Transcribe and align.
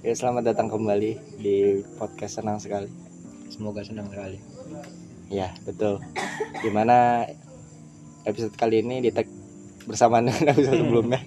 Ya 0.00 0.16
selamat 0.16 0.48
datang 0.48 0.72
kembali 0.72 1.36
di 1.36 1.84
podcast 2.00 2.40
senang 2.40 2.56
sekali. 2.56 2.88
Semoga 3.52 3.84
senang 3.84 4.08
sekali. 4.08 4.40
Ya 5.28 5.52
betul. 5.68 6.00
Di 6.64 6.72
mana 6.72 7.28
episode 8.24 8.56
kali 8.56 8.80
ini 8.80 9.04
di 9.04 9.12
tag 9.12 9.28
bersamaan 9.84 10.24
dengan 10.24 10.48
episode 10.56 10.80
sebelumnya. 10.80 11.20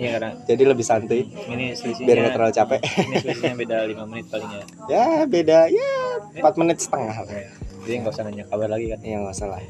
Iya 0.00 0.08
karena 0.16 0.30
Jadi 0.48 0.62
lebih 0.64 0.84
santuy. 0.88 1.28
ini 1.52 1.76
Biar 2.08 2.16
nggak 2.16 2.32
terlalu 2.32 2.54
capek. 2.56 2.80
Ini 2.80 3.14
selisihnya 3.20 3.54
beda 3.60 3.76
5 3.84 4.08
menit 4.08 4.26
paling 4.32 4.50
ya. 4.52 4.64
Ya 4.88 5.06
beda 5.28 5.58
ya 5.68 5.92
4 6.32 6.60
menit 6.64 6.80
setengah 6.80 7.28
lah. 7.28 7.44
Jadi 7.84 7.92
nggak 8.00 8.14
usah 8.16 8.24
nanya 8.24 8.48
kabar 8.48 8.72
lagi 8.72 8.96
kan. 8.96 9.00
Ya 9.04 9.20
nggak 9.20 9.36
salah. 9.36 9.60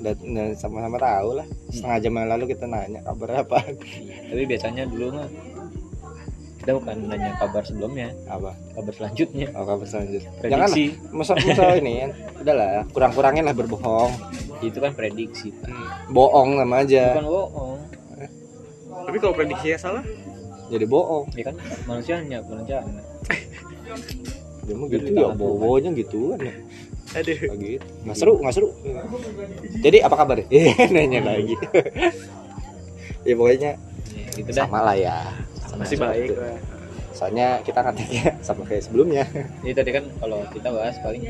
Dan, 0.00 0.16
dan 0.32 0.56
sama-sama 0.56 0.96
tahu 0.96 1.44
lah. 1.44 1.46
Setengah 1.68 1.98
jam 2.00 2.12
yang 2.16 2.28
lalu 2.32 2.44
kita 2.56 2.64
nanya 2.64 3.04
kabar 3.04 3.44
apa? 3.44 3.60
Tapi 4.32 4.42
biasanya 4.48 4.88
dulu 4.88 5.20
mah 5.20 5.51
kita 6.62 6.72
bukan 6.72 6.94
nanya 7.04 7.34
kabar 7.36 7.62
sebelumnya, 7.62 8.14
Apa? 8.24 8.54
kabar 8.72 8.92
selanjutnya. 8.94 9.50
Oh 9.52 9.66
kabar 9.66 9.82
selanjutnya. 9.82 10.30
Jangan 10.40 10.70
Prediksi. 10.70 10.84
masa 11.10 11.32
masa 11.36 11.64
ini 11.74 11.92
kan. 11.98 12.10
Udahlah, 12.38 12.70
kurang-kurangin 12.88 13.42
lah 13.42 13.50
berbohong. 13.52 14.12
Itu 14.60 14.78
kan 14.78 14.94
prediksi. 14.94 15.50
Pak. 15.52 16.06
Bohong 16.08 16.54
sama 16.56 16.76
aja. 16.80 17.04
Bukan 17.12 17.26
bohong. 17.26 17.78
Tapi 19.02 19.16
kalau 19.18 19.34
prediksinya 19.34 19.78
salah, 19.80 20.04
Jadi 20.68 20.86
bohong. 20.86 21.26
Ya 21.34 21.44
kan 21.44 21.56
manusianya, 21.84 22.38
manusianya. 22.40 23.02
Dia 24.62 24.74
mah 24.74 24.86
gitu 24.86 25.10
ya, 25.10 25.34
bobonya 25.34 25.90
gitu 25.92 26.32
kan. 26.32 26.40
ya. 26.40 26.54
aduh. 27.12 27.36
Gitu. 27.58 27.84
Nggak 28.06 28.16
seru, 28.16 28.34
nggak 28.38 28.54
seru. 28.54 28.68
Jadi 29.76 29.98
apa 29.98 30.14
kabar? 30.14 30.46
Eh, 30.46 30.70
nanya 30.94 31.20
lagi. 31.26 31.58
ya 33.26 33.34
pokoknya 33.34 33.72
Ya, 34.12 34.28
gitu 34.38 34.50
dah. 34.50 34.64
sama 34.64 34.80
lah 34.80 34.96
ya. 34.96 35.18
Sama 35.72 35.80
Masih 35.82 35.96
baik 35.96 36.28
gitu. 36.28 36.36
lah. 36.38 36.58
Soalnya 37.12 37.48
kita 37.64 37.80
ngeteknya 37.80 38.24
sama 38.46 38.62
kayak 38.64 38.82
sebelumnya. 38.84 39.24
Jadi 39.64 39.72
tadi 39.72 39.90
kan 39.90 40.04
kalau 40.20 40.40
kita 40.52 40.68
bahas 40.68 40.96
paling 41.00 41.24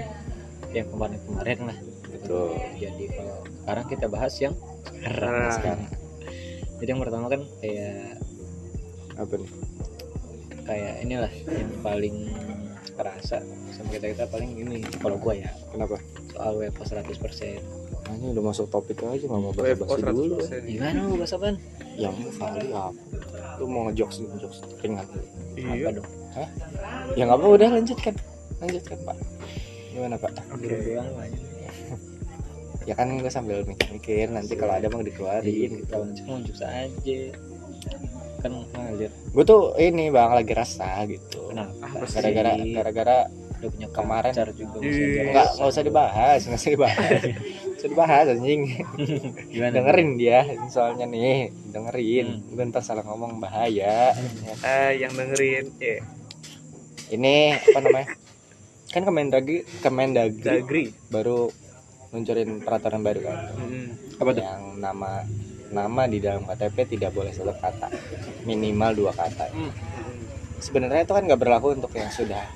yang 0.73 0.87
kemarin-kemarin 0.89 1.59
lah. 1.71 1.79
Betul. 2.11 2.59
Jadi 2.75 3.05
kalau 3.13 3.37
sekarang 3.63 3.87
kita 3.87 4.07
bahas 4.07 4.35
yang 4.39 4.55
sekarang. 4.91 5.35
Nah, 5.39 5.53
Sekarang 5.55 5.81
Jadi 6.79 6.89
yang 6.91 7.01
pertama 7.01 7.27
kan 7.31 7.41
kayak 7.59 8.19
apa 9.15 9.35
nih? 9.39 9.51
kayak 10.63 10.95
inilah 11.03 11.33
yang 11.47 11.71
paling 11.79 12.17
kerasa 12.95 13.43
sama 13.71 13.91
kita 13.91 14.15
kita 14.15 14.27
paling 14.27 14.55
ini 14.55 14.79
kalau 14.99 15.19
gua 15.19 15.35
ya 15.35 15.51
Kenapa? 15.71 15.99
soal 16.31 16.55
WFO 16.55 16.83
100% 16.87 17.82
Nah, 18.03 18.15
ini 18.15 18.27
udah 18.31 18.45
masuk 18.45 18.67
topik 18.69 18.99
aja 19.01 19.23
nggak 19.23 19.41
mau 19.41 19.53
bahas 19.53 19.79
dulu. 19.79 20.37
100%. 20.37 20.67
gimana 20.67 20.99
mau 21.03 21.17
bahas 21.17 21.33
apaan 21.33 21.57
Yang 21.95 22.15
kali 22.35 22.69
apa? 22.69 22.91
Lu 23.57 23.65
mau 23.67 23.83
ngejokes 23.87 24.17
ngejokes 24.21 24.59
ringan. 24.81 25.07
apa 25.07 25.19
Iya. 25.55 25.89
dong 25.93 26.09
Ya 27.15 27.23
nggak 27.25 27.39
apa 27.39 27.47
udah 27.49 27.69
lanjutkan. 27.73 28.15
Lanjutkan 28.59 28.99
pak. 29.03 29.17
Gimana 29.91 30.15
pak? 30.17 30.33
Oke. 30.51 30.67
Dulu 30.67 30.79
doang 30.85 31.09
aja 31.17 31.39
Ya 32.89 32.95
kan 32.99 33.15
gue 33.15 33.31
sambil 33.31 33.63
mikir-mikir 33.63 34.27
nanti 34.27 34.59
kalau 34.59 34.75
ada 34.75 34.89
mau 34.89 34.99
dikeluarin. 35.01 35.87
ngecek 35.87 36.25
mau 36.27 36.37
ngecek 36.37 36.67
aja 36.67 37.19
kan 38.43 38.51
ngalir 38.75 39.11
Gue 39.31 39.45
tuh 39.47 39.71
ini 39.79 40.11
bang 40.11 40.35
lagi 40.35 40.51
rasa 40.51 41.07
gitu. 41.07 41.47
kenapa 41.49 41.79
sih? 42.03 42.19
Gara-gara 42.19 42.51
gara-gara 42.59 43.17
udah 43.63 43.71
punya 43.71 43.89
kemarin. 43.95 44.33
pacar 44.35 44.51
juga 44.51 44.77
nggak 44.83 45.47
nggak 45.55 45.69
usah 45.71 45.83
dibahas 45.87 46.41
nggak 46.43 46.59
usah 46.59 46.73
dibahas 46.75 47.23
usah 47.83 47.91
dibahas 47.91 48.27
anjing. 48.31 48.63
Gimana 49.51 49.75
dengerin 49.75 50.11
dia 50.15 50.47
soalnya 50.71 51.11
nih 51.11 51.51
dengerin. 51.75 52.27
Hmm. 52.39 52.55
gue 52.55 52.65
ntar 52.71 52.87
salah 52.87 53.03
ngomong 53.03 53.43
bahaya. 53.43 54.15
Ah, 54.63 54.95
yang 55.03 55.11
dengerin, 55.19 55.67
ya, 55.83 55.99
ini 57.11 57.59
apa 57.59 57.79
namanya? 57.83 58.09
Kan 58.93 59.03
Kemendagri 59.03 59.67
Kemendagri 59.83 60.63
Dagri. 60.63 60.85
baru 61.11 61.51
luncurin 62.15 62.63
peraturan 62.63 63.03
baru 63.03 63.21
kan? 63.27 63.39
Hmm. 63.59 63.89
apa 64.23 64.31
tuh? 64.31 64.43
Yang 64.47 64.63
nama 64.79 65.11
nama 65.73 66.03
di 66.07 66.23
dalam 66.23 66.47
KTP 66.47 66.87
tidak 66.87 67.11
boleh 67.11 67.35
satu 67.35 67.51
kata. 67.51 67.91
Minimal 68.47 68.91
dua 68.95 69.13
kata. 69.13 69.51
Hmm. 69.51 69.73
sebenarnya 70.63 71.03
itu 71.03 71.11
kan 71.11 71.27
nggak 71.27 71.43
berlaku 71.43 71.75
untuk 71.75 71.91
yang 71.99 72.07
sudah 72.07 72.47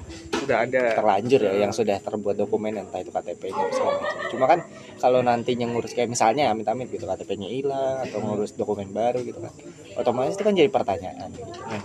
Udah 0.46 0.58
ada. 0.62 0.82
terlanjur 0.94 1.40
ya 1.42 1.52
yang 1.58 1.70
sudah 1.70 1.98
terbuat 1.98 2.36
dokumen 2.36 2.78
entah 2.78 2.98
itu 2.98 3.10
KTP-nya 3.10 3.62
segala 3.68 3.98
macam. 3.98 4.18
Cuma 4.30 4.44
kan 4.46 4.58
kalau 4.96 5.20
nantinya 5.20 5.66
ngurus 5.66 5.90
kayak 5.90 6.06
misalnya 6.06 6.48
amit-amit 6.48 6.86
gitu 6.86 7.02
KTP-nya 7.02 7.48
hilang 7.48 7.96
atau 8.00 8.18
ngurus 8.20 8.54
dokumen 8.54 8.88
baru 8.88 9.20
gitu 9.20 9.38
kan. 9.38 9.50
Otomatis 9.96 10.34
itu 10.34 10.42
kan 10.42 10.54
jadi 10.54 10.70
pertanyaan 10.70 11.28
gitu. 11.30 11.50
Nah, 11.60 11.82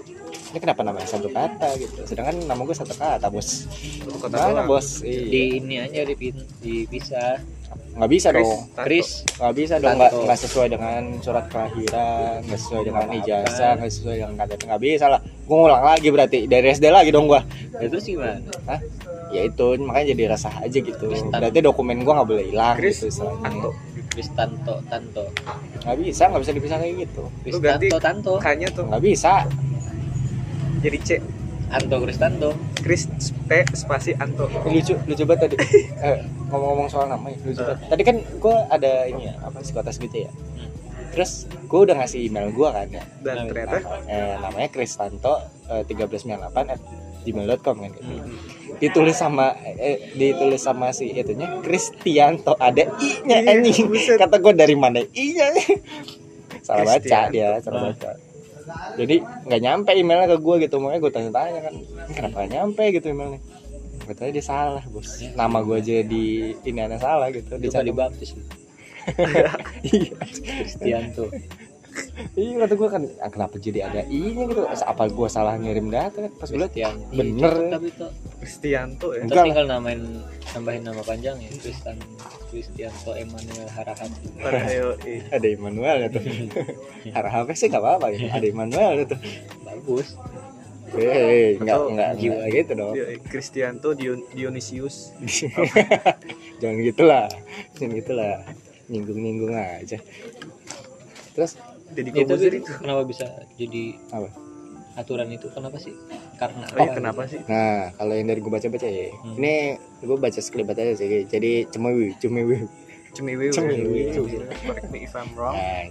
ini 0.51 0.59
kenapa 0.59 0.81
namanya 0.83 1.07
satu 1.07 1.27
kata 1.27 1.69
gitu. 1.75 2.05
Sedangkan 2.05 2.37
nama 2.43 2.61
gue 2.61 2.75
satu 2.75 2.93
kata, 2.93 3.27
Bos. 3.27 3.65
Satu 3.65 4.17
kota 4.19 4.37
Mana. 4.37 4.63
Bos? 4.63 5.01
di 5.01 5.09
Iya. 5.09 5.57
ini 5.57 5.75
aja 5.79 6.01
dipin- 6.03 6.45
dipisah 6.59 7.41
Nggak 7.91 8.11
bisa 8.11 8.27
Chris, 8.31 8.47
dong. 8.47 8.59
Tato. 8.71 8.85
Chris 8.87 9.09
Nggak 9.37 9.53
bisa 9.59 9.73
dong 9.77 9.95
nggak 9.99 10.11
Tato. 10.11 10.23
nggak 10.23 10.39
sesuai 10.39 10.67
dengan 10.71 11.01
surat 11.19 11.45
kelahiran, 11.51 12.37
nggak 12.47 12.59
sesuai 12.59 12.81
dengan 12.87 13.05
ijazah, 13.11 13.71
nggak 13.77 13.91
sesuai 13.91 14.15
dengan 14.15 14.33
KTP. 14.39 14.61
Nggak 14.67 14.81
bisa 14.81 15.05
lah. 15.11 15.19
Gue 15.21 15.55
ngulang 15.59 15.83
lagi 15.83 16.07
berarti 16.07 16.39
dari 16.47 16.67
SD 16.71 16.85
lagi 16.87 17.09
dong 17.11 17.27
gua. 17.27 17.41
ya 17.81 17.87
terus 17.89 18.05
gimana 18.05 18.37
Ya 19.31 19.47
itu 19.47 19.67
makanya 19.79 20.07
jadi 20.11 20.23
resah 20.35 20.53
aja 20.59 20.77
gitu. 20.79 21.03
Chris 21.07 21.23
Tato. 21.27 21.39
Berarti 21.43 21.59
dokumen 21.63 21.97
gua 22.03 22.13
nggak 22.21 22.29
boleh 22.29 22.45
hilang 22.51 22.75
Chris 22.79 23.03
gitu 23.03 23.07
istilahnya. 23.11 23.47
Anto. 23.47 23.71
Chris 24.11 24.27
Tanto 24.35 24.75
Tanto 24.91 25.23
nggak 25.87 25.97
bisa 26.03 26.27
nggak 26.27 26.41
bisa 26.43 26.51
dipisah 26.51 26.77
kayak 26.83 27.07
gitu 27.07 27.23
Chris 27.47 27.55
Tanto 27.63 27.95
Tanto 27.95 28.33
Kayaknya 28.43 28.67
tuh 28.75 28.83
nggak 28.91 29.03
bisa 29.07 29.47
jadi 30.81 30.97
C. 30.99 31.09
Anto 31.71 31.97
Chris 31.97 32.17
Tanto 32.17 32.49
Chris 32.75 33.07
P 33.47 33.51
spasi 33.71 34.11
Anto. 34.13 34.45
lucu 34.65 34.93
lucu 35.01 35.23
banget 35.23 35.47
tadi. 35.47 35.55
Eh, 36.01 36.17
ngomong-ngomong 36.47 36.87
soal 36.87 37.07
nama 37.07 37.23
ya, 37.25 37.37
lucu 37.41 37.59
banget. 37.59 37.87
Tadi 37.87 38.03
kan 38.03 38.15
gue 38.19 38.55
ada 38.67 38.91
ini 39.05 39.23
ya 39.25 39.39
apa 39.39 39.59
psikotes 39.59 39.95
gitu 39.97 40.27
ya. 40.27 40.31
Terus 41.11 41.31
gue 41.65 41.79
udah 41.81 41.95
ngasih 41.95 42.23
email 42.23 42.49
gue 42.49 42.67
kan 42.67 42.87
ya. 42.87 43.03
Dan 43.19 43.47
ternyata? 43.47 43.77
eh, 44.05 44.35
namanya 44.37 44.67
Kristanto 44.67 45.39
eh, 45.67 45.83
1398 45.83 46.41
at 46.67 46.81
gmail.com 47.21 47.75
kan 47.77 47.89
gitu. 47.91 48.01
Hmm. 48.01 48.33
ditulis 48.77 49.13
sama 49.13 49.53
eh, 49.77 50.09
ditulis 50.11 50.57
sama 50.57 50.89
si 50.89 51.13
itunya 51.13 51.61
Kristianto 51.61 52.57
ada 52.57 52.81
i 52.97 53.09
nya 53.21 53.37
Iya, 53.39 53.61
anjing. 53.61 53.93
kata 54.17 54.41
gue 54.41 54.53
dari 54.55 54.73
mana 54.73 55.05
i 55.05 55.25
nya 55.31 55.53
salah 56.65 56.89
baca 56.89 57.19
dia 57.29 57.61
salah 57.61 57.77
Ah. 57.77 57.93
baca 57.93 58.09
jadi 58.99 59.15
nggak 59.47 59.61
nyampe 59.61 59.91
emailnya 59.95 60.27
ke 60.33 60.37
gue 60.39 60.55
gitu. 60.67 60.75
Makanya 60.79 61.01
gue 61.01 61.11
tanya-tanya 61.11 61.59
kan 61.63 61.73
"Ini 61.75 62.13
kenapa 62.13 62.35
nggak 62.41 62.51
nyampe? 62.51 62.83
gitu 62.95 63.05
emailnya. 63.11 63.39
Katanya 64.07 64.31
dia 64.35 64.45
salah 64.45 64.83
bos. 64.91 65.09
Nama 65.35 65.57
gue 65.63 65.75
aja 65.77 65.95
di 66.03 66.25
ini 66.65 66.79
salah 66.99 67.27
gitu. 67.31 67.55
Itu 67.55 67.61
dicantum 67.61 67.87
dibaptis 67.95 68.29
iya. 69.97 70.13
Kristianto 70.13 71.25
iya 72.33 72.55
kata 72.59 72.73
gue 72.73 72.89
kan 72.89 73.01
"Ah, 73.17 73.27
kenapa 73.27 73.55
jadi 73.55 73.79
ada 73.85 74.01
i 74.03 74.31
nya 74.31 74.43
gitu 74.45 74.61
apa 74.63 75.03
gue 75.05 75.27
salah 75.27 75.55
ngirim 75.55 75.87
data 75.87 76.17
kan 76.19 76.31
pas 76.33 76.47
gue 76.47 76.57
Kristianto 76.57 77.11
bener. 77.11 77.53
Iya, 77.53 77.71
tapi 77.71 77.87
itu 77.87 78.05
Kristianto 78.37 79.07
ya. 79.11 79.21
Enggak 79.21 79.45
tinggal 79.45 79.65
namain 79.67 80.01
nambahin 80.51 80.83
nama 80.83 81.01
panjang 81.01 81.37
ya 81.37 81.49
Kristan 81.53 81.97
Kristianto 82.47 83.11
Emmanuel 83.13 83.67
Harahan 83.67 84.09
Ayo, 84.67 84.87
ada 85.29 85.47
Immanuel 85.47 85.97
ya 85.99 86.09
tuh 86.09 86.23
arah 87.17 87.33
apa 87.39 87.51
sih 87.53 87.67
nggak 87.67 87.79
apa-apa 87.79 88.05
gitu 88.11 88.27
ada 88.27 88.45
Immanuel 88.45 88.91
gitu 88.99 89.15
bagus 89.63 90.17
Hei, 90.91 91.55
enggak, 91.55 91.77
enggak, 91.87 92.09
jiwa 92.19 92.35
enggak 92.35 92.49
gitu 92.51 92.71
dong. 92.75 92.93
Kristianto 93.23 93.95
Dion- 93.95 94.27
Dionisius. 94.35 95.15
Jangan 96.59 96.77
gitulah. 96.83 97.31
Jangan 97.79 97.95
gitulah. 97.95 98.43
Nyinggung-nyinggung 98.91 99.55
aja. 99.55 99.95
Terus 101.31 101.55
Jadi 101.91 102.09
itu 102.09 102.17
Kobuzer 102.23 102.53
itu. 102.53 102.71
kenapa 102.73 103.01
bisa 103.03 103.25
jadi 103.53 103.83
Apa? 104.09 104.29
aturan 104.93 105.29
itu 105.29 105.47
kenapa 105.47 105.77
sih 105.77 105.95
karena 106.35 106.67
Oh, 106.69 106.83
iya, 106.83 106.91
kenapa 106.91 107.23
sih? 107.23 107.39
nah, 107.45 107.91
kalau 107.93 108.11
yang 108.11 108.27
dari 108.27 108.39
gue 108.39 108.49
baca-baca 108.49 108.83
ya. 108.83 109.07
Hmm. 109.13 109.35
Ini 109.37 109.53
gue 109.99 110.17
baca 110.17 110.35
sekelibat 110.37 110.75
aja 110.75 110.93
sih. 110.93 111.23
Jadi 111.25 111.67
cemewi, 111.67 112.11
cemewi. 112.17 112.67
Cemiwi. 113.11 113.51
Cemiwi. 113.51 114.01
Correct 114.61 114.87
me 114.89 114.99
if 115.01 115.13
I'm 115.13 115.31
wrong. 115.33 115.51
Nah, 115.51 115.87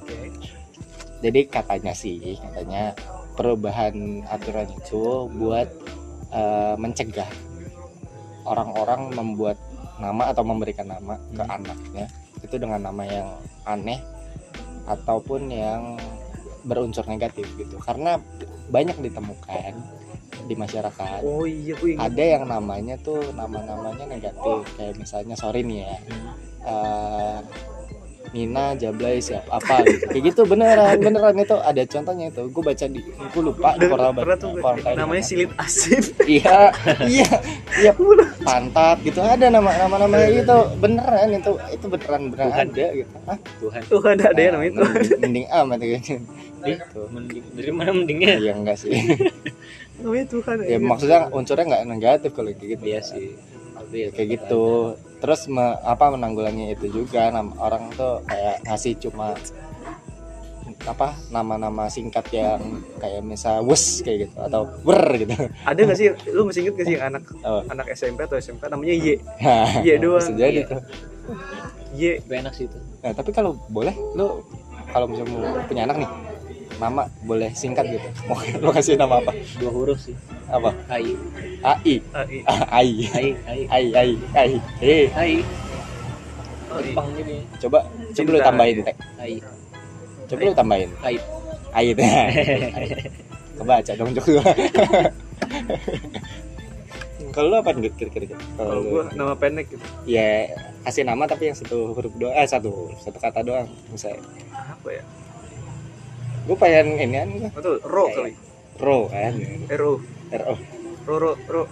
jadi 1.20 1.41
katanya 1.47 1.93
sih, 1.93 2.17
katanya 2.35 2.96
perubahan 3.32 3.93
aturan 4.26 4.69
itu 4.70 5.29
buat 5.31 5.69
eh, 6.31 6.75
mencegah 6.76 7.29
orang-orang 8.43 9.12
membuat 9.12 9.56
nama 9.96 10.32
atau 10.32 10.43
memberikan 10.43 10.88
nama 10.88 11.17
ke 11.31 11.41
Hmm. 11.41 11.56
anaknya 11.56 12.06
itu 12.41 12.56
dengan 12.56 12.81
nama 12.81 13.03
yang 13.03 13.29
aneh 13.64 14.00
ataupun 14.91 15.47
yang 15.47 15.95
berunsur 16.63 17.07
negatif 17.07 17.47
gitu 17.55 17.79
karena 17.79 18.19
banyak 18.69 18.99
ditemukan 18.99 19.73
di 20.43 20.55
masyarakat 20.55 21.21
Oh 21.23 21.45
iya, 21.45 21.73
gue 21.75 21.95
ingat. 21.95 22.11
ada 22.11 22.25
yang 22.27 22.45
namanya 22.45 22.99
tuh 22.99 23.23
nama-namanya 23.33 24.05
negatif 24.05 24.67
kayak 24.75 24.97
misalnya 24.97 25.35
sorry 25.35 25.63
nih 25.63 25.85
ya 25.85 25.95
Hmm. 26.03 26.33
eh, 26.63 27.39
Nina 28.31 28.78
Jablay 28.78 29.19
siapa 29.19 29.58
apa 29.58 29.82
gitu. 29.82 30.06
kayak 30.06 30.22
gitu 30.31 30.40
beneran 30.46 30.96
beneran 31.02 31.34
itu. 31.34 31.56
Ada 31.58 31.82
contohnya 31.82 32.31
itu. 32.31 32.43
Gue 32.55 32.62
baca 32.62 32.87
di 32.87 33.00
gue 33.02 33.43
lupa 33.43 33.75
di 33.75 33.87
koran 33.90 34.14
koran 34.14 34.94
namanya 34.94 35.22
silit 35.26 35.50
asin 35.58 36.02
iya 36.38 36.70
iya 37.11 37.31
iya. 37.82 37.90
Pantat 38.46 39.02
gitu 39.02 39.19
ada 39.19 39.50
nama 39.50 39.75
nama 39.75 40.06
namanya 40.06 40.31
itu. 40.31 40.58
Beneran 40.78 41.28
itu 41.34 41.52
itu 41.75 41.87
beneran 41.90 42.20
beneran 42.31 42.50
Tuhan. 42.55 42.67
ada 42.70 42.87
gitu. 42.94 43.14
Hah? 43.26 43.38
Tuhan. 43.58 43.81
Tuh 43.90 44.00
ada 44.06 44.25
ada 44.31 44.40
ya 44.40 44.50
namanya 44.55 44.70
itu 44.70 44.81
mending, 44.81 45.19
mending 45.19 45.46
amat 45.50 45.78
gitu. 45.82 46.12
Itu 46.61 47.00
mending 47.11 47.44
dari 47.58 47.70
mana 47.75 47.90
mendingnya? 47.90 48.32
Iya 48.38 48.52
enggak 48.55 48.76
sih. 48.78 48.94
Namanya 49.99 50.26
Tuhan 50.31 50.56
ya 50.70 50.78
maksudnya 50.78 51.19
unsurnya 51.34 51.64
nggak 51.67 51.82
negatif 51.90 52.31
kalau 52.31 52.55
kayak 52.55 52.78
gitu. 52.78 52.82
Iya 52.87 53.00
sih. 53.02 53.34
Tapi 53.75 53.96
ya 54.06 54.08
kayak 54.14 54.28
gitu 54.38 54.62
terus 55.20 55.46
me- 55.46 55.78
apa 55.84 56.11
menanggulangi 56.11 56.72
itu 56.75 56.88
juga 56.90 57.28
nam- 57.28 57.55
orang 57.61 57.93
tuh 57.93 58.25
kayak 58.25 58.64
ngasih 58.64 58.96
cuma 58.99 59.37
apa 60.88 61.12
nama-nama 61.28 61.93
singkat 61.93 62.25
yang 62.32 62.81
kayak 62.96 63.20
misal 63.20 63.61
wes 63.69 64.00
kayak 64.00 64.28
gitu 64.28 64.37
atau 64.40 64.64
wer 64.81 65.05
gitu. 65.20 65.28
Ada 65.69 65.81
nggak 65.84 65.99
sih 66.00 66.08
lu 66.32 66.49
masih 66.49 66.61
inget 66.64 66.75
gak 66.81 66.88
sih 66.88 66.96
anak 66.96 67.22
oh. 67.44 67.61
anak 67.69 67.93
SMP 67.93 68.25
atau 68.25 68.40
SMK 68.40 68.64
namanya 68.72 68.96
Y? 68.96 69.20
Iya 69.84 69.94
doang. 70.00 70.25
bisa 70.25 70.32
jadi 70.32 70.64
tuh. 70.64 70.81
Y. 71.93 72.25
Enak 72.25 72.56
sih 72.56 72.64
itu. 72.64 72.78
Nah 73.05 73.12
tapi 73.12 73.28
kalau 73.37 73.61
boleh 73.69 73.93
lu 74.17 74.40
kalau 74.88 75.05
misalnya 75.05 75.37
mau 75.37 75.61
punya 75.69 75.82
anak 75.84 75.96
nih 76.00 76.11
nama 76.81 77.05
boleh 77.23 77.53
singkat 77.53 77.85
gitu. 77.93 78.09
Mau 78.25 78.41
lu 78.41 78.73
kasih 78.73 78.97
nama 78.97 79.21
apa? 79.21 79.37
Dua 79.61 79.71
huruf 79.71 80.00
sih. 80.00 80.17
Apa? 80.49 80.73
Ai. 80.88 81.12
AI 81.61 81.94
I. 82.17 82.49
AI. 82.49 82.49
Ai 82.73 82.88
ai. 83.05 83.61
AI 83.69 83.87
AI 83.93 84.11
AI. 84.32 84.53
Eh 84.81 85.06
ai. 85.12 85.35
Oh. 86.71 86.79
Jepang 86.81 87.06
coba 87.61 87.79
coba 87.91 88.29
lu 88.31 88.38
Cinta. 88.41 88.49
tambahin 88.49 88.77
teh 88.81 88.97
ai. 89.21 89.35
Coba 90.27 90.41
lu 90.41 90.55
tambahin. 90.56 90.91
Ai. 91.05 91.17
Ait 91.71 91.94
kebaca 93.61 93.93
dong 93.94 94.11
Jok 94.17 94.27
kalau 97.31 97.47
lu 97.47 97.56
apa 97.62 97.71
nih 97.79 97.94
kira-kira? 97.94 98.35
Kalau 98.59 98.82
gua 98.82 99.06
nama 99.15 99.38
pendek 99.38 99.71
gitu. 99.71 99.85
Ya 100.03 100.50
kasih 100.82 101.06
nama 101.06 101.31
tapi 101.31 101.47
yang 101.47 101.55
satu 101.55 101.94
huruf 101.94 102.11
doang 102.19 102.35
eh 102.35 102.43
satu 102.43 102.91
satu 102.99 103.23
kata 103.23 103.47
doang 103.47 103.71
misalnya 103.93 104.19
apa 104.50 104.88
ya 104.91 105.03
gue 106.47 106.57
pengen 106.57 106.87
ini 106.97 107.17
kan 107.17 107.29
betul 107.53 107.77
ro 107.85 108.05
kali 108.13 108.33
ro 108.81 108.99
kan 109.13 109.35
ro 109.75 109.93
ro 110.33 110.55
ro 111.07 111.17
ro 111.19 111.33
ro 111.49 111.63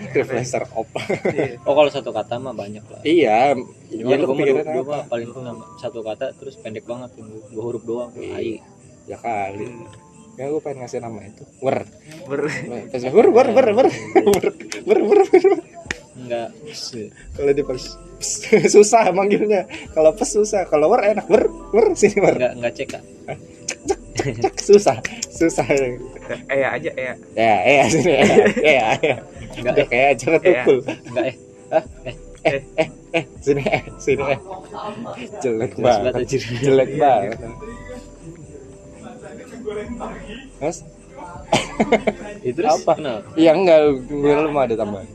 Reflexer 0.00 0.64
op 0.72 0.88
oh 1.68 1.74
kalau 1.76 1.90
satu 1.92 2.08
kata 2.08 2.40
mah 2.40 2.56
banyak 2.56 2.80
lah. 2.88 3.00
Iya. 3.04 3.52
Cuma 3.92 4.16
ya, 4.16 4.24
gue 4.24 4.32
mah 4.32 4.64
gua 4.80 4.98
paling 5.04 5.28
nama 5.36 5.64
satu 5.76 6.00
kata 6.00 6.32
terus 6.40 6.56
pendek 6.56 6.88
banget 6.88 7.12
dua 7.52 7.60
huruf 7.60 7.84
doang. 7.84 8.10
Iya. 8.16 8.32
Ai. 8.32 8.52
Ya 9.04 9.20
kali. 9.20 9.68
Hmm. 9.68 9.84
Ya 10.40 10.48
gue 10.48 10.60
pengen 10.64 10.84
ngasih 10.84 11.04
nama 11.04 11.20
itu. 11.20 11.44
Wer. 11.60 11.84
Wer. 12.24 12.40
Wer 12.96 13.28
wer 13.28 13.48
wer 13.52 13.68
wer. 13.76 13.88
Wer 14.88 15.00
wer 15.04 15.20
wer. 15.20 15.60
Enggak. 16.16 16.48
Kalau 17.36 17.52
di 17.52 17.62
pers 17.64 17.84
susah 18.74 19.12
manggilnya. 19.12 19.68
Kalau 19.92 20.16
pes 20.16 20.32
susah, 20.32 20.64
kalau 20.64 20.88
wer 20.88 21.12
enak. 21.12 21.28
Wer 21.28 21.44
wer 21.76 21.92
sini 21.92 22.24
wer. 22.24 22.40
Enggak 22.40 22.52
enggak 22.56 22.72
cek. 22.72 22.88
Cek 23.68 23.78
cek 23.84 23.99
susah 24.68 24.96
susah 25.30 25.66
eh 25.66 26.62
aja 26.62 26.90
eh 26.94 27.14
ya 27.34 27.54
ya 27.58 27.84
sini 27.88 28.12
ya 28.12 28.24
ya 28.60 28.86
ya 29.00 29.14
enggak 29.56 29.72
udah 29.74 29.84
eh 29.84 29.88
kayak 29.88 30.08
acara 30.14 30.36
Ya. 30.38 30.62
tukul. 30.62 30.78
Enggak 31.10 31.24
eh. 31.26 31.36
Eh 33.10 33.24
sini 33.42 33.62
eh 33.66 33.82
sini 33.98 34.22
eh. 34.24 34.38
Jelek 35.42 35.72
banget, 35.76 36.14
jelek 36.62 36.90
banget. 36.96 37.38
Mas, 40.60 40.78
Ya, 42.40 42.52
terus? 42.52 42.84
Apa? 42.84 42.94
iya 43.34 43.50
enggak. 43.52 43.80
Gue 44.06 44.32
belum 44.32 44.56
ada 44.56 44.74
tambahan. 44.76 45.08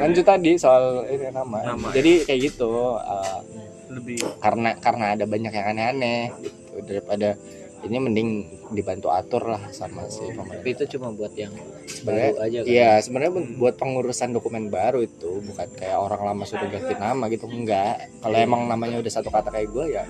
Lanjut 0.00 0.24
tadi 0.24 0.52
soal 0.56 1.04
ini 1.08 1.28
nama, 1.28 1.58
Nama, 1.60 1.86
jadi 1.92 2.24
kayak 2.24 2.40
gitu 2.50 2.96
uh, 2.96 3.40
lebih 3.92 4.16
karena 4.40 4.72
karena 4.80 5.04
ada 5.12 5.24
banyak 5.28 5.52
yang 5.52 5.66
aneh-aneh 5.76 6.32
gitu. 6.40 6.76
Daripada 6.86 7.36
ini 7.80 7.96
mending 7.96 8.28
dibantu 8.70 9.08
atur 9.08 9.56
lah 9.56 9.62
sama 9.72 10.04
si 10.06 10.20
tapi 10.20 10.36
pemerintah 10.36 10.84
itu 10.84 10.84
cuma 10.96 11.08
buat 11.10 11.32
yang 11.32 11.50
sebenarnya 11.88 12.30
baru 12.36 12.44
aja 12.44 12.58
kan? 12.60 12.68
iya 12.68 12.90
sebenarnya 13.00 13.32
bu- 13.34 13.52
buat 13.56 13.74
pengurusan 13.80 14.30
dokumen 14.36 14.68
baru 14.68 15.00
itu 15.00 15.40
bukan 15.40 15.68
kayak 15.74 15.96
orang 15.96 16.22
lama 16.28 16.42
suruh 16.44 16.68
ganti 16.68 16.92
nama 16.94 17.24
gitu 17.32 17.48
enggak. 17.48 18.20
Kalau 18.20 18.36
emang 18.36 18.68
namanya 18.68 19.00
udah 19.00 19.12
satu 19.12 19.32
kata 19.32 19.48
kayak 19.48 19.68
gue 19.72 19.86
ya 19.96 20.04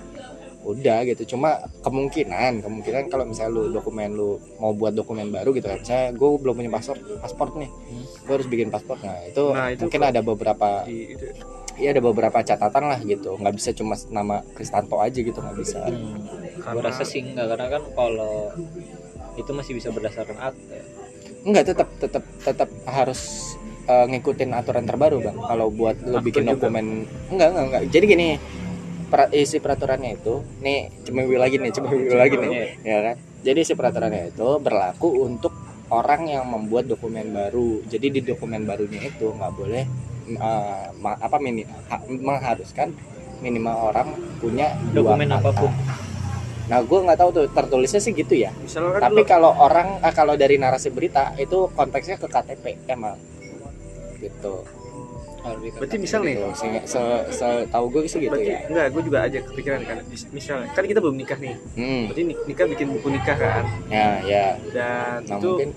udah 0.60 1.08
gitu. 1.08 1.36
Cuma 1.36 1.56
kemungkinan 1.80 2.60
kemungkinan 2.60 3.08
kalau 3.08 3.24
misalnya 3.24 3.54
lu 3.54 3.62
dokumen 3.72 4.12
lu 4.12 4.36
mau 4.60 4.76
buat 4.76 4.92
dokumen 4.92 5.32
baru 5.32 5.56
gitu 5.56 5.70
kan 5.70 5.80
saya 5.80 6.04
gue 6.12 6.28
belum 6.36 6.52
punya 6.58 6.70
paspor 6.74 6.98
paspor 7.22 7.54
nih. 7.56 7.70
Hmm. 7.70 8.04
gue 8.26 8.34
harus 8.34 8.48
bikin 8.50 8.68
paspor. 8.68 8.98
Nah 9.00 9.16
itu, 9.24 9.44
Nah, 9.50 9.68
itu 9.72 9.80
mungkin 9.86 10.02
ada 10.04 10.20
beberapa 10.20 10.84
di 10.84 11.16
itu 11.16 11.26
iya 11.80 11.90
ada 11.90 12.00
beberapa 12.00 12.38
catatan 12.38 12.84
lah 12.86 13.00
gitu. 13.00 13.34
Nggak 13.34 13.54
bisa 13.56 13.70
cuma 13.72 13.96
nama 14.10 14.44
Kristanto 14.52 14.96
aja 14.96 15.16
gitu 15.16 15.34
nggak 15.34 15.56
bisa. 15.56 15.80
Hmm, 15.82 16.20
Karena- 16.60 16.84
rasa 16.86 17.02
sih 17.02 17.24
enggak 17.24 17.46
karena 17.48 17.66
kan 17.70 17.82
kalau 17.90 18.52
itu 19.34 19.50
masih 19.50 19.72
bisa 19.72 19.88
berdasarkan 19.88 20.36
akte 20.38 20.78
Enggak 21.40 21.64
tetap 21.66 21.88
tetap 21.96 22.20
tetap 22.38 22.68
harus 22.84 23.56
eh, 23.86 24.06
ngikutin 24.06 24.52
aturan 24.52 24.84
terbaru 24.84 25.18
bang. 25.20 25.36
Kalau 25.40 25.66
buat 25.70 25.96
lo 26.04 26.20
bikin 26.20 26.44
juga. 26.44 26.52
dokumen 26.60 27.08
enggak 27.32 27.48
enggak 27.50 27.64
enggak 27.64 27.82
jadi 27.88 28.04
gini 28.06 28.28
pra- 29.08 29.32
isi 29.32 29.56
peraturannya 29.56 30.14
itu 30.14 30.34
nih 30.60 30.78
cemewil 31.02 31.40
lagi 31.40 31.56
nih 31.56 31.72
cemewil 31.72 32.12
lagi 32.14 32.36
nih 32.36 32.50
ya 32.84 32.98
kan? 33.02 33.16
Jadi 33.40 33.58
isi 33.58 33.72
peraturannya 33.72 34.30
itu 34.30 34.48
berlaku 34.60 35.24
untuk 35.24 35.56
orang 35.90 36.28
yang 36.28 36.44
membuat 36.44 36.86
dokumen 36.86 37.32
baru. 37.32 37.80
Jadi 37.82 38.06
di 38.12 38.20
dokumen 38.22 38.62
barunya 38.62 39.00
itu 39.00 39.26
nggak 39.26 39.52
boleh 39.56 39.84
eh, 40.32 40.86
ma- 40.94 41.18
apa 41.18 41.36
mini 41.36 41.62
ha- 41.86 42.02
mengharuskan 42.02 42.94
minimal 43.38 43.90
orang 43.90 44.08
punya 44.36 44.72
dua 44.90 45.16
dokumen 45.16 45.28
kata. 45.28 45.40
apa 45.40 45.50
pun 45.56 45.72
nah 46.66 46.78
gue 46.78 46.98
nggak 47.02 47.18
tahu 47.18 47.30
tuh 47.32 47.44
tertulisnya 47.50 47.98
sih 47.98 48.12
gitu 48.12 48.34
ya 48.36 48.54
misalnya 48.54 48.94
kan 48.94 49.02
tapi 49.06 49.22
kalau 49.24 49.50
orang 49.50 49.98
ah, 50.00 50.12
kalau 50.12 50.34
dari 50.34 50.54
narasi 50.54 50.88
berita 50.88 51.34
itu 51.34 51.66
konteksnya 51.72 52.14
ke 52.14 52.26
KTP 52.26 52.64
emang 52.86 53.18
gitu. 54.18 54.62
Berarti 55.40 55.96
misal 55.96 56.20
nih 56.20 56.36
Gitu. 56.36 56.52
Se, 56.52 56.66
se, 56.84 57.00
se- 57.32 57.64
tahu 57.66 57.88
gue 57.88 58.04
sih 58.04 58.20
gitu 58.20 58.28
berarti 58.28 58.52
ya. 58.52 58.60
enggak 58.68 58.86
gue 58.92 59.02
juga 59.02 59.18
aja 59.24 59.38
kepikiran 59.40 59.80
kan 59.82 59.96
Mis- 60.04 60.28
misal 60.30 60.68
kan 60.68 60.84
kita 60.84 61.00
belum 61.00 61.16
nikah 61.16 61.40
nih 61.40 61.56
Hmm. 61.74 62.02
berarti 62.06 62.22
nik- 62.28 62.44
nikah 62.44 62.66
bikin 62.68 62.88
buku 62.92 63.08
nikah 63.08 63.34
kan 63.34 63.64
Ya, 63.88 64.20
ya. 64.20 64.46
dan 64.70 65.24
Nah, 65.24 65.32
itu 65.32 65.48
mungkin 65.48 65.70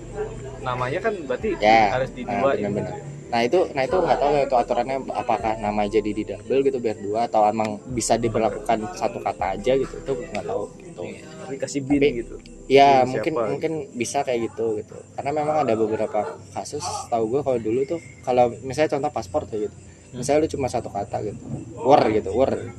namanya 0.60 1.00
kan 1.00 1.14
berarti 1.24 1.56
ya. 1.56 1.90
harus 1.90 2.12
di 2.12 2.22
Nah, 2.22 2.36
dua 2.36 2.50
benar-benar. 2.54 2.94
Nah, 3.34 3.42
itu 3.42 3.66
nah 3.74 3.82
itu 3.82 3.96
nggak 3.98 4.14
tahu 4.14 4.30
ya 4.30 4.42
itu 4.46 4.54
aturannya 4.54 4.98
apakah 5.10 5.58
nama 5.58 5.82
jadi 5.84 6.06
di 6.06 6.22
double 6.22 6.62
gitu 6.62 6.78
biar 6.78 6.94
dua 6.96 7.26
atau 7.26 7.42
emang 7.44 7.82
bisa 7.90 8.14
diberlakukan 8.14 8.94
satu 8.94 9.18
kata 9.18 9.58
aja 9.58 9.74
gitu. 9.74 9.90
Itu 9.98 10.12
nggak 10.14 10.46
tahu 10.46 10.62
gitu. 10.78 11.02
Iya. 11.02 11.26
tapi 11.42 11.54
kasih 11.58 11.80
bin 11.82 11.98
Tapi- 11.98 12.18
gitu 12.22 12.34
Ya, 12.64 13.04
Iya, 13.04 13.04
mungkin 13.04 13.32
siapa? 13.36 13.48
mungkin 13.52 13.72
bisa 13.92 14.18
kayak 14.22 14.40
gitu 14.48 14.78
gitu. 14.80 14.96
Karena 15.12 15.30
memang 15.34 15.66
ada 15.66 15.74
beberapa 15.74 16.20
kasus 16.48 16.80
tahu 17.10 17.28
gue 17.28 17.40
kalau 17.42 17.58
dulu 17.58 17.84
tuh 17.84 18.00
kalau 18.24 18.48
misalnya 18.62 18.96
contoh 18.96 19.10
paspor 19.12 19.44
tuh 19.44 19.68
gitu. 19.68 19.76
Misalnya 20.14 20.46
lu 20.46 20.48
cuma 20.48 20.70
satu 20.70 20.88
kata 20.88 21.20
gitu. 21.20 21.36
Wer 21.76 22.02
gitu, 22.08 22.30
wer. 22.32 22.70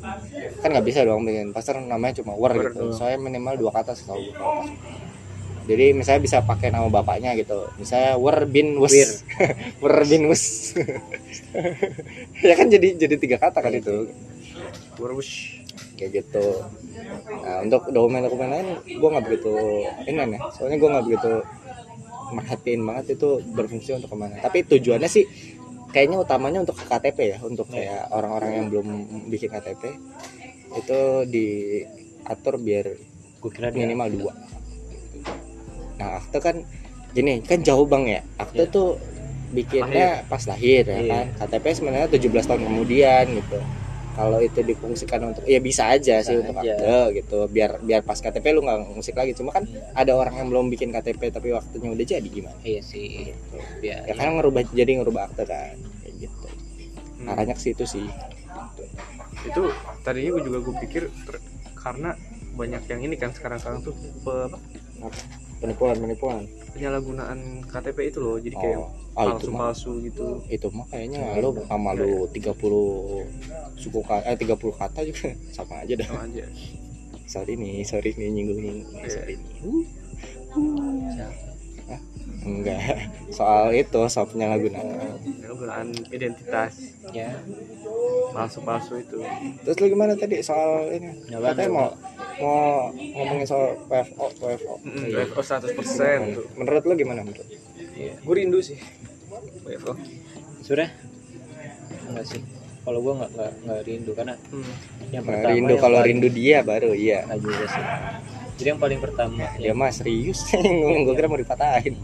Kan 0.57 0.71
nggak 0.71 0.87
bisa 0.87 1.03
dong 1.03 1.21
bikin 1.21 1.51
paspor 1.51 1.77
namanya 1.77 2.17
cuma 2.17 2.33
wer 2.33 2.55
Wer 2.55 2.71
gitu. 2.71 2.79
doang. 2.81 2.95
Soalnya 2.95 3.19
minimal 3.21 3.59
dua 3.59 3.71
kata 3.75 3.91
setahu 3.93 4.23
gue. 4.23 4.35
Jadi 5.65 5.97
misalnya 5.97 6.21
bisa 6.21 6.37
pakai 6.45 6.69
nama 6.69 6.87
bapaknya 6.87 7.33
gitu. 7.33 7.65
Misalnya 7.81 8.21
wer 8.21 8.45
bin 8.45 8.77
wes. 8.77 8.93
Wir. 8.93 9.09
wer 9.83 9.97
bin 10.05 10.29
wes. 10.29 10.77
ya 12.47 12.53
kan 12.53 12.69
jadi 12.69 12.93
jadi 12.95 13.15
tiga 13.17 13.37
kata 13.41 13.59
kan 13.65 13.73
itu 13.73 14.09
Wurush. 14.99 15.63
kayak 15.95 16.23
gitu 16.23 16.59
nah 17.43 17.63
untuk 17.63 17.87
dokumen-dokumen 17.87 18.51
lain 18.51 18.67
gue 18.83 19.09
nggak 19.15 19.25
begitu 19.31 19.53
ini 20.03 20.35
nih 20.35 20.41
soalnya 20.51 20.75
gue 20.75 20.89
nggak 20.91 21.05
begitu 21.07 21.33
merhatiin 22.35 22.81
banget 22.83 23.05
itu 23.15 23.39
berfungsi 23.55 23.95
untuk 23.95 24.11
ke 24.11 24.17
mana 24.19 24.35
tapi 24.43 24.67
tujuannya 24.67 25.07
sih 25.07 25.23
kayaknya 25.95 26.19
utamanya 26.19 26.67
untuk 26.67 26.75
KTP 26.75 27.17
ya 27.31 27.37
untuk 27.47 27.71
kayak 27.71 28.11
orang-orang 28.11 28.51
yang 28.59 28.65
belum 28.67 28.87
bikin 29.31 29.47
KTP 29.55 29.83
itu 30.75 30.99
diatur 31.31 32.59
biar 32.59 32.85
gue 33.39 33.51
kira 33.55 33.71
minimal 33.71 34.07
dua 34.11 34.33
nah 35.95 36.17
akte 36.17 36.37
kan 36.39 36.55
gini 37.11 37.39
kan 37.39 37.59
jauh 37.59 37.83
bang 37.83 38.03
ya? 38.09 38.21
Akte 38.35 38.61
Iya. 38.61 38.69
tuh 38.69 38.99
bikinnya 39.49 40.25
pas 40.25 40.43
lahir 40.43 40.83
ya 40.83 40.97
Iya. 40.97 41.07
kan? 41.07 41.25
KTP 41.41 41.65
sebenarnya 41.73 42.07
17 42.09 42.43
tahun 42.45 42.61
kemudian 42.63 43.25
gitu. 43.31 43.59
Kalau 44.11 44.39
itu 44.39 44.59
difungsikan 44.61 45.19
untuk 45.25 45.43
ya 45.43 45.59
bisa 45.59 45.89
aja 45.89 46.17
Bisa 46.17 46.23
sih 46.25 46.39
untuk 46.39 46.55
aja. 46.57 46.71
akte 46.71 46.99
gitu. 47.17 47.39
Biar 47.47 47.79
biar 47.79 47.99
pas 48.01 48.15
KTP 48.15 48.45
lu 48.49 48.63
nggak 48.63 48.91
ngusik 48.91 49.11
lagi. 49.13 49.31
Cuma 49.31 49.51
kan 49.51 49.63
ada 49.91 50.11
orang 50.11 50.35
yang 50.37 50.47
belum 50.49 50.67
bikin 50.69 50.87
KTP 50.89 51.19
tapi 51.29 51.51
waktunya 51.51 51.89
udah 51.89 52.05
jadi 52.09 52.23
gimana? 52.25 52.55
Iya 52.61 52.79
sih. 52.81 53.31
Gitu. 53.31 53.57
biar 53.77 54.03
ya 54.03 54.13
kan 54.13 54.35
ngerubah 54.35 54.61
jadi 54.69 54.91
ngerubah 54.97 55.21
akte 55.25 55.43
kan 55.45 55.75
kayak 56.01 56.15
gitu. 56.21 56.47
Hmm. 57.15 57.31
arahnya 57.31 57.55
ke 57.55 57.63
situ 57.63 57.83
sih 57.85 58.03
gitu. 58.03 58.83
itu 59.45 59.61
tadinya 60.01 60.35
gue 60.35 60.43
juga 60.43 60.59
gue 60.59 60.75
pikir 60.79 61.03
ter- 61.23 61.43
karena 61.75 62.11
banyak 62.51 62.83
yang 62.85 63.01
ini 63.01 63.15
kan 63.15 63.29
sekarang-sekarang 63.29 63.81
tuh 63.81 63.93
pe- 64.19 64.51
apa, 64.99 65.19
penipuan 65.61 65.95
penipuan. 65.97 66.41
Penyalahgunaan 66.75 67.63
KTP 67.71 68.11
itu 68.11 68.19
loh 68.19 68.35
jadi 68.35 68.55
kayak 68.59 68.77
oh 68.83 68.89
ah, 69.15 69.31
itu 69.39 69.47
mah. 69.47 69.71
palsu-palsu 69.71 69.91
gitu. 70.03 70.25
Itu 70.51 70.67
mah 70.75 70.85
kayaknya 70.91 71.39
lu 71.39 71.55
sama 71.65 71.95
lu 71.95 72.27
30 72.29 73.79
suku 73.79 73.99
kata 74.03 74.23
eh 74.27 74.35
30 74.35 74.59
kata 74.75 74.99
juga 75.07 75.29
sama 75.55 75.81
aja 75.83 75.93
dah. 75.95 76.07
Sama 76.11 76.21
aja. 76.27 76.45
Sorry 77.25 77.53
nih 77.57 77.81
sorry 77.87 78.13
nih 78.13 78.29
nyinggung 78.29 78.59
nyinggung 78.61 79.01
Iya. 79.01 79.09
sorry 79.09 79.33
nih 79.39 79.85
Hah? 81.85 82.01
enggak. 82.43 82.81
Soal 83.29 83.73
itu 83.73 84.01
soal 84.05 84.25
penyalahgunaan. 84.25 85.17
Penyalahgunaan 85.17 85.87
identitas. 86.09 86.77
Ya. 87.09 87.33
Palsu-palsu 88.31 88.99
itu. 88.99 89.17
Terus 89.61 89.77
lu 89.79 89.87
gimana 89.89 90.13
tadi 90.13 90.41
soal 90.41 90.91
ini? 90.91 91.09
Apaan 91.29 91.41
katanya 91.51 91.69
mau 91.71 91.87
mau 92.35 92.59
ngomongin 92.91 93.47
soal 93.47 93.79
PFO 93.85 94.27
PFO 94.35 94.73
Mm, 94.83 95.05
Iya. 95.07 95.23
WFO 95.25 95.41
100% 95.41 96.35
tuh. 96.35 96.45
Menurut 96.53 96.83
lu 96.83 96.93
gimana 96.95 97.21
menurut? 97.21 97.47
Iya. 97.95 98.13
Gue 98.19 98.35
rindu 98.35 98.59
sih 98.59 98.77
WFO 99.63 99.95
sudah 100.61 100.89
enggak 102.05 102.25
sih. 102.27 102.41
Kalau 102.81 103.01
gua 103.01 103.17
nggak 103.17 103.31
nggak 103.65 103.79
rindu 103.81 104.11
karena 104.13 104.37
hmm. 104.37 104.73
yang 105.09 105.23
Nah, 105.23 105.29
pertama 105.31 105.49
rindu 105.51 105.73
yang 105.73 105.81
kalau 105.81 105.97
paling- 105.97 106.09
rindu 106.11 106.29
dia 106.29 106.57
baru 106.61 106.91
iya. 106.93 107.25
Juga 107.33 107.65
sih 107.65 107.83
jadi 108.55 108.75
yang 108.75 108.81
paling 108.81 108.99
pertama 109.03 109.35
ya. 109.39 109.49
yang 109.71 109.77
mas 109.77 109.99
serius 109.99 110.39
gue 110.51 111.13
kira 111.15 111.27
mau 111.27 111.39
dipatahin 111.39 111.95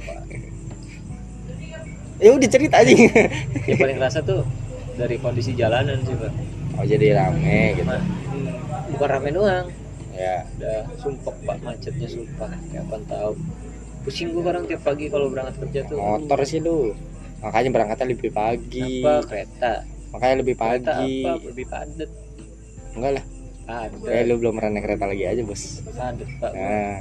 ya 2.22 2.38
udah 2.38 2.50
cerita 2.54 2.86
aja. 2.86 2.94
Yang 3.70 3.80
paling 3.82 3.98
kerasa 3.98 4.22
tuh 4.22 4.46
dari 4.94 5.18
kondisi 5.18 5.58
jalanan 5.58 5.98
sih 6.06 6.14
pak. 6.14 6.32
Oh 6.78 6.86
jadi 6.86 7.18
rame 7.18 7.74
gitu. 7.76 7.90
Ma- 7.90 8.06
bukan 8.94 9.08
rame 9.10 9.30
doang. 9.34 9.66
Ya. 10.14 10.46
Udah 10.62 10.86
sumpah 11.02 11.34
pak. 11.34 11.58
Macetnya 11.66 12.06
sumpah. 12.06 12.54
Apa 12.54 12.96
tahu 13.10 13.32
pusing 14.06 14.38
gua 14.38 14.54
kadang 14.54 14.70
tiap 14.70 14.86
pagi 14.86 15.10
kalau 15.10 15.34
berangkat 15.34 15.66
kerja 15.66 15.82
tuh. 15.90 15.98
Motor 15.98 16.40
sih 16.46 16.62
lu 16.62 16.94
makanya 17.42 17.70
berangkatnya 17.74 18.08
lebih 18.14 18.30
pagi. 18.30 19.02
Apa? 19.02 19.14
Kereta. 19.26 19.74
Makanya 20.14 20.36
lebih 20.46 20.56
kereta 20.62 20.92
pagi. 21.02 21.26
apa? 21.26 21.32
Lebih 21.42 21.66
padat. 21.74 22.10
Enggak 22.94 23.12
lah 23.18 23.26
ada 23.72 23.96
eh 24.12 24.24
lu 24.28 24.36
belum 24.42 24.54
pernah 24.60 24.72
naik 24.76 24.84
kereta 24.86 25.06
lagi 25.08 25.24
aja 25.24 25.42
bos. 25.48 25.64
Pak. 25.88 26.52
Nah. 26.52 26.98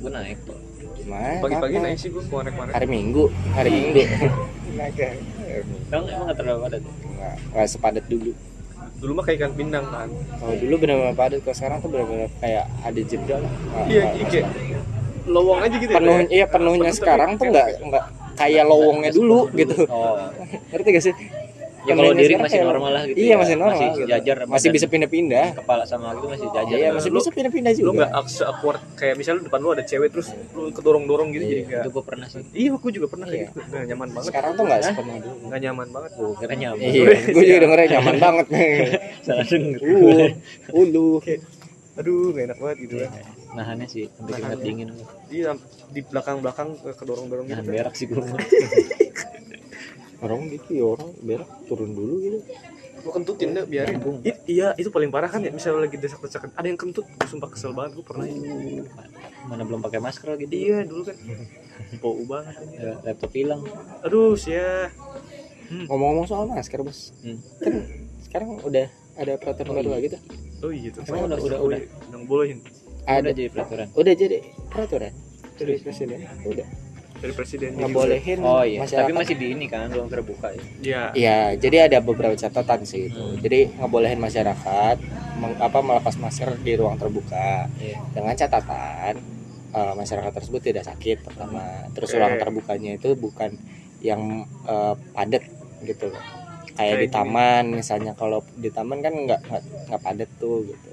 Gua 0.00 0.10
naik 0.16 0.38
kok 0.48 0.58
gimana 1.00 1.40
pagi-pagi 1.40 1.76
naik 1.80 1.96
sih 1.96 2.08
gue 2.12 2.22
kemarin-kemarin 2.28 2.72
hari 2.76 2.86
minggu 2.88 3.24
hari 3.56 3.70
minggu. 3.72 4.02
Naik 4.76 4.96
ya 4.96 5.10
emang 5.90 6.04
emang 6.08 6.24
nggak 6.28 6.38
terlalu 6.38 6.58
padat? 6.68 6.82
Nggak 6.84 7.34
nggak 7.52 7.66
sepadat 7.68 8.04
dulu. 8.08 8.32
Dulu 9.00 9.10
mah 9.16 9.24
kayak 9.24 9.38
ikan 9.40 9.52
pindang 9.56 9.86
kan? 9.88 10.08
Kalau 10.12 10.54
dulu 10.60 10.74
benar-benar 10.76 11.16
padat 11.16 11.40
kalau 11.40 11.56
sekarang 11.56 11.78
tuh 11.80 11.88
benar-benar 11.88 12.28
kayak 12.40 12.64
ada 12.84 13.00
jeda 13.00 13.36
lah. 13.40 13.52
Iya 13.88 14.04
iya, 14.12 14.42
lowong 15.28 15.60
aja 15.62 15.76
gitu 15.76 15.92
penuh 15.92 16.16
ya 16.16 16.28
iya 16.32 16.44
penuhnya 16.48 16.92
sekarang 16.96 17.36
tuh 17.36 17.46
nggak 17.52 17.68
nggak 17.86 18.04
kayak 18.40 18.64
lowongnya 18.64 19.10
dulu 19.12 19.48
gitu. 19.56 19.84
Oh. 19.88 20.16
Ngerti 20.72 20.88
gak 20.96 21.04
sih 21.04 21.14
ya 21.80 21.92
kalau 21.94 22.12
diri 22.12 22.34
masih 22.36 22.58
normal 22.60 22.90
lah 22.92 23.02
gitu 23.08 23.16
iya 23.16 23.32
ya. 23.32 23.36
masih 23.40 23.54
normal 23.56 23.72
masih 23.72 23.88
gitu. 23.88 24.00
sejajar 24.04 24.36
masih 24.44 24.68
bisa 24.68 24.86
pindah-pindah. 24.86 25.46
kepala 25.56 25.82
sama 25.88 26.12
gitu 26.12 26.26
masih 26.28 26.48
jajar. 26.52 26.76
Iya 26.76 26.88
masih 26.92 27.10
bisa 27.10 27.28
pindah-pindah 27.32 27.72
juga. 27.72 27.86
lu 27.86 27.92
nggak 27.96 28.10
awkward 28.44 28.80
kayak 28.94 29.14
misalnya 29.16 29.40
depan 29.48 29.60
lu 29.60 29.70
ada 29.72 29.84
cewek 29.84 30.08
terus 30.10 30.28
lu 30.52 30.68
kedorong-dorong 30.70 31.28
gitu 31.32 31.44
jadi 31.44 31.56
Iya, 31.56 31.64
kayak 31.66 31.82
itu 31.82 31.90
gua 31.90 32.04
pernah 32.04 32.26
sih. 32.28 32.42
Iya 32.52 32.68
gue 32.76 32.92
juga 32.92 33.06
pernah 33.08 33.26
kayak 33.26 33.40
Iya. 33.40 33.48
gitu. 33.48 33.58
Nggak 33.64 33.84
nyaman 33.88 34.08
banget. 34.12 34.28
Sekarang 34.28 34.50
tuh 34.52 34.64
nggak 34.68 34.80
sepenuh 34.84 35.16
dulu. 35.18 35.36
Nggak 35.48 35.60
nyaman 35.64 35.88
banget. 35.88 36.10
Gua 36.16 36.30
kira 36.36 36.54
nyaman. 36.54 36.80
Iya 36.84 37.04
gue 37.30 37.42
juga 37.44 37.58
dengernya 37.64 37.88
nyaman 37.96 38.16
banget 38.18 38.46
salah 39.26 39.46
denger. 39.46 39.80
Uh 39.80 40.28
ulu. 40.74 41.08
Aduh 41.98 42.32
gak 42.32 42.44
enak 42.48 42.58
banget 42.58 42.76
gitu 42.86 42.94
kan 43.02 43.10
nahannya 43.50 43.86
sih 43.90 44.06
sampai 44.14 44.32
keringat 44.38 44.60
dingin. 44.62 44.88
Iya 45.26 45.50
di 45.90 46.00
belakang-belakang 46.06 46.68
kedorong-dorong 46.94 47.50
gitu 47.50 47.56
nahan 47.56 47.66
kan. 47.66 47.74
berak 47.74 47.94
sih 47.98 48.06
gua 48.06 48.22
orang 50.20 50.48
gitu 50.48 50.68
ya 50.70 50.84
orang 50.86 51.10
berak 51.18 51.48
turun 51.64 51.90
dulu 51.92 52.14
gitu. 52.20 52.38
Gue 53.00 53.12
kentutin 53.14 53.52
deh 53.52 53.64
biarin. 53.64 53.96
Nyambung. 53.96 54.20
I- 54.22 54.40
iya 54.50 54.68
itu 54.74 54.88
paling 54.88 55.08
parah 55.08 55.26
kan 55.26 55.40
ya 55.40 55.48
misalnya 55.48 55.88
lagi 55.88 55.96
desak-desakan. 55.96 56.52
Ada 56.52 56.66
yang 56.66 56.76
kentut 56.76 57.04
gue 57.04 57.26
sumpah 57.26 57.48
kesel 57.48 57.72
banget 57.72 57.96
gue 57.96 58.04
pernah 58.04 58.24
itu. 58.24 58.84
Mana 59.44 59.64
belum 59.64 59.80
pakai 59.80 59.98
masker 59.98 60.36
gitu 60.38 60.52
iya 60.52 60.84
dulu 60.84 61.08
kan. 61.08 61.16
Bau 62.04 62.20
banget. 62.22 62.54
Ya, 62.72 62.92
laptop 63.02 63.32
hilang. 63.32 63.64
Aduh 64.02 64.36
sia 64.36 64.92
ngomong-ngomong 65.70 66.26
soal 66.26 66.44
masker 66.46 66.82
bos. 66.82 67.14
Hmm. 67.20 67.38
kan 67.56 67.72
sekarang 68.20 68.58
udah 68.60 68.86
ada 69.16 69.32
peraturan 69.36 69.70
Oh, 69.70 69.76
baru 69.76 69.88
iya. 69.88 69.96
lagi 69.96 70.06
tuh 70.08 70.20
oh 70.60 70.70
iya 70.70 70.88
tuh. 70.90 71.02
Emang 71.06 71.24
udah- 71.26 71.40
udah- 71.40 71.60
udah? 71.62 71.78
iya. 71.78 71.88
udah 72.04 72.18
ngebolehin 72.18 72.58
ada. 73.06 73.18
Udah 73.22 73.32
jadi 73.32 73.48
peraturan. 73.48 73.86
Udah 73.96 74.12
jadi 74.14 74.38
peraturan. 74.68 75.12
Dari 75.56 75.76
presiden. 75.78 76.18
Udah 76.42 76.66
dari 77.20 77.32
presiden 77.32 77.76
ngebolehin 77.76 78.38
oh 78.40 78.64
iya 78.64 78.80
masyarakat 78.80 79.04
tapi 79.04 79.12
masih 79.12 79.34
di 79.34 79.46
ini 79.50 79.66
kan 79.66 79.86
belum 79.86 80.08
terbuka 80.08 80.48
ya 80.50 80.62
ya 80.80 81.02
Iya, 81.12 81.38
jadi 81.54 81.76
ada 81.86 81.98
beberapa 82.00 82.32
catatan 82.34 82.80
sih 82.82 83.06
itu. 83.06 83.16
Hmm. 83.16 83.36
Jadi 83.38 83.76
ngebolehin 83.76 84.16
masyarakat 84.16 84.96
meng- 85.36 85.56
apa 85.58 85.78
melepas 85.80 86.16
masker 86.16 86.56
di 86.58 86.72
ruang 86.74 86.96
terbuka 86.96 87.68
Iya. 87.76 88.00
dengan 88.10 88.32
catatan 88.34 89.14
eh, 89.70 89.92
masyarakat 89.94 90.32
tersebut 90.34 90.60
tidak 90.62 90.82
sakit 90.82 91.22
pertama. 91.22 91.62
Terus 91.92 92.10
Oke. 92.10 92.16
ruang 92.16 92.34
terbukanya 92.36 92.90
itu 92.94 93.12
bukan 93.14 93.54
yang 94.00 94.20
eh, 94.64 94.94
padat 95.12 95.44
gitu 95.82 96.08
loh. 96.08 96.24
Kayak 96.70 96.76
Kayak 96.76 96.96
di 96.96 97.04
gini. 97.04 97.14
taman 97.14 97.64
misalnya 97.74 98.12
kalau 98.14 98.40
di 98.54 98.68
taman 98.68 98.98
kan 98.98 99.12
nggak 99.14 99.40
nggak 99.86 100.00
padat 100.00 100.30
tuh 100.36 100.64
gitu. 100.64 100.88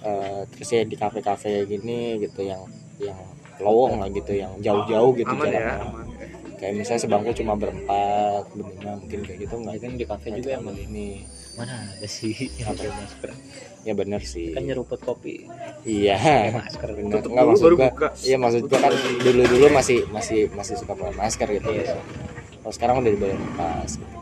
Eh, 0.00 0.40
terus 0.46 0.68
ya 0.68 0.84
di 0.84 0.94
kafe-kafe 0.94 1.64
gini 1.64 2.20
gitu 2.20 2.44
yang 2.44 2.60
yang 2.98 3.16
lowong 3.60 4.02
lah 4.02 4.08
gitu 4.10 4.32
yang 4.34 4.52
jauh-jauh 4.58 5.10
gitu 5.14 5.30
aman 5.30 5.46
ya 5.46 5.52
jaraknya. 5.52 5.76
aman. 5.84 6.06
Ya. 6.06 6.26
Kayak 6.54 6.74
misalnya 6.80 7.00
sebangku 7.02 7.30
cuma 7.34 7.52
berempat, 7.58 8.44
berlima 8.54 8.92
mungkin 8.96 9.20
kayak 9.20 9.38
gitu. 9.44 9.54
Nggak 9.58 9.74
kan 9.82 9.92
di 9.94 10.04
kafe 10.06 10.26
juga 10.32 10.50
yang 10.56 10.64
ini 10.72 11.08
mana 11.54 11.74
ada 11.86 12.08
sih 12.08 12.34
yang 12.58 12.74
pakai 12.74 12.90
masker? 12.90 13.30
Ya 13.84 13.92
bener 13.92 14.22
sih. 14.24 14.50
Kan 14.56 14.64
nyeruput 14.64 15.00
kopi. 15.02 15.44
Iya 15.84 16.16
pakai 16.24 16.52
masker. 16.56 16.88
bener. 16.94 17.12
Tutup 17.20 17.30
nggak 17.30 17.44
dulu 17.44 17.50
maksud 17.52 17.64
baru 17.68 17.74
gua 17.76 17.90
buka. 17.92 18.08
iya 18.24 18.36
maksud 18.40 18.62
gua 18.66 18.78
kan 18.80 18.92
dulu 19.22 19.42
dulu 19.44 19.64
masih 19.70 19.98
masih 20.10 20.40
masih 20.56 20.74
suka 20.80 20.92
pakai 20.96 21.14
masker 21.14 21.48
gitu. 21.52 21.68
Iya. 21.70 21.94
kalau 22.64 22.72
sekarang 22.72 22.96
udah 23.04 23.12
boleh 23.20 23.36
lepas 23.36 23.90
gitu. 24.00 24.16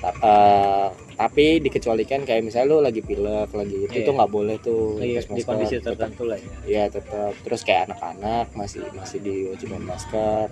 Eh, 0.00 0.86
tapi 1.14 1.60
dikecualikan 1.60 2.24
kayak 2.24 2.40
misalnya 2.40 2.72
lu 2.72 2.80
lagi 2.80 3.04
pilek 3.04 3.52
lagi 3.52 3.84
itu 3.84 3.92
Iya. 3.92 4.06
tuh 4.08 4.14
nggak 4.16 4.32
boleh 4.32 4.56
tuh 4.56 4.96
Iya, 4.96 5.20
lepas 5.20 5.36
di 5.36 5.42
kondisi 5.44 5.74
Tetap- 5.76 6.00
tertentu 6.00 6.22
lah 6.24 6.38
ya. 6.40 6.48
Iya 6.64 6.84
tetap. 6.88 7.32
Terus 7.44 7.60
kayak 7.60 7.80
anak-anak 7.86 8.46
masih 8.56 8.80
masih 8.96 9.18
diwajibkan 9.20 9.84
masker. 9.84 10.46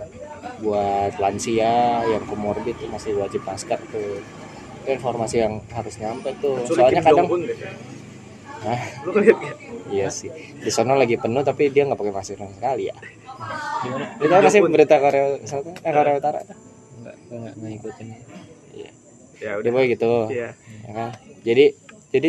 Buat 0.60 1.16
lansia 1.16 1.74
yang 2.04 2.28
komorbid 2.28 2.76
tuh 2.76 2.92
masih 2.92 3.16
wajib 3.16 3.40
masker 3.40 3.80
tuh. 3.88 4.20
Itu 4.84 4.88
informasi 4.92 5.36
yang 5.40 5.64
harus 5.72 5.96
nyampe 5.96 6.28
tuh. 6.38 6.60
Soalnya 6.68 7.00
kadang. 7.00 7.24
Hah? 8.58 8.80
lu 9.06 9.14
gak 9.14 9.38
iya 9.88 10.10
sih. 10.10 10.28
Di 10.58 10.68
sana 10.68 10.92
lagi 10.92 11.14
penuh 11.14 11.40
tapi 11.40 11.70
dia 11.70 11.86
nggak 11.86 11.96
pakai 11.96 12.12
masker 12.12 12.36
sama 12.36 12.52
sekali 12.52 12.90
ya. 12.90 12.96
Gimana? 13.80 14.06
Itu 14.18 14.34
apa 14.34 14.48
sih 14.50 14.60
berita 14.60 14.98
Korea 14.98 15.40
Selatan? 15.40 15.72
Eh, 15.78 15.92
Korea 15.94 16.14
Utara? 16.18 16.40
Nggak 16.42 17.16
nggak 17.30 17.52
nggak 17.56 17.70
ngikutin 17.72 18.08
ya 19.38 19.58
udah. 19.58 19.70
boleh 19.70 19.86
gitu. 19.90 20.10
Iya. 20.30 20.50
Ya 20.86 20.92
kan? 20.92 21.10
Jadi 21.42 21.64
jadi 22.08 22.28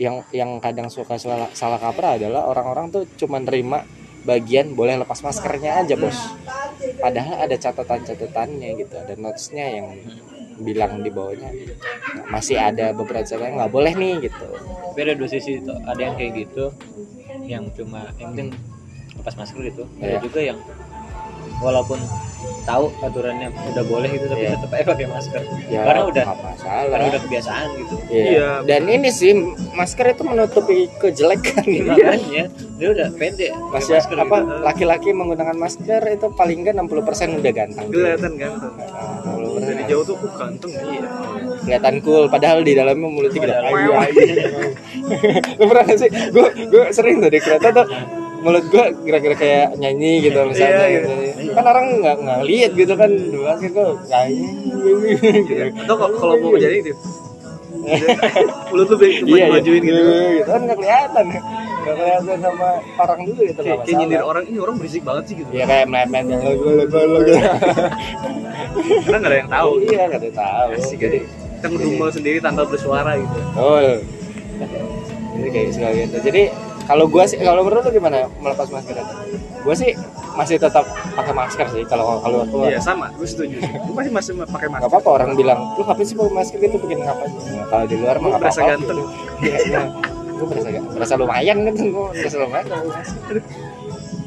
yang 0.00 0.24
yang 0.32 0.50
kadang 0.58 0.88
suka 0.88 1.20
salah, 1.20 1.52
salah 1.52 1.76
kaprah 1.76 2.16
adalah 2.16 2.48
orang-orang 2.48 2.88
tuh 2.88 3.04
cuma 3.20 3.36
nerima 3.36 3.84
bagian 4.20 4.72
boleh 4.72 5.00
lepas 5.00 5.20
maskernya 5.20 5.84
aja 5.84 5.94
bos. 5.96 6.16
Padahal 7.00 7.44
ada 7.44 7.56
catatan-catatannya 7.56 8.68
gitu 8.80 8.94
ada 8.96 9.12
notesnya 9.16 9.80
yang 9.80 9.86
bilang 10.60 11.00
di 11.00 11.08
bawahnya 11.08 11.48
nah, 12.20 12.36
masih 12.36 12.60
ada 12.60 12.92
beberapa 12.92 13.24
catatan 13.24 13.56
nggak 13.56 13.72
boleh 13.72 13.92
nih 13.96 14.28
gitu. 14.28 14.48
Tapi 14.92 14.98
ada 15.04 15.14
dua 15.16 15.28
sisi 15.28 15.60
tuh. 15.64 15.76
Ada 15.84 16.00
yang 16.00 16.14
kayak 16.20 16.32
gitu 16.36 16.64
yang 17.48 17.64
cuma 17.72 18.08
yang 18.20 18.32
penting 18.36 18.48
lepas 19.16 19.34
masker 19.36 19.60
gitu. 19.68 19.84
Ada 20.00 20.16
Iya. 20.16 20.20
juga 20.20 20.40
yang 20.40 20.58
walaupun 21.60 22.00
tahu 22.62 22.84
aturannya 22.98 23.48
udah 23.50 23.84
boleh 23.84 24.08
gitu 24.10 24.26
tapi 24.26 24.42
Iya. 24.42 24.54
tetap 24.54 24.70
aja 24.70 24.84
pakai 24.86 25.06
masker 25.06 25.40
ya 25.66 25.80
Karena 25.82 26.02
udah- 26.04 26.26
masalah 26.30 26.84
karena 26.86 27.04
udah 27.08 27.20
kebiasaan 27.22 27.66
gitu 27.74 27.94
Iya. 28.06 28.24
Iya. 28.26 28.48
dan 28.64 28.82
ini 28.86 29.08
sih 29.10 29.32
masker 29.70 30.06
itu 30.08 30.22
menutupi 30.22 30.76
kejelekan 30.96 31.64
makanya 31.82 32.44
dia 32.50 32.88
udah 32.88 33.08
pede 33.12 33.48
pakai 33.48 33.72
Masih 33.74 33.92
masker 33.94 34.16
apa 34.18 34.36
gitu. 34.38 34.52
laki-laki 34.62 35.08
menggunakan 35.10 35.54
masker 35.54 36.02
itu 36.06 36.26
paling 36.30 36.58
nggak 36.60 36.74
60% 36.76 37.36
udah 37.36 37.52
ganteng. 37.52 37.86
kelihatan 37.86 38.32
ganteng 38.34 38.72
Nah, 38.72 39.36
60% 39.36 39.68
dari 39.68 39.84
jauh 39.86 40.02
tuh 40.02 40.16
uh, 40.16 40.32
ganteng 40.34 40.72
iya 40.72 41.02
kelihatan 41.60 41.94
cool 42.00 42.24
padahal 42.26 42.60
di 42.60 42.72
dalamnya 42.72 43.04
mulutnya 43.06 43.36
gitu. 43.38 43.52
Ayo, 43.52 43.92
ayo. 43.94 44.22
Lu 45.54 45.64
pernah 45.66 45.84
gak 45.84 45.98
sih? 45.98 46.08
Gue 46.30 46.46
gue 46.66 46.84
sering 46.90 47.18
tuh 47.18 47.28
di 47.28 47.38
kereta 47.38 47.68
tuh 47.70 47.86
mulut 48.40 48.64
gue 48.66 48.84
kira-kira 49.02 49.34
kayak 49.34 49.66
nyanyi 49.76 50.12
gitu 50.22 50.38
misalnya 50.42 50.80
Iya, 50.80 50.88
gitu. 50.96 51.12
kan 51.52 51.64
orang 51.66 51.86
nggak 51.94 52.16
nggak 52.18 52.40
lihat 52.42 52.70
gitu 52.72 52.92
kan 52.94 53.10
dua 53.10 53.44
masker 53.50 53.70
gue 53.70 53.86
nyanyi 54.06 54.48
gitu. 55.42 55.62
atau 55.78 55.94
kalau- 56.10 56.40
mau 56.40 56.56
jadi 56.56 56.76
itu 56.80 56.92
mulut 58.70 58.88
lu 58.90 58.96
be- 58.96 59.20
iya 59.26 59.44
majuin 59.46 59.82
gitu 59.82 60.00
gitu 60.00 60.44
kan 60.46 60.60
nggak 60.62 60.78
kelihatan 60.78 61.24
nggak 61.30 61.44
kelihatan 61.96 62.38
sama 62.38 62.68
orang 62.98 63.20
dulu 63.24 63.40
gitu 63.42 63.60
kayak, 63.62 63.78
kayak 63.82 63.96
nyindir 63.98 64.22
orang 64.22 64.44
ini 64.44 64.58
orang 64.58 64.74
berisik 64.76 65.02
banget 65.02 65.24
sih 65.26 65.34
gitu 65.36 65.50
Iya 65.50 65.64
kayak 65.66 65.86
mepet 65.86 66.24
yang 66.26 66.40
lo 66.40 66.52
lo 66.52 67.00
lo 67.06 67.18
gitu. 67.20 67.38
karena 69.00 69.16
nggak 69.20 69.30
ada 69.30 69.38
yang 69.38 69.50
tahu 69.50 69.70
Iya 69.82 70.02
nggak 70.06 70.16
ada 70.16 70.26
yang 70.26 70.38
tahu. 70.38 70.68
Asik, 70.74 70.98
Jadi 70.98 71.18
kita 71.54 71.66
ngedumel 71.68 72.08
sendiri 72.10 72.38
tanpa 72.38 72.62
bersuara 72.64 73.12
gitu 73.14 73.38
betul. 73.50 73.84
Jadi 75.30 75.48
kayak 75.50 75.68
suka 75.70 75.88
gitu. 75.94 76.16
Jadi 76.22 76.42
kalau 76.82 77.04
gua 77.06 77.24
sih 77.24 77.36
kalau 77.36 77.60
menurut 77.60 77.82
lu 77.82 77.92
gimana 77.92 78.16
melepas 78.36 78.66
masker 78.66 78.94
itu? 78.94 79.14
Gua 79.60 79.74
sih 79.74 79.92
masih 80.32 80.56
tetap 80.56 80.84
pakai 81.12 81.32
masker 81.32 81.66
sih 81.68 81.82
kalau 81.84 82.18
kalau 82.18 82.46
keluar. 82.46 82.68
iya 82.68 82.78
sama 82.78 83.10
gue 83.12 83.24
setuju 83.24 83.58
gue 83.58 83.92
masih 83.92 84.10
masih 84.10 84.32
pakai 84.40 84.66
Gak 84.66 84.72
masker 84.72 84.88
apa-apa 84.88 85.10
orang 85.12 85.30
bilang 85.34 85.58
lu 85.74 85.82
ngapain 85.82 86.04
sih 86.04 86.14
pakai 86.14 86.32
masker 86.32 86.58
gitu 86.58 86.76
bikin 86.78 86.98
ngapain? 87.00 87.28
Nah, 87.28 87.66
kalau 87.66 87.84
di 87.84 87.96
luar 87.96 88.14
mah 88.14 88.20
Gua 88.20 88.30
nggak 88.30 88.40
berasa 88.40 88.60
apa-apa. 88.60 88.72
ganteng. 88.72 88.96
gitu. 88.96 89.12
Iya, 89.42 89.56
iya. 89.60 89.80
Gua 90.32 90.46
berasa 90.48 90.68
berasa 90.88 91.14
lumayan 91.16 91.56
gitu. 91.66 91.80
Gua 91.90 92.08
berasa 92.10 92.36
lumayan. 92.38 92.66
kalau 92.66 92.84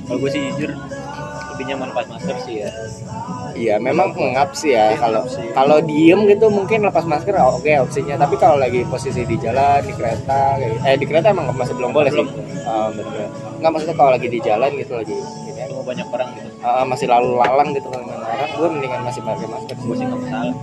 pakai 0.04 0.20
gue 0.20 0.30
sih 0.30 0.42
jujur 0.52 0.72
lebih 1.50 1.66
nyaman 1.66 1.88
lepas 1.90 2.06
masker 2.08 2.36
sih 2.42 2.56
ya 2.60 2.70
Iya, 3.54 3.78
memang 3.78 4.10
ngap 4.12 4.50
sih 4.52 4.74
ya 4.74 4.90
Iya, 4.90 4.98
kalau 4.98 5.22
kalau 5.54 5.78
diem 5.80 6.26
gitu 6.26 6.50
mungkin 6.50 6.82
lepas 6.84 7.06
masker 7.06 7.38
oke 7.38 7.70
opsinya. 7.80 8.18
Tapi 8.18 8.36
kalau 8.36 8.58
lagi 8.58 8.82
posisi 8.84 9.22
di 9.22 9.38
jalan 9.38 9.78
di 9.80 9.94
kereta, 9.94 10.58
kayak- 10.58 10.82
eh 10.84 10.98
di 10.98 11.06
kereta 11.06 11.30
emang 11.30 11.54
masih 11.54 11.72
belum 11.72 11.94
boleh 11.94 12.10
Belum. 12.10 12.26
sih. 12.26 12.43
Ah, 12.74 12.90
bener. 12.90 13.30
Nggak 13.62 13.70
maksudnya 13.70 13.96
kalau 13.96 14.12
lagi 14.18 14.28
di 14.34 14.40
jalan 14.42 14.72
gitu 14.82 14.94
lagi 14.98 15.14
gini, 15.14 15.62
cuma 15.70 15.84
banyak 15.86 16.08
orang 16.10 16.30
gitu 16.34 16.50
ah, 16.66 16.86
masih 16.90 17.06
lalu 17.06 17.38
lalang 17.38 17.70
gitu 17.78 17.86
kalau 17.92 18.02
dengan 18.02 18.26
orang, 18.26 18.50
gue 18.58 18.68
mendingan 18.74 19.02
masih 19.06 19.22
pakai 19.22 19.46
masker. 19.46 19.76
gue 19.78 19.96
sih 19.96 20.06
nggak 20.10 20.22
masalah 20.26 20.56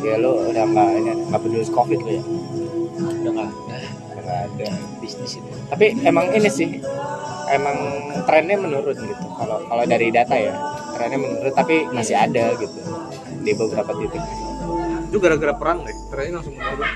Ya 0.00 0.14
lu 0.16 0.32
udah 0.48 0.64
nggak 0.64 0.88
ini 0.96 1.10
nggak 1.28 1.40
peduli 1.44 1.66
covid 1.68 2.00
lu 2.00 2.10
ya, 2.16 2.22
udah 3.20 3.32
nggak 3.36 3.50
Udah 3.52 4.22
nggak 4.24 4.38
ada. 4.48 4.68
bisnis 4.96 5.32
itu 5.36 5.50
Tapi 5.68 5.86
emang 6.08 6.32
ini 6.32 6.48
sih, 6.48 6.80
emang 7.52 7.76
trennya 8.24 8.56
menurun 8.56 8.96
gitu. 8.96 9.26
Kalau 9.36 9.60
kalau 9.68 9.84
dari 9.84 10.08
data 10.08 10.32
ya, 10.40 10.56
trennya 10.96 11.20
menurun 11.20 11.52
tapi 11.52 11.84
masih 11.92 12.16
ada 12.16 12.56
gitu 12.56 12.80
di 13.44 13.52
beberapa 13.52 13.92
titik. 13.92 14.24
itu 15.10 15.18
gara-gara 15.18 15.50
perang 15.58 15.82
deh 15.82 15.96
terakhir 16.06 16.38
langsung 16.38 16.54
menurun 16.54 16.90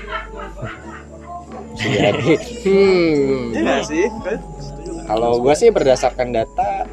Jadi, 1.75 2.31
hmm, 2.63 3.51
iya 3.51 3.83
sih 3.83 4.07
kan 4.23 4.39
kalau 5.05 5.37
gue 5.37 5.53
sih 5.53 5.69
berdasarkan 5.69 6.33
data 6.33 6.89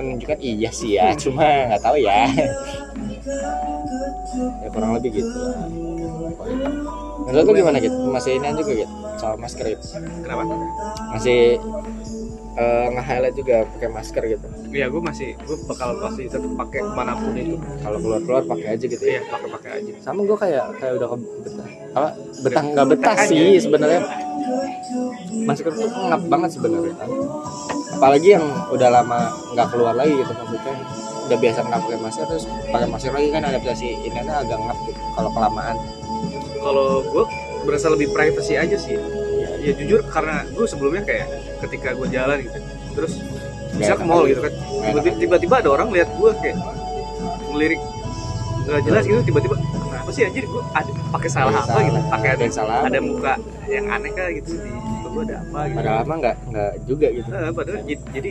menunjukkan 0.00 0.40
iya 0.40 0.70
sih 0.72 0.96
ya, 0.96 1.12
cuma 1.12 1.44
nggak 1.44 1.82
tahu 1.84 2.00
ya. 2.00 2.24
ya 4.64 4.68
kurang 4.72 4.96
lebih 4.96 5.20
gitu. 5.20 5.28
lah. 5.28 5.68
Menurut 7.28 7.44
lu 7.44 7.52
gimana 7.60 7.78
gitu? 7.84 7.96
Masih 8.08 8.40
ini 8.40 8.48
juga 8.56 8.72
gitu 8.80 8.94
soal 9.20 9.36
masker 9.36 9.76
itu? 9.76 9.86
kenapa 10.24 10.42
Masih 11.12 11.60
eh, 12.60 12.86
nge-highlight 12.92 13.36
juga 13.36 13.56
pakai 13.64 13.88
masker 13.88 14.22
gitu. 14.28 14.46
Iya, 14.70 14.86
gue 14.92 15.02
masih 15.02 15.28
gue 15.40 15.56
bakal 15.64 15.96
pasti 15.98 16.22
tetap 16.28 16.52
pakai 16.60 16.80
mana 16.84 17.16
pun 17.16 17.32
itu. 17.32 17.56
Kalau 17.56 17.98
keluar-keluar 17.98 18.42
pakai 18.44 18.76
aja 18.76 18.84
gitu 18.84 19.00
ya. 19.00 19.18
Iya, 19.18 19.20
pakai 19.32 19.48
pakai 19.48 19.70
aja. 19.80 19.92
Sama 20.04 20.20
gue 20.28 20.36
kayak 20.36 20.64
kayak 20.76 20.92
udah 21.00 21.08
betah. 21.16 21.68
Apa? 21.96 22.08
Betah 22.44 22.62
nggak 22.62 22.86
betah 22.86 23.14
Betah 23.16 23.16
aja. 23.16 23.32
sih 23.32 23.56
sebenarnya. 23.58 24.00
Masker 25.48 25.72
tuh 25.72 25.88
ngap 25.88 26.22
banget 26.28 26.50
sebenarnya. 26.54 26.94
Apalagi 27.96 28.28
yang 28.38 28.46
udah 28.70 28.88
lama 28.92 29.20
nggak 29.56 29.66
keluar 29.72 29.94
lagi 29.96 30.14
gitu 30.14 30.32
maksudnya 30.32 30.74
udah 31.30 31.38
biasa 31.38 31.58
nggak 31.62 31.80
pakai 31.86 31.98
masker 32.02 32.24
terus 32.26 32.44
pakai 32.74 32.88
masker 32.90 33.12
lagi 33.14 33.28
kan 33.30 33.42
adaptasi 33.46 33.86
ini 34.02 34.18
agak 34.18 34.58
ngap 34.58 34.78
gitu 34.88 35.00
kalau 35.14 35.30
kelamaan 35.30 35.76
Kalau 36.60 37.00
gue 37.00 37.24
berasa 37.64 37.88
lebih 37.88 38.12
privacy 38.12 38.52
aja 38.56 38.76
sih. 38.76 38.98
Ya 39.60 39.72
jujur 39.76 40.00
karena 40.08 40.42
gue 40.48 40.64
sebelumnya 40.64 41.02
kayak 41.04 41.26
ketika 41.68 41.92
gue 41.92 42.08
jalan 42.08 42.36
gitu, 42.40 42.58
terus 42.96 43.12
bisa 43.76 43.92
ke 43.94 44.04
mall 44.08 44.24
gitu 44.24 44.40
kan, 44.40 44.52
tiba-tiba, 45.20 45.54
ada 45.62 45.70
orang 45.70 45.92
lihat 45.92 46.08
gue 46.16 46.30
kayak 46.40 46.56
ngelirik 47.52 47.80
nggak 48.70 48.82
jelas 48.86 49.02
gitu 49.08 49.20
tiba-tiba 49.26 49.56
kenapa 49.58 50.10
sih 50.14 50.22
anjir 50.22 50.44
gue 50.46 50.62
ada 50.76 50.90
pakai 51.10 51.30
salah 51.32 51.52
apa 51.58 51.78
gitu? 51.82 52.00
pakai 52.12 52.28
ada 52.38 52.44
salah. 52.52 52.78
ada 52.86 52.98
muka 53.02 53.34
yang 53.66 53.86
aneh 53.90 54.10
kah 54.14 54.28
gitu 54.30 54.52
di 54.62 54.70
gue 55.10 55.22
ada 55.26 55.36
apa 55.42 55.60
gitu? 55.66 55.76
Padahal 55.80 56.02
mah 56.06 56.16
nggak 56.20 56.36
nggak 56.50 56.72
juga 56.86 57.06
gitu. 57.10 57.28
Nah, 57.30 57.50
padahal 57.50 57.80
jadi 57.86 58.30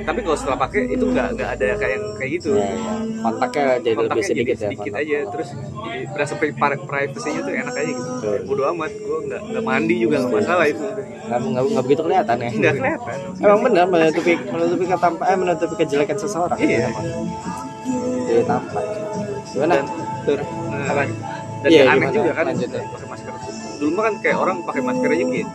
tapi 0.00 0.18
kalau 0.20 0.36
setelah 0.36 0.58
pakai 0.60 0.80
itu 0.90 1.04
nggak 1.04 1.26
nggak 1.36 1.48
ada 1.56 1.66
kayak 1.76 1.92
yang 1.96 2.04
kayak 2.16 2.30
gitu. 2.38 2.50
Ya, 2.54 2.66
ya. 2.68 2.92
kontaknya 3.20 3.64
jadi 3.80 3.88
lebih 3.90 3.96
kontaknya 3.96 4.24
sedikit 4.24 4.46
jadi 4.46 4.50
ya 4.50 4.64
sedikit 4.64 4.92
kontak. 4.92 5.02
aja 5.04 5.18
terus 5.32 5.48
jadi 5.80 6.00
berasa 6.12 6.32
pri- 6.36 6.56
pri- 6.56 6.84
privacy-nya 6.84 7.40
tuh 7.40 7.52
enak 7.52 7.74
aja 7.74 7.90
gitu. 7.90 8.10
Betul. 8.10 8.38
bodo 8.46 8.62
amat 8.72 8.92
gue 8.92 9.18
nggak 9.28 9.42
nggak 9.50 9.64
mandi 9.64 9.94
juga 9.96 10.16
nggak 10.20 10.32
masalah 10.36 10.66
itu. 10.68 10.84
Nggak 11.26 11.38
nggak 11.40 11.62
nggak 11.70 11.84
begitu 11.84 12.02
kelihatan 12.04 12.36
ya. 12.36 12.50
Nggak 12.52 12.74
kelihatan. 12.78 13.16
Emang 13.40 13.60
benar 13.64 13.84
menutupi 13.88 14.32
menutupi 14.36 14.84
ketampa 14.84 15.24
eh, 15.26 15.38
menutupi 15.38 15.74
kejelekan 15.78 16.16
seseorang. 16.16 16.58
Iya. 16.60 16.88
jadi 18.30 18.42
tampak. 18.46 18.84
Gimana? 19.50 19.74
Tur 20.22 20.38
apa? 20.70 21.02
dan 21.60 21.68
Iya, 21.68 21.82
nggak 21.84 21.92
aneh 21.92 22.08
juga 22.16 22.30
kan 22.32 22.44
Lanjut 22.48 22.70
ya. 22.72 22.82
Dulu 23.80 23.90
mah 23.96 24.04
kan 24.12 24.14
kayak 24.20 24.38
orang 24.38 24.56
pakai 24.68 24.82
masker 24.84 25.08
aja 25.08 25.24
gitu. 25.24 25.52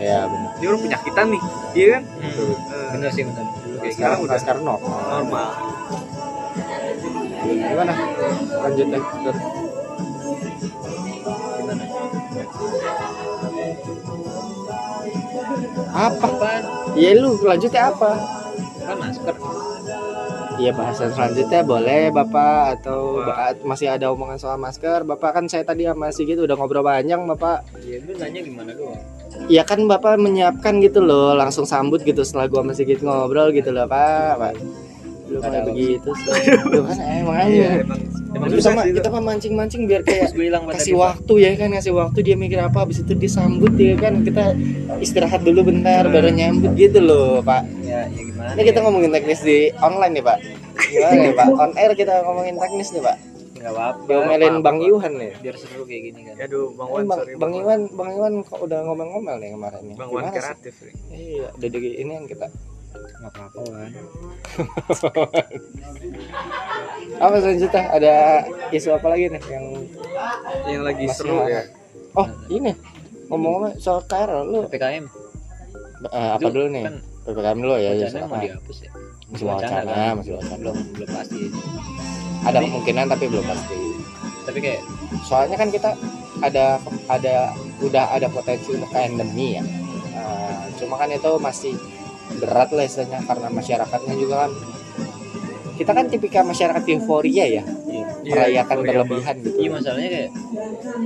Ya 0.00 0.24
benar 0.24 0.50
ini 0.60 0.66
orang 0.68 0.82
penyakitan 0.84 1.26
nih 1.32 1.42
iya 1.72 1.86
kan? 1.96 2.02
Hmm. 2.04 2.52
Eh, 2.52 2.88
bener 2.94 3.10
sih 3.16 3.24
bener. 3.24 3.44
Kayak 3.80 3.92
sekarang 3.96 3.96
sekarang 3.96 4.18
udah 4.22 4.38
sekarang 4.38 4.62
normal. 4.64 5.00
normal. 5.08 5.50
Gimana? 7.40 7.94
Lanjut 8.60 8.86
deh 8.92 9.02
tur 9.24 9.36
gimana 11.60 11.82
apa? 15.90 16.24
Apaan? 16.30 16.62
Iya 16.96 17.10
lu 17.18 17.30
lanjutnya 17.40 17.82
apa? 17.88 18.10
Kan 18.84 18.96
masker 19.00 19.34
Iya 20.60 20.76
bahasan 20.76 21.08
selanjutnya 21.16 21.64
boleh 21.64 22.12
Bapak 22.12 22.80
atau 22.80 23.24
ba- 23.24 23.56
masih 23.64 23.88
ada 23.88 24.12
omongan 24.12 24.36
soal 24.36 24.60
masker? 24.60 25.08
Bapak 25.08 25.40
kan 25.40 25.44
saya 25.48 25.64
tadi 25.64 25.88
sama 25.88 26.12
Sigit 26.12 26.36
udah 26.36 26.52
ngobrol 26.52 26.84
panjang 26.84 27.24
Bapak. 27.24 27.64
Ya 27.80 27.96
lu 28.04 28.12
nanya 28.20 28.40
gimana 28.44 28.76
doang? 28.76 29.00
Iya 29.48 29.64
kan 29.64 29.80
Bapak 29.88 30.20
menyiapkan 30.20 30.84
gitu 30.84 31.00
loh 31.00 31.32
langsung 31.32 31.64
sambut 31.64 32.04
gitu 32.04 32.20
setelah 32.20 32.52
gua 32.52 32.60
sama 32.60 32.72
Sigit 32.76 33.00
ngobrol 33.00 33.56
gitu 33.56 33.72
loh 33.72 33.88
Pak 33.88 34.36
Pak 34.36 34.52
Lu 35.30 35.38
Ada 35.38 35.62
begitu 35.62 36.10
kan 36.10 36.96
emang 36.98 37.36
aja 37.36 37.46
iya 37.46 37.68
emang 37.80 38.00
emang 38.34 38.48
Terus 38.50 38.60
susah 38.60 38.72
sama 38.72 38.82
sih, 38.82 38.92
kita 38.92 39.08
mah 39.08 39.22
mancing-mancing 39.24 39.82
biar 39.86 40.02
kayak 40.02 40.34
kasih 40.74 40.90
dia, 40.90 40.98
waktu 40.98 41.32
ya 41.38 41.50
kan 41.54 41.68
ngasih 41.70 41.92
waktu 41.92 42.18
dia 42.20 42.34
mikir 42.34 42.58
apa 42.58 42.78
habis 42.82 42.98
itu 42.98 43.12
disambut 43.14 43.72
ya 43.74 43.94
kan 43.94 44.22
kita 44.22 44.54
istirahat 44.98 45.40
dulu 45.40 45.64
bentar 45.64 46.02
Hmm. 46.02 46.10
baru 46.10 46.30
nyambut 46.30 46.74
gitu 46.74 46.98
loh 46.98 47.38
Pak. 47.40 47.62
Ya 47.80 48.06
ya 48.06 48.22
gimana 48.22 48.50
ini 48.52 48.62
kita 48.66 48.78
ngomongin 48.80 49.10
teknis 49.10 49.40
di 49.40 49.58
online 49.78 50.18
nih 50.18 50.24
Pak. 50.24 50.38
Gimana 50.84 51.14
nih 51.16 51.32
Pak. 51.32 51.46
On 51.54 51.70
air 51.74 51.92
kita 51.94 52.12
ngomongin 52.20 52.54
teknis 52.56 52.90
nih 52.90 53.02
Pak. 53.02 53.16
Nggak 53.54 53.72
apa-apa 53.72 54.00
diomelin. 54.08 54.54
Bang 54.64 54.78
Iwan 54.80 55.12
nih. 55.14 55.32
Biar 55.36 55.54
seru 55.54 55.82
kayak 55.84 56.02
gini 56.06 56.20
kan. 56.24 56.34
Aduh 56.40 56.72
bang 56.72 56.88
Eh, 56.88 56.92
Wan 56.92 57.04
bang, 57.04 57.18
sorry 57.20 57.32
bang 57.36 57.52
Iwan 57.54 57.80
Bang 57.92 58.10
Iwan 58.10 58.32
kok 58.40 58.58
udah 58.58 58.78
ngomel-ngomel 58.82 59.36
nih 59.36 59.50
kemarin 59.52 59.82
nih. 59.84 59.94
Bang 59.94 60.10
Wan 60.10 60.22
Gimana 60.22 60.32
sih? 60.32 60.40
kreatif 60.40 60.74
nih. 60.80 60.94
iya 61.12 61.46
udah 61.52 61.68
ini 61.70 62.12
kan 62.14 62.24
kita 62.26 62.46
nggak 63.20 63.32
apa-apa 63.36 63.60
kan 63.68 63.90
apa 67.20 67.36
selanjutnya? 67.36 67.82
Ada 67.92 68.14
isu 68.72 68.96
apa 68.96 69.06
lagi 69.12 69.28
nih 69.28 69.42
yang 69.52 69.66
yang 70.64 70.82
lagi 70.84 71.04
Masih 71.04 71.20
seru 71.20 71.44
ya? 71.44 71.62
Oh 72.16 72.26
ini. 72.48 72.72
Ngomong-ngomong 73.30 73.78
soal 73.78 74.02
KRL 74.10 74.42
lu 74.50 74.66
ppkm 74.66 75.04
eh, 76.10 76.30
apa 76.34 76.48
dulu 76.50 76.66
nih? 76.72 76.84
kan 76.88 76.96
ppkm 77.28 77.58
dulu 77.62 77.74
ya, 77.78 77.90
ya 77.94 78.08
mau 78.26 78.40
dihapus 78.40 78.78
ya? 78.82 78.90
Masih 79.30 79.46
Wacana 79.46 79.70
wacana 79.70 79.92
kan? 79.94 80.14
masih 80.18 80.32
wacana 80.34 80.56
belum 80.58 80.76
belum 80.96 81.08
pasti. 81.14 81.42
Ada 82.40 82.58
kemungkinan 82.64 83.04
tapi 83.06 83.24
belum 83.30 83.44
pasti. 83.46 83.78
Tapi 84.48 84.58
kayak 84.58 84.80
soalnya 85.28 85.56
kan 85.60 85.68
kita 85.70 85.90
ada 86.40 86.80
ada 87.06 87.52
udah 87.84 88.04
ada 88.16 88.26
potensi 88.32 88.74
untuk 88.74 88.90
endemi 88.96 89.60
ya. 89.60 89.62
Nah, 90.16 90.66
cuma 90.80 90.96
kan 90.98 91.12
itu 91.12 91.30
masih 91.38 91.76
berat 92.38 92.70
lah 92.70 92.84
istilahnya 92.86 93.20
karena 93.26 93.48
masyarakatnya 93.50 94.14
juga 94.14 94.34
kan. 94.46 94.52
Kita 95.80 95.90
kan 95.96 96.06
tipikal 96.12 96.44
masyarakat 96.44 96.82
euforia 96.92 97.44
ya 97.48 97.64
iya. 98.24 98.34
merayakan 98.36 98.76
euforia 98.80 99.02
berlebihan 99.04 99.34
gitu. 99.40 99.56
Iya 99.60 99.70
masalahnya 99.72 100.10
kayak 100.12 100.30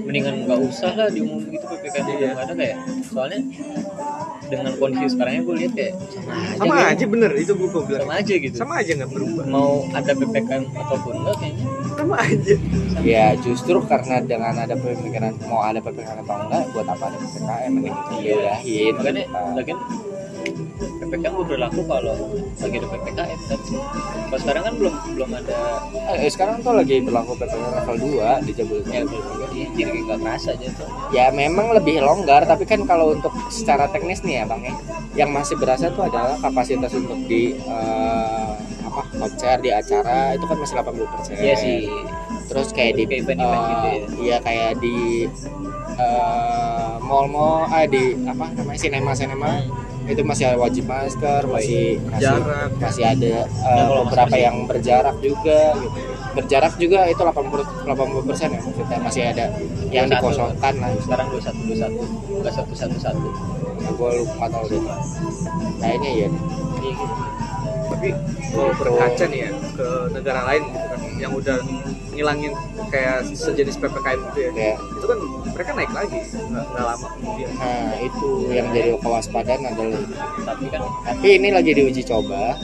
mendingan 0.04 0.34
nggak 0.46 0.60
usah 0.66 0.90
lah 0.98 1.08
diumumin 1.10 1.48
gitu 1.54 1.64
ppkm 1.70 2.04
Iya. 2.04 2.14
udah 2.14 2.30
ada 2.42 2.52
kayak 2.54 2.76
soalnya 3.06 3.40
dengan 4.44 4.72
kondisi 4.76 5.08
sekarangnya 5.16 5.42
gue 5.42 5.54
lihat 5.64 5.72
kayak 5.72 5.94
sama 5.96 6.34
aja 6.34 6.58
sama 6.58 6.74
gitu. 6.76 6.92
aja 6.92 7.04
bener 7.08 7.30
itu 7.34 7.52
gue 7.54 7.68
bilang. 7.88 8.06
sama 8.06 8.14
aja 8.20 8.34
gitu. 8.36 8.56
Sama 8.58 8.74
aja 8.82 8.90
nggak 8.94 9.10
berubah. 9.10 9.44
Mau 9.48 9.72
ada 9.94 10.12
ppkm 10.12 10.62
ataupun 10.74 11.12
enggak 11.22 11.36
kayaknya. 11.40 11.66
Sama 11.94 12.16
aja. 12.20 12.54
Ya 13.04 13.26
justru 13.40 13.78
karena 13.86 14.16
dengan 14.20 14.54
ada 14.58 14.74
pemikiran 14.76 15.32
mau 15.48 15.60
ada 15.64 15.80
ppkm 15.80 16.18
atau 16.26 16.36
enggak 16.44 16.62
buat 16.74 16.86
apa 16.90 17.04
ada 17.08 17.16
ppkm 17.18 17.70
mending 17.72 17.96
diudahin 18.20 18.92
makanya 18.98 19.24
Nah, 19.34 19.50
lagian 19.56 19.78
PPKM 20.44 21.32
gue 21.34 21.46
berlaku 21.46 21.80
kalau 21.88 22.16
lagi 22.60 22.76
ada 22.80 22.88
PPKM 22.90 23.40
kan? 23.48 23.58
Kalau 24.28 24.40
sekarang 24.40 24.62
kan 24.66 24.74
belum 24.76 24.94
belum 25.14 25.30
ada. 25.30 25.56
Eh, 26.18 26.30
sekarang 26.30 26.60
tuh 26.60 26.74
lagi 26.76 27.00
berlaku 27.00 27.32
PPKM 27.38 27.72
level 27.82 27.96
2 28.18 28.46
di 28.46 28.52
Jabodetabek. 28.52 29.22
ya 29.54 29.66
jadi 29.70 29.98
nggak 30.04 30.18
kerasa 30.20 30.48
aja 30.58 30.68
tuh. 30.74 30.88
Ya 31.14 31.30
memang 31.30 31.70
lebih 31.72 32.02
longgar, 32.02 32.42
tapi 32.44 32.66
kan 32.66 32.82
kalau 32.84 33.14
untuk 33.14 33.30
secara 33.48 33.86
teknis 33.88 34.26
nih 34.26 34.42
ya 34.42 34.44
bang 34.50 34.62
ya, 34.66 34.74
yang 35.24 35.30
masih 35.30 35.54
berasa 35.56 35.88
tuh 35.94 36.10
adalah 36.10 36.36
kapasitas 36.42 36.92
untuk 36.92 37.18
di 37.30 37.54
eh, 37.54 38.50
apa 38.84 39.02
konser 39.18 39.58
di 39.62 39.70
acara 39.74 40.34
itu 40.38 40.44
kan 40.46 40.56
masih 40.58 40.74
80 40.78 41.42
iya 41.42 41.54
sih. 41.54 41.86
Terus 42.44 42.70
kayak 42.76 43.00
di 43.00 43.04
Kayak 43.08 43.22
event-event 43.24 43.62
eh, 43.62 43.70
gitu 43.70 43.86
ya. 43.86 44.06
Iya 44.24 44.36
kayak 44.42 44.72
di 44.82 44.98
eh, 45.98 46.94
mall-mall, 47.04 47.68
ah 47.70 47.86
di 47.86 48.18
apa 48.26 48.50
namanya 48.56 48.78
sinema-sinema 48.80 49.50
itu 50.04 50.20
masih 50.20 50.44
ada 50.52 50.58
wajib 50.60 50.84
masker, 50.84 51.42
masih 51.48 51.96
masih 52.12 52.20
jarak 52.20 52.70
masih 52.76 53.04
ada 53.08 53.34
uh, 53.48 53.72
Ya, 53.72 53.82
kalau 53.84 54.02
beberapa 54.04 54.28
masih- 54.28 54.44
yang 54.44 54.56
berjarak 54.68 55.16
juga 55.18 55.60
gitu. 55.74 55.98
berjarak 56.34 56.74
juga 56.76 56.98
itu 57.06 57.20
80 57.20 57.88
80 57.88 58.28
persen 58.28 58.48
ya 58.52 58.60
maksudnya 58.60 58.98
masih 59.00 59.22
ada 59.32 59.44
yang 59.88 60.06
dikosongkan 60.08 60.74
lah. 60.76 60.90
Sekarang 61.00 61.26
dua 61.32 61.40
satu 61.40 61.60
dua 61.64 61.76
satu. 61.78 62.00
Nggak 62.34 62.52
satu 62.52 62.72
satu 62.74 62.96
satu 63.00 63.28
nah, 63.80 63.92
gue 63.92 64.10
lupa 64.20 64.46
tahu 64.48 64.64
deh. 64.68 64.80
Kayaknya 65.80 66.10
ya. 66.10 66.28
Iya 66.78 66.92
gitu 66.92 67.14
tapi 67.84 68.08
kalau 68.48 68.72
berkaca 68.74 69.24
nih 69.28 69.40
ya 69.44 69.50
ke 69.76 69.88
negara 70.10 70.40
lain 70.48 70.62
gitu 70.66 70.86
kan 70.88 71.00
yang 71.20 71.32
udah 71.32 71.56
ngilangin 72.10 72.52
kayak 72.88 73.28
sejenis 73.28 73.76
ppkm 73.76 74.20
gitu 74.30 74.38
ya 74.40 74.50
ya 74.50 74.74
itu 74.74 75.04
kan 75.04 75.18
mereka 75.54 75.70
naik 75.72 75.92
lagi. 75.94 76.20
Nggak 76.34 76.64
nggak 76.74 76.84
lama 76.84 77.06
kemudian. 77.14 77.50
Nah 77.54 77.94
itu 78.02 78.28
yang 78.50 78.68
jadi 78.74 78.90
kewaspadaan 78.98 79.62
adalah 79.70 80.02
tapi 80.42 80.64
kan 80.68 80.82
tapi 81.06 81.28
ini 81.38 81.48
lagi 81.54 81.70
diuji 81.72 82.02
coba. 82.02 82.58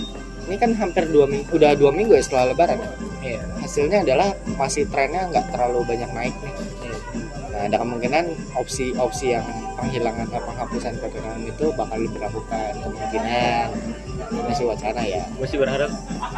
Ini 0.50 0.58
kan 0.58 0.74
hampir 0.74 1.06
dua 1.06 1.30
minggu 1.30 1.46
udah 1.54 1.78
dua 1.78 1.94
minggu 1.94 2.10
ya 2.18 2.22
setelah 2.26 2.50
lebaran 2.50 2.82
ya. 2.82 2.90
iya. 3.22 3.42
Hasilnya 3.62 4.02
adalah 4.02 4.34
masih 4.58 4.82
trennya 4.90 5.30
nggak 5.30 5.54
terlalu 5.54 5.86
banyak 5.86 6.10
naik 6.10 6.34
nih. 6.42 6.54
Iya. 6.90 6.98
Nah, 7.50 7.60
ada 7.70 7.76
kemungkinan 7.78 8.24
opsi-opsi 8.58 9.38
yang 9.38 9.46
penghilangan 9.78 10.26
atau 10.26 10.42
penghapusan 10.42 10.98
PPKM 10.98 11.42
itu 11.46 11.66
bakal 11.78 11.98
diberlakukan 12.02 12.72
kemungkinan 12.82 13.66
masih 14.28 14.64
wacana 14.68 15.02
ya. 15.02 15.22
gue 15.24 15.46
sih 15.48 15.58
berharap 15.58 15.90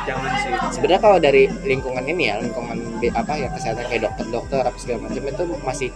jangan 0.06 0.30
sih 0.40 0.52
Sebenarnya 0.78 1.02
kalau 1.02 1.18
dari 1.18 1.50
lingkungan 1.66 2.04
ini 2.06 2.30
ya, 2.30 2.36
lingkungan 2.40 2.78
apa 3.12 3.32
ya 3.36 3.48
kesehatan 3.50 3.84
kayak 3.90 4.02
dokter-dokter 4.08 4.62
apa 4.62 4.78
segala 4.78 4.98
macam 5.10 5.22
itu 5.26 5.44
masih 5.66 5.88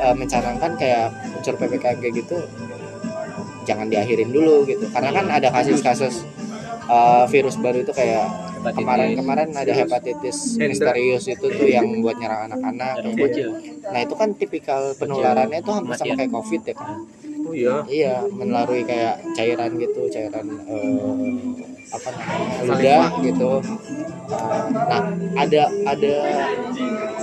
eh, 0.00 0.14
mencanangkan 0.16 0.70
kayak 0.80 1.06
unsur 1.36 1.54
PPKM 1.60 1.98
kayak 2.00 2.14
gitu 2.24 2.36
jangan 3.68 3.86
diakhirin 3.92 4.32
dulu 4.32 4.64
gitu. 4.64 4.88
Karena 4.88 5.12
kan 5.12 5.26
ada 5.28 5.48
kasus-kasus 5.52 6.24
eh, 6.88 7.24
virus 7.28 7.56
baru 7.60 7.84
itu 7.84 7.92
kayak 7.92 8.48
kemarin-kemarin 8.58 9.54
ada 9.54 9.72
hepatitis 9.72 10.58
Hendra. 10.58 10.92
misterius 10.92 11.24
itu 11.30 11.46
tuh 11.46 11.68
yang 11.68 11.86
buat 12.02 12.18
nyerang 12.18 12.50
anak-anak. 12.50 13.06
Gitu. 13.14 13.54
Nah 13.88 14.00
itu 14.02 14.14
kan 14.18 14.28
tipikal 14.34 14.92
penularannya 14.98 15.62
itu 15.62 15.70
hampir 15.72 15.94
sama 15.94 16.14
kayak 16.18 16.32
covid 16.32 16.62
ya 16.66 16.74
kan? 16.74 16.88
Oh 17.48 17.54
iya. 17.56 17.74
Iya 17.88 18.14
melalui 18.28 18.84
kayak 18.84 19.24
cairan 19.32 19.80
gitu, 19.80 20.06
cairan 20.12 20.46
eh, 20.68 21.32
apa 21.88 22.08
namanya 22.12 22.60
ludah 22.68 23.04
gitu. 23.24 23.52
Nah 24.76 25.02
ada 25.40 25.62
ada 25.88 26.14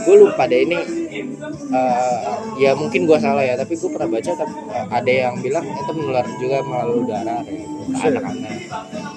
gue 0.06 0.16
lupa 0.18 0.44
deh 0.50 0.66
ini 0.66 0.80
eh, 1.70 2.18
ya 2.58 2.74
mungkin 2.74 3.06
gue 3.06 3.18
salah 3.22 3.46
ya 3.46 3.54
tapi 3.58 3.78
gue 3.78 3.90
pernah 3.94 4.10
baca 4.10 4.32
tapi 4.34 4.54
eh, 4.74 4.86
ada 4.90 5.12
yang 5.12 5.36
bilang 5.42 5.66
itu 5.66 5.92
menular 5.94 6.26
juga 6.42 6.58
melalui 6.66 7.06
udara 7.06 7.46
gitu, 7.46 7.94
ke 7.94 8.06
anak-anak. 8.10 8.54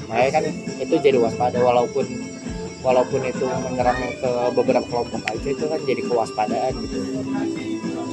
Makanya 0.09 0.31
kan 0.37 0.45
itu 0.85 0.95
jadi 1.01 1.17
waspada 1.17 1.59
walaupun 1.65 2.07
walaupun 2.79 3.21
itu 3.27 3.43
menyerang 3.43 3.99
ke 4.23 4.31
beberapa 4.55 4.87
kelompok 4.87 5.23
aja 5.27 5.49
itu 5.49 5.65
kan 5.67 5.81
jadi 5.83 6.03
kewaspadaan 6.05 6.73
gitu. 6.85 6.99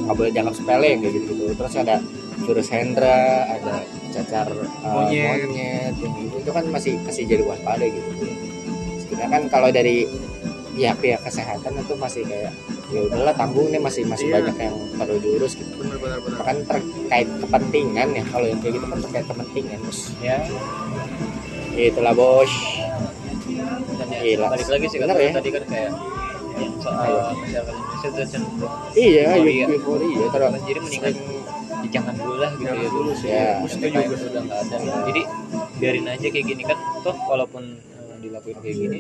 Nggak 0.06 0.16
boleh 0.22 0.32
dianggap 0.32 0.56
sepele 0.56 0.88
yang 0.88 1.02
kayak 1.02 1.14
gitu, 1.18 1.32
gitu 1.34 1.54
terus 1.58 1.74
ada 1.82 1.96
virus 2.44 2.68
Hendra 2.68 3.48
ada 3.48 3.84
cacar 4.12 4.48
uh, 4.52 4.68
Monyet. 4.84 5.48
monyet 5.48 5.94
yang 6.00 6.14
gitu 6.20 6.36
itu 6.40 6.52
kan 6.52 6.66
masih 6.68 6.94
masih 7.04 7.24
jadi 7.24 7.44
waspada 7.48 7.84
gitu 7.84 8.10
sebenarnya 9.00 9.30
kan 9.32 9.44
kalau 9.48 9.70
dari 9.72 10.08
pihak-pihak 10.76 11.24
kesehatan 11.24 11.72
itu 11.80 11.94
masih 11.96 12.28
kayak 12.28 12.52
ya 12.92 13.00
udahlah 13.02 13.32
tanggung 13.34 13.72
nih 13.72 13.80
masih 13.80 14.04
masih 14.06 14.28
Iya. 14.28 14.44
banyak 14.44 14.56
yang 14.60 14.76
perlu 14.94 15.18
diurus 15.18 15.56
gitu 15.56 15.72
benar 15.80 15.98
benar 15.98 16.20
benar 16.20 16.42
kan 16.44 16.58
terkait 16.68 17.28
kepentingan 17.40 18.08
ya 18.12 18.24
kalau 18.28 18.46
yang 18.46 18.60
kayak 18.60 18.74
gitu 18.78 18.86
kan 18.86 19.00
terkait 19.00 19.26
kepentingan 19.26 19.80
bos 19.82 20.00
ya 20.20 20.38
itulah 21.76 22.14
bos 22.14 22.52
dan 23.96 24.08
ya, 24.12 24.20
Gila. 24.36 24.48
balik 24.52 24.68
lagi 24.68 24.86
sih 24.92 25.00
Bener 25.00 25.16
ya? 25.18 25.32
tadi 25.32 25.50
kan 25.50 25.64
kayak 25.68 25.92
yang 26.56 26.74
soal 26.80 27.14
masyarakat 27.36 27.74
Indonesia 27.74 28.08
itu 28.08 28.24
cenderung 28.32 28.74
iya 28.96 29.24
Euforia. 29.36 30.26
terus 30.32 30.62
jadi 30.64 30.80
mendingan 30.80 31.14
ya 31.86 32.02
jangan 32.02 32.14
dulu 32.18 32.36
lah 32.42 32.52
gitu 32.58 32.66
Jangan 32.66 32.82
ya 32.82 32.90
dulu 32.90 33.12
sih. 33.14 33.30
Ya. 33.30 33.46
Setuju 33.62 33.86
PPKM 33.86 34.02
gua. 34.10 34.16
itu 34.18 34.26
udah 34.26 34.42
nggak 34.42 34.60
ada 34.66 34.78
jadi 35.06 35.22
biarin 35.76 36.08
aja 36.10 36.28
kayak 36.34 36.46
gini 36.50 36.64
kan 36.66 36.78
toh 37.06 37.18
walaupun 37.30 37.64
eh, 37.78 38.16
dilakuin 38.24 38.58
kayak 38.64 38.76
gini 38.76 39.00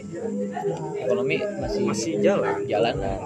ekonomi 1.01 1.35
masih 1.59 1.81
masih 1.87 2.11
jalan 2.21 2.55
jalan 2.69 2.95
lah 2.99 3.17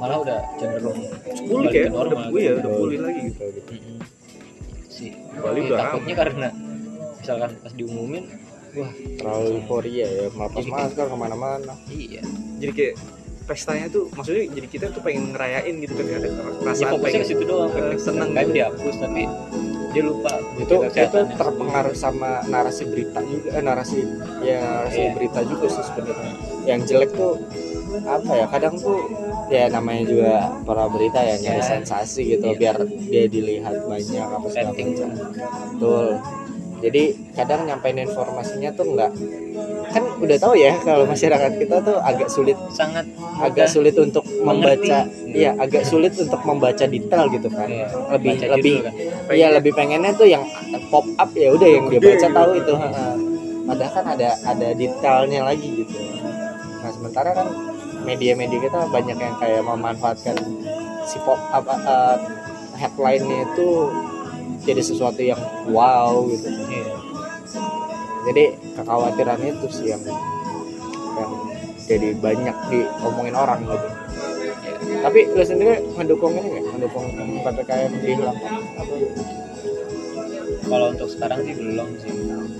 malah 0.00 0.16
udah 0.18 0.38
cenderung 0.58 0.98
pulih 1.46 1.70
ya 1.70 1.82
ke 1.86 1.90
normal 1.90 2.26
udah, 2.26 2.40
iya, 2.40 2.50
gitu. 2.50 2.58
udah 2.58 2.72
pulih 2.74 2.98
lagi 2.98 3.20
gitu 3.30 3.42
Mm-mm. 3.70 3.98
si 4.90 5.04
Bali 5.38 5.60
ya, 5.62 5.66
udah 5.68 5.78
takutnya 5.78 6.14
karena 6.18 6.48
misalkan 7.22 7.50
pas 7.62 7.72
diumumin 7.74 8.24
wah 8.72 8.90
terlalu 9.20 9.48
euforia 9.62 10.06
ya 10.08 10.26
melepas 10.32 10.64
masker 10.64 11.06
ke 11.06 11.16
mana-mana 11.18 11.74
iya 11.92 12.22
jadi 12.58 12.72
kayak 12.72 12.94
pestanya 13.42 13.86
tuh 13.86 14.08
maksudnya 14.12 14.48
jadi 14.50 14.66
kita 14.66 14.86
tuh 14.90 15.02
pengen 15.02 15.34
ngerayain 15.34 15.74
gitu 15.78 15.92
kan 15.94 16.06
ada 16.08 16.28
ya 16.28 16.42
perasaan 16.62 16.90
fokusnya 16.94 17.02
pengen 17.04 17.22
ke 17.22 17.28
situ 17.28 17.42
doang 17.44 17.70
kan 17.70 17.84
seneng 17.98 18.30
kan 18.32 18.44
gitu. 18.46 18.54
dihapus 18.56 18.94
tapi 18.98 19.22
dia 19.92 20.02
lupa 20.02 20.32
itu 20.56 20.74
itu 20.88 21.18
terpengaruh 21.36 21.92
sama 21.92 22.40
narasi 22.48 22.88
berita 22.88 23.20
juga 23.20 23.48
eh, 23.52 23.62
narasi 23.62 23.98
ya 24.40 24.58
narasi 24.64 24.98
Iya. 24.98 25.10
berita 25.12 25.40
juga 25.44 25.66
sih 25.68 25.84
sebenarnya 25.84 26.32
yang 26.64 26.80
jelek 26.82 27.10
tuh 27.12 27.34
apa 27.92 28.32
ya 28.32 28.46
kadang 28.48 28.74
tuh 28.80 28.96
ya 29.52 29.68
namanya 29.68 30.02
juga 30.08 30.32
para 30.64 30.88
berita 30.88 31.20
ya 31.20 31.36
nyari 31.36 31.60
Iya. 31.60 31.68
sensasi 31.76 32.20
gitu 32.32 32.46
Iya. 32.48 32.56
biar 32.56 32.76
dia 32.88 33.24
dilihat 33.28 33.84
banyak 33.84 34.26
apa 34.32 34.46
segala 34.48 34.72
macam 34.72 35.08
betul 35.76 36.06
jadi 36.82 37.02
kadang 37.36 37.60
nyampein 37.68 38.00
informasinya 38.00 38.70
tuh 38.72 38.86
enggak 38.96 39.12
kan 39.92 40.04
udah 40.18 40.36
tahu 40.40 40.54
ya 40.56 40.72
kalau 40.80 41.04
masyarakat 41.04 41.52
kita 41.60 41.76
tuh 41.84 41.96
agak 42.00 42.28
sulit 42.32 42.56
sangat 42.72 43.04
agak 43.38 43.68
sulit 43.68 43.94
untuk 44.00 44.24
mengerti. 44.24 44.88
membaca 44.88 44.98
iya 45.28 45.50
agak 45.60 45.84
sulit 45.84 46.12
untuk 46.16 46.40
membaca 46.48 46.84
detail 46.88 47.28
gitu 47.28 47.48
kan 47.52 47.68
Iya, 47.68 47.86
lebih 48.16 48.34
lebih 48.48 48.76
kan. 48.82 48.92
Iya 49.32 49.48
lebih 49.56 49.72
pengennya 49.76 50.12
tuh 50.16 50.28
yang 50.28 50.44
pop 50.88 51.04
up 51.16 51.30
ya 51.36 51.52
udah 51.52 51.68
yang 51.68 51.84
dia 51.92 52.00
baca 52.00 52.28
tahu 52.32 52.50
itu. 52.56 52.72
heeh. 52.72 53.14
Padahal 53.62 53.92
kan 53.94 54.04
ada 54.18 54.28
ada 54.42 54.68
detailnya 54.74 55.40
lagi 55.46 55.68
gitu. 55.84 55.94
Nah 56.82 56.90
sementara 56.90 57.30
kan 57.36 57.48
media-media 58.02 58.58
kita 58.58 58.90
banyak 58.90 59.14
yang 59.14 59.34
kayak 59.38 59.62
memanfaatkan 59.62 60.34
si 61.06 61.16
pop 61.22 61.38
up 61.54 61.64
uh, 61.68 62.18
headline-nya 62.74 63.46
itu 63.46 63.68
jadi 64.62 64.82
sesuatu 64.82 65.22
yang 65.22 65.38
wow 65.70 66.26
gitu. 66.26 66.48
Iya. 66.50 66.86
Jadi 68.22 68.44
kekhawatiran 68.78 69.40
itu 69.42 69.66
sih 69.72 69.86
yang 69.90 70.02
yang 70.06 71.32
jadi 71.82 72.08
banyak 72.16 72.56
diomongin 72.70 73.34
orang 73.34 73.60
gitu. 73.66 73.88
Tapi 75.02 75.20
lu 75.34 75.42
sendiri 75.42 75.82
mendukung 75.98 76.32
ini 76.38 76.48
nggak? 76.58 76.64
Mendukung 76.78 77.06
ppkm 77.42 77.92
dihilangkan? 77.98 78.52
Apa? 78.78 78.94
kalau 80.72 80.86
untuk 80.88 81.08
sekarang 81.10 81.38
sih 81.44 81.54
belum 81.58 81.88
sih 82.00 82.12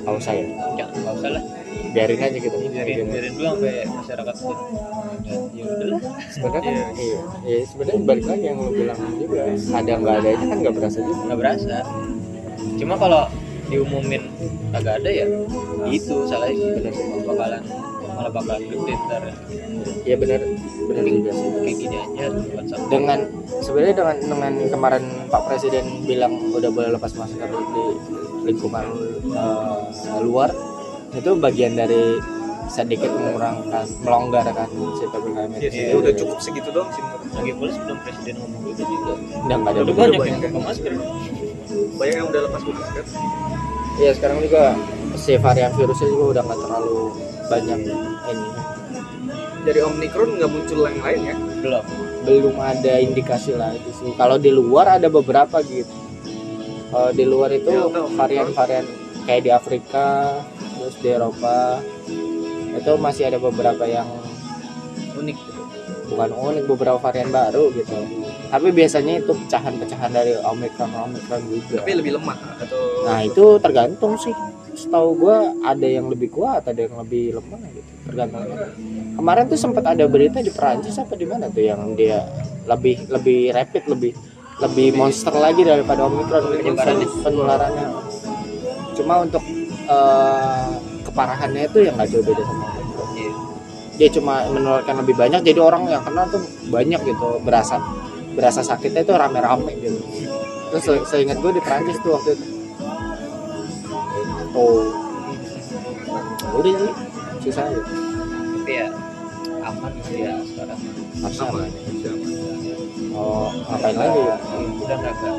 Nggak 0.05 0.15
usah 0.21 0.33
ya? 0.37 0.47
jangan 0.77 0.95
nggak 1.01 1.15
usah 1.17 1.31
lah 1.33 1.45
biarin 1.93 2.21
aja 2.21 2.39
gitu 2.41 2.57
biarin 2.73 3.07
biarin 3.09 3.33
dulu 3.37 3.47
sampai 3.57 3.85
masyarakat 3.89 4.35
tuh 4.37 4.57
ya, 5.29 5.37
ya 5.53 5.65
udahlah 5.65 6.01
sebenarnya 6.33 6.61
kan 6.61 6.73
Iya. 6.73 6.87
iya, 6.97 7.19
iya 7.45 7.59
sebenarnya 7.69 8.01
balik 8.05 8.25
lagi 8.29 8.45
yang 8.49 8.59
lu 8.61 8.71
bilang 8.73 9.01
juga 9.21 9.43
ada 9.53 9.93
nggak 9.97 10.15
adanya 10.25 10.47
kan 10.49 10.59
nggak 10.65 10.75
berasa 10.77 10.99
juga 11.05 11.21
nggak 11.29 11.41
berasa 11.41 11.77
cuma 12.81 12.95
kalau 12.97 13.23
diumumin. 13.73 14.23
Agak 14.77 15.01
ada 15.01 15.11
ya? 15.11 15.25
Itu 15.89 16.29
salahnya 16.29 16.77
bener. 16.77 16.95
Bakalan 17.25 17.63
malah 18.13 18.33
bakalan 18.33 18.63
gede 18.69 18.95
ntar. 19.09 19.23
Ya 20.05 20.15
benar 20.21 20.41
benar 20.87 21.05
juga 21.09 21.31
sih. 21.33 21.49
kayak 21.63 21.77
gini 21.79 21.97
aja 21.97 22.27
dengan 22.91 23.19
sebenarnya 23.63 23.95
dengan 23.97 24.17
dengan 24.21 24.53
kemarin 24.69 25.05
Pak 25.33 25.43
Presiden 25.49 25.87
bilang 26.05 26.33
udah 26.53 26.71
boleh 26.71 26.91
lepas 26.93 27.13
masker 27.17 27.49
di 27.49 27.85
lingkungan 28.47 28.85
eh, 29.33 30.21
luar 30.23 30.51
itu 31.13 31.31
bagian 31.39 31.77
dari 31.79 32.19
sedikit 32.73 33.13
mengurangkan 33.13 33.85
melonggarkan 34.01 34.69
si 34.97 35.05
ppkm 35.05 35.51
ya, 35.61 35.69
itu 35.69 35.81
ya 35.93 35.97
udah 35.99 36.13
cukup 36.17 36.39
segitu 36.41 36.69
doang 36.73 36.89
sih 36.95 37.05
lagi 37.37 37.53
pula 37.53 37.71
sebelum 37.75 37.99
presiden 38.01 38.35
ngomong 38.41 38.63
gitu 38.73 38.83
juga. 38.87 39.13
Udah 39.45 39.57
nggak 39.61 39.73
ada 39.77 39.93
banyak 39.93 40.21
yang 40.25 40.41
pakai 40.41 40.63
masker 40.63 40.93
banyak 41.97 42.17
yang 42.19 42.29
udah 42.29 42.41
lepas 42.49 42.63
masker 42.65 43.05
Iya 44.01 44.11
sekarang 44.17 44.39
juga 44.41 44.73
si 45.21 45.37
varian 45.37 45.73
virusnya 45.77 46.09
juga 46.09 46.25
udah 46.39 46.43
nggak 46.49 46.61
terlalu 46.65 46.99
banyak 47.53 47.79
ini 47.85 48.49
Dari 49.63 49.81
Omicron 49.85 50.31
nggak 50.41 50.51
muncul 50.51 50.79
yang 50.89 50.99
lain 51.05 51.21
ya? 51.23 51.37
belum 51.63 51.85
belum 52.23 52.57
ada 52.59 52.93
indikasi 53.03 53.55
lah 53.55 53.75
itu 53.75 53.91
sih 53.99 54.11
kalau 54.19 54.39
di 54.39 54.51
luar 54.51 54.99
ada 54.99 55.07
beberapa 55.11 55.63
gitu 55.63 55.91
kalau 56.91 57.11
di 57.15 57.25
luar 57.27 57.51
itu 57.55 57.71
Omicron. 57.71 58.15
varian-varian 58.19 58.87
kayak 59.27 59.43
di 59.47 59.51
Afrika 59.51 60.39
terus 60.79 60.97
di 60.99 61.09
Eropa 61.15 61.79
itu 62.73 62.93
masih 62.99 63.31
ada 63.31 63.39
beberapa 63.39 63.85
yang 63.87 64.09
Unik. 65.13 65.39
Bukan 66.13 66.31
unik 66.31 66.65
beberapa 66.69 66.99
varian 67.01 67.33
baru 67.33 67.73
gitu. 67.73 67.97
Tapi 68.53 68.69
biasanya 68.69 69.25
itu 69.25 69.33
pecahan-pecahan 69.33 70.11
dari 70.13 70.37
Omicron 70.37 70.93
Omicron 70.93 71.43
juga. 71.49 71.81
Tapi 71.81 71.93
lebih 71.97 72.13
lemah 72.21 72.39
atau 72.61 72.81
nah 73.09 73.19
itu 73.25 73.45
tergantung 73.59 74.15
sih. 74.21 74.35
Setahu 74.73 75.21
gua 75.21 75.53
ada 75.69 75.85
yang 75.85 76.09
lebih 76.09 76.33
kuat 76.33 76.65
ada 76.65 76.81
yang 76.81 76.97
lebih 76.97 77.41
lemah 77.41 77.61
gitu 77.73 77.91
tergantung. 78.09 78.45
Kemarin 79.17 79.45
tuh 79.49 79.61
sempat 79.61 79.85
ada 79.89 80.05
berita 80.09 80.41
di 80.41 80.53
Perancis 80.53 80.97
apa 81.01 81.17
di 81.17 81.27
mana 81.29 81.49
tuh 81.49 81.65
yang 81.65 81.97
dia 81.97 82.25
lebih 82.69 83.09
lebih 83.09 83.53
rapid 83.53 83.85
lebih 83.89 84.13
lebih 84.63 84.89
monster 84.95 85.35
lagi 85.35 85.67
daripada 85.67 86.07
Omicron 86.07 86.61
Penyebarannya. 86.61 87.09
penularannya. 87.25 87.87
Cuma 88.95 89.25
untuk 89.25 89.43
eh, 89.89 90.69
keparahannya 91.09 91.63
itu 91.67 91.79
yang 91.89 91.95
nggak 91.99 92.09
jauh 92.13 92.25
beda 92.25 92.43
sama. 92.45 92.82
Dia 93.97 94.09
cuma 94.09 94.49
menularkan 94.49 95.05
lebih 95.05 95.15
banyak 95.15 95.41
jadi 95.45 95.61
orang 95.61 95.85
yang 95.87 96.03
kena 96.03 96.25
tuh 96.29 96.41
banyak 96.73 97.01
gitu 97.05 97.39
berasa 97.45 97.77
berasa 98.33 98.65
sakitnya 98.65 99.05
itu 99.05 99.13
rame-rame 99.13 99.73
gitu. 99.77 100.01
Terus 100.73 100.83
se- 100.89 101.05
seingat 101.05 101.37
gue 101.37 101.53
di 101.53 101.61
Prancis 101.61 102.01
tuh 102.01 102.17
waktu 102.17 102.33
itu. 102.33 102.47
Oh 104.53 104.85
udah 106.53 106.73
sih 106.77 106.93
susah 107.49 107.65
ya 107.69 107.81
tapi 108.53 108.73
ya 108.79 108.89
aman 109.63 109.93
sih 110.07 110.17
ya 110.25 110.35
sekarang. 110.47 110.79
Harusnya 111.21 111.45
aman 111.51 111.69
ya. 111.69 112.13
oh 113.13 113.49
ngapain 113.69 113.97
lagi? 113.97 114.21
Ya 114.23 114.37
udah 114.81 114.97
nggak 114.97 115.15
nggak 115.19 115.35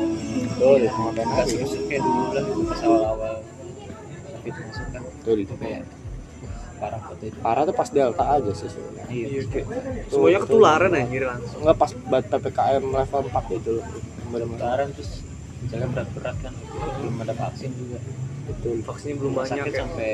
betul. 0.46 0.78
Ngapain 0.84 1.26
nggak 1.26 1.38
lagi? 1.42 1.50
serius 1.50 1.72
kayak 1.90 2.02
dulu 2.04 2.24
lah 2.30 2.42
gitu 2.44 2.60
pas 2.68 2.80
awal-awal. 2.86 3.34
Covid 4.44 4.54
masuk 4.60 4.86
kan 4.92 5.02
betul. 5.02 5.36
itu 5.40 5.54
kayak 5.56 5.82
parah 6.84 7.00
banget 7.00 7.20
itu. 7.24 7.36
Parah 7.40 7.62
tuh 7.64 7.74
pas 7.74 7.88
delta 7.88 8.24
aja 8.30 8.52
sih 8.52 8.68
sebenarnya. 8.68 9.04
Iya 9.08 9.26
Iya, 9.26 9.42
kayak 9.48 9.66
semuanya 10.06 10.38
ketularan 10.38 10.92
anjir 10.92 11.22
langsung. 11.24 11.58
nggak 11.64 11.76
pas 11.76 11.90
buat 11.96 12.24
ppkm 12.28 12.84
level 12.86 13.22
4 13.26 13.56
itu 13.56 13.70
loh. 13.72 13.86
Benar-benar 14.28 14.58
sekarang 14.60 14.88
terus 14.92 15.10
misalnya 15.60 15.88
berat-berat 15.90 16.36
kan 16.38 16.52
belum 17.00 17.14
ada 17.20 17.34
vaksin 17.34 17.70
juga. 17.72 17.98
Betul. 18.44 18.76
Vaksinnya 18.82 19.16
belum 19.16 19.32
banyak 19.32 19.56
sakit 19.56 19.72
ya. 19.72 19.80
sampai 19.80 20.10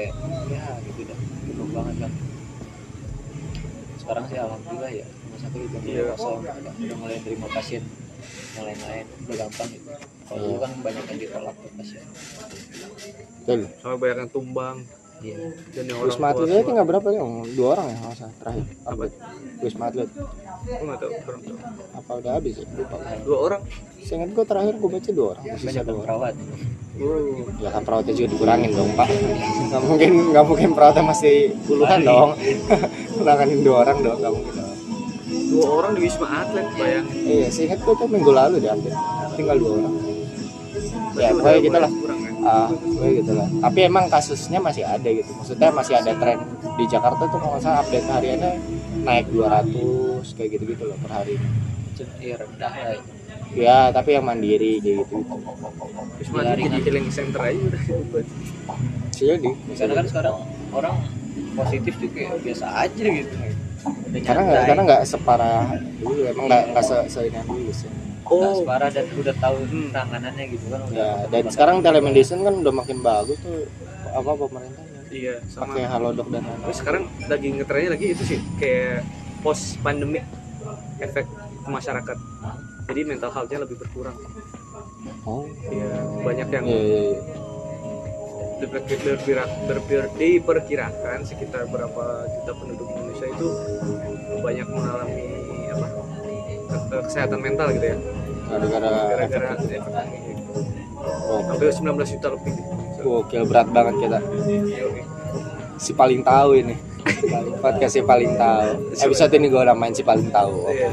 ya 0.47 0.63
gitu 0.87 1.01
dah. 1.05 1.19
Penuh 1.43 1.69
banget 1.71 1.97
kan. 1.99 2.13
Sekarang 3.97 4.25
sih 4.27 4.39
alhamdulillah 4.39 4.93
ya 4.93 5.07
rumah 5.07 5.39
sakit 5.39 5.59
udah 5.61 5.81
mulai 5.81 5.91
Iya. 5.93 6.05
kosong 6.13 6.39
udah, 6.41 6.55
udah 6.73 6.97
mulai 6.99 7.17
terima 7.21 7.47
pasien 7.51 7.83
yang 8.51 8.65
lain-lain 8.67 9.07
udah 9.23 9.37
gampang 9.39 9.69
gitu 9.71 9.91
kalau 10.27 10.41
dulu 10.45 10.59
kan 10.59 10.71
banyak 10.81 11.05
yang 11.07 11.19
ditolak 11.21 11.55
tuh 11.57 11.71
pasien. 11.75 12.05
Betul. 13.41 13.61
Sama 13.79 13.95
banyak 13.97 14.17
yang 14.21 14.31
tumbang 14.31 14.77
iya 15.21 15.37
dan 15.73 15.85
yang 15.85 15.99
orang 16.01 16.09
Wisma 16.09 16.27
Atlet 16.33 16.49
aja 16.49 16.63
tinggal 16.65 16.87
berapa 16.89 17.09
ya? 17.11 17.23
Dua 17.53 17.69
orang 17.75 17.87
ya 17.89 17.99
usah 18.09 18.29
terakhir. 18.41 18.65
Apa? 18.85 19.03
Wisma 19.61 19.85
Atlet 19.89 20.09
Gue 20.61 20.85
nggak 20.87 20.99
tahu. 21.01 21.11
kurang 21.25 21.41
tahu. 21.41 21.57
apa 21.97 22.11
udah 22.21 22.33
habis 22.37 22.55
ya? 22.61 22.65
Lupa. 22.71 22.97
Dua 23.25 23.39
orang. 23.41 23.63
Seingat 24.01 24.31
gue 24.33 24.45
terakhir 24.45 24.75
gue 24.77 24.89
baca 24.89 25.11
dua 25.11 25.27
orang. 25.37 25.45
Sisa 25.45 25.65
banyak 25.67 25.85
dua 25.85 26.01
perawat 26.05 26.35
Oh. 27.01 27.49
Ya 27.65 27.73
kan 27.73 27.81
perawatnya 27.81 28.13
juga 28.13 28.29
dikurangin 28.29 28.77
dong 28.77 28.93
pak. 28.93 29.09
Gak 29.73 29.83
mungkin 29.89 30.11
nggak 30.37 30.45
mungkin 30.45 30.69
perawatnya 30.77 31.05
masih 31.09 31.57
puluhan 31.65 32.05
dong. 32.05 32.37
Kurangin 33.17 33.65
dua 33.65 33.77
orang 33.89 33.99
dong 34.05 34.17
nggak 34.21 34.33
mungkin. 34.37 34.55
Dua 35.51 35.67
orang 35.67 35.93
di 35.97 36.01
Wisma 36.05 36.45
Atlet 36.45 36.69
bayangin. 36.77 37.17
Iya, 37.25 37.49
seingat 37.49 37.81
gue 37.81 37.95
tuh 37.97 38.05
minggu 38.05 38.29
lalu 38.29 38.61
deh. 38.61 38.69
Tinggal 39.33 39.57
dua 39.57 39.73
orang. 39.81 39.95
Ya 41.17 41.29
pokoknya 41.33 41.41
udah 41.41 41.63
gitu 41.65 41.79
lah. 41.81 41.91
kurang 41.91 42.20
ya. 42.41 42.49
Ah, 42.49 42.69
pokoknya 42.73 43.11
gitu 43.21 43.33
lah. 43.37 43.49
Tapi 43.61 43.79
emang 43.85 44.05
kasusnya 44.09 44.59
masih 44.59 44.85
ada 44.85 45.09
gitu. 45.09 45.31
Maksudnya 45.37 45.69
masih 45.71 45.95
ada 46.01 46.13
tren 46.17 46.39
di 46.77 46.85
Jakarta 46.89 47.23
tuh 47.29 47.39
kalau 47.39 47.59
salah 47.61 47.85
update 47.85 48.09
hariannya 48.09 48.53
naik 49.05 49.27
200 49.31 50.37
kayak 50.37 50.49
gitu-gitu 50.57 50.83
loh 50.89 50.97
per 51.01 51.11
hari. 51.13 51.37
iya 52.17 52.41
rendah 52.41 52.73
lah 52.73 52.93
itu 52.97 53.13
Ya, 53.51 53.93
tapi 53.93 54.17
yang 54.17 54.25
mandiri 54.25 54.81
kayak 54.81 55.05
gitu. 55.05 55.17
Wisma 56.17 56.39
Atlet 56.41 56.49
jadi 56.49 56.63
Jaringan. 56.65 56.81
healing 56.87 57.09
center 57.13 57.41
aja 57.45 57.61
udah. 57.61 57.83
Sih 59.11 59.25
jadi. 59.27 59.51
karena 59.77 59.95
kan 60.01 60.07
sekarang 60.09 60.37
orang 60.73 60.97
positif 61.53 61.93
tuh 61.99 62.09
kayak 62.15 62.41
biasa 62.41 62.67
aja 62.89 63.05
gitu 63.05 63.35
karena 64.11 64.41
nggak 64.45 64.63
karena 64.69 64.83
nggak 64.87 65.03
separah 65.09 65.61
dulu 65.99 66.21
emang 66.27 66.45
nggak 66.51 66.63
nggak 66.73 66.85
se 66.85 66.97
seinan 67.09 67.45
dulu 67.47 67.73
sih. 67.73 67.91
Oh, 68.33 68.55
separah 68.57 68.89
dan 68.89 69.07
udah 69.13 69.35
tahu 69.37 69.57
Hmm. 69.61 69.91
penanganannya 69.91 70.45
gitu 70.49 70.67
kan 70.67 70.81
udah 70.85 70.95
Ya, 70.95 71.11
dan 71.29 71.45
sekarang 71.49 71.77
telemedicine 71.81 72.41
kan 72.41 72.55
udah 72.57 72.73
makin 72.73 72.99
bagus 73.01 73.39
tuh 73.39 73.67
apa 74.09 74.31
pemerintahnya 74.33 74.89
iya 75.11 75.35
sama. 75.45 75.67
pakai 75.69 75.85
halodoc 75.85 76.27
dan 76.29 76.41
lain-lain. 76.41 76.63
Terus 76.63 76.77
sekarang 76.77 77.03
lagi 77.27 77.49
ngetrennya 77.53 77.91
lagi 77.91 78.07
itu 78.09 78.23
sih 78.25 78.39
kayak 78.57 79.03
post 79.41 79.79
pandemic 79.81 80.23
efek 80.99 81.27
ke 81.59 81.69
masyarakat. 81.69 82.17
Jadi 82.87 83.01
mental 83.05 83.31
health-nya 83.31 83.59
lebih 83.61 83.77
berkurang. 83.77 84.15
Oh, 85.23 85.45
Iya, 85.67 85.91
banyak 86.21 86.49
yang 86.49 86.65
iya 86.65 86.79
iya. 86.79 87.01
iya. 87.09 87.21
berpira- 89.65 90.13
diperkirakan 90.15 91.19
sekitar 91.23 91.65
berapa 91.67 92.05
juta 92.29 92.53
penduduk 92.55 92.87
Indonesia 92.91 93.27
itu 93.27 93.47
banyak 94.39 94.69
mengalami 94.69 95.25
apa 95.71 95.87
ke- 96.69 96.85
ke- 96.87 97.03
kesehatan 97.09 97.41
mental 97.41 97.73
gitu 97.73 97.87
ya 97.87 97.99
Gara-gara. 98.51 98.91
Oh, 101.31 101.41
sampai 101.47 101.73
19 101.73 102.13
juta 102.19 102.29
lebih 102.35 102.55
gokil 103.01 103.43
berat 103.49 103.69
banget 103.73 103.95
kita. 104.05 104.19
Iya. 104.45 104.85
Si 105.81 105.97
paling 105.97 106.21
tahu 106.21 106.61
ini. 106.61 106.75
Podcast 107.65 107.97
si 107.97 108.03
paling 108.05 108.37
tahu. 108.37 108.93
Episode 108.93 109.33
ini 109.41 109.47
gue 109.49 109.63
namain 109.65 109.95
si 109.97 110.05
paling 110.05 110.29
tahu. 110.29 110.69
Iya. 110.69 110.91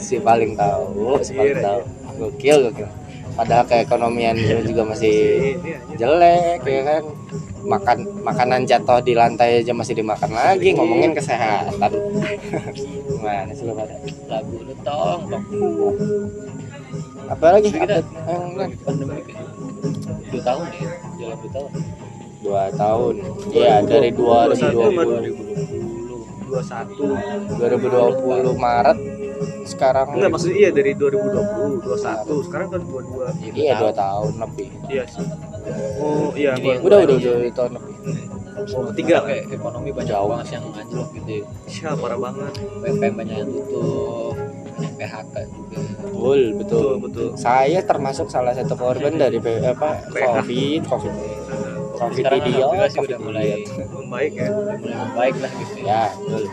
Si 0.00 0.18
paling 0.18 0.58
tahu, 0.58 1.22
si 1.22 1.30
paling 1.36 1.58
Iya, 1.60 1.62
tahu. 1.62 1.80
Gokil 2.18 2.56
gokil. 2.70 2.88
Padahal 3.34 3.66
keekonomian 3.66 4.38
juga 4.62 4.86
masih 4.86 5.14
jelek 5.98 6.62
ya 6.62 6.82
kan 6.86 7.02
makan 7.64 7.98
makanan 8.22 8.62
jatuh 8.62 9.00
di 9.00 9.16
lantai 9.16 9.64
aja 9.64 9.72
masih 9.72 9.96
dimakan 9.98 10.36
lagi 10.36 10.76
ngomongin 10.76 11.16
kesehatan 11.16 11.90
gimana 13.08 13.50
sih 13.56 13.64
lo 13.64 13.72
pada 13.72 13.96
lagu 14.28 14.56
lu 14.60 14.74
tong 14.84 15.20
apa 17.24 17.46
lagi? 17.50 17.68
Kita- 17.68 18.00
yang 18.00 18.72
pandemi 18.80 19.20
kan 19.22 19.44
dua 20.26 20.42
tahun 20.42 20.66
ya 20.68 20.90
jalan 21.16 21.36
dua 21.36 21.50
tahun. 21.50 21.70
Dua 22.40 22.64
tahun. 22.70 23.14
Iya 23.50 23.74
dari 23.82 24.10
2020 24.12 25.32
21 26.44 27.56
2020 27.56 28.54
Maret 28.54 28.98
sekarang 29.64 30.06
enggak 30.12 30.30
maksudnya 30.30 30.56
iya 30.56 30.70
dari 30.70 30.92
2020 30.92 31.82
21 31.82 32.46
sekarang 32.46 32.68
kan 32.68 32.80
22 32.80 33.32
iya 33.52 33.74
dua 33.76 33.90
tahun. 33.90 34.32
lebih. 34.38 34.68
Iya 34.86 35.04
sih. 35.06 35.24
Oh 35.98 36.30
iya 36.34 36.52
Ini 36.54 36.62
gua- 36.62 36.84
udah 36.84 36.98
udah 37.00 37.16
udah 37.16 37.34
dua 37.40 37.52
tahun 37.52 37.72
lebih. 37.74 37.94
Oh, 38.54 38.86
ketiga 38.92 39.16
kayak 39.20 39.44
ekonomi 39.50 39.90
banyak 39.90 40.08
Jauh. 40.08 40.28
banget 40.30 40.48
yang 40.54 40.64
anjlok 40.70 41.08
gitu 41.12 41.28
ya. 41.28 41.42
Iya, 41.66 41.90
parah 41.96 42.16
banget. 42.16 42.52
UMKM 42.80 43.14
banyak 43.14 43.36
yang 43.36 43.50
tutup 43.50 44.34
PHK 44.74 45.34
juga 45.48 45.76
betul 46.14 46.38
betul. 46.58 46.58
Betul 46.58 46.90
betul. 47.02 47.28
Saya 47.36 47.80
termasuk 47.84 48.26
salah 48.30 48.54
satu 48.54 48.74
korban 48.74 49.14
dari 49.14 49.38
apa 49.62 50.02
covid 50.10 50.82
covid. 50.86 51.12
Covid 51.94 52.24
sekarang 52.26 52.42
sih 52.42 52.54
covid 52.98 53.06
udah 53.06 53.18
mulai 53.22 53.46
membaik 53.94 54.32
ya. 54.34 54.48
Udah 54.50 54.76
mulai 54.78 54.96
membaik 54.98 55.36
lah 55.38 55.50
gitu 55.54 55.74
ya. 55.82 55.86
Ya 55.86 56.04
betul. 56.18 56.44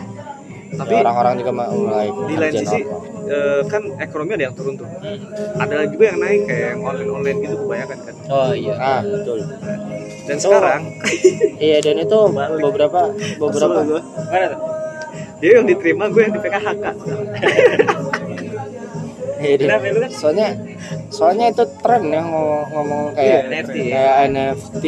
Tapi 0.71 0.93
orang-orang 1.03 1.33
juga 1.35 1.51
mulai 1.51 2.07
di 2.31 2.35
lain 2.39 2.53
sisi 2.55 2.79
eh, 3.27 3.61
kan 3.67 3.83
ekonomi 3.99 4.31
ada 4.39 4.43
yang 4.47 4.55
turun 4.55 4.79
tuh. 4.79 4.87
Hmm. 4.87 5.19
ada 5.59 5.83
juga 5.83 6.03
yang 6.15 6.19
naik 6.23 6.41
kayak 6.47 6.63
yang 6.73 6.79
online 6.85 7.11
online 7.11 7.37
gitu 7.43 7.55
kebanyakan 7.59 7.97
kan. 8.07 8.15
Oh 8.31 8.51
iya. 8.55 8.73
Ah 8.79 9.01
betul. 9.03 9.39
dan 10.21 10.37
Itu- 10.37 10.43
sekarang 10.47 10.81
iya 11.65 11.77
dan 11.81 11.95
itu 11.97 12.17
beberapa 12.61 12.99
beberapa 13.41 13.79
gua. 13.83 14.01
mana 14.31 14.45
tuh? 14.55 14.59
Dia 15.41 15.57
yang 15.57 15.65
diterima 15.65 16.05
gue 16.05 16.21
yang 16.21 16.33
di 16.37 16.41
PKHK. 16.45 16.85
Kenapa 19.41 19.85
lu 19.87 19.99
kan? 19.99 20.11
soalnya 20.11 20.47
soalnya 21.09 21.45
itu 21.49 21.63
tren 21.77 22.03
ya 22.07 22.21
ngomong, 22.21 22.65
ngomong 22.69 23.01
kayak 23.11 23.25
Iya, 23.25 23.39
NFT 23.51 23.75
ya. 23.77 23.91
kayak 23.91 24.15
NFT 24.27 24.85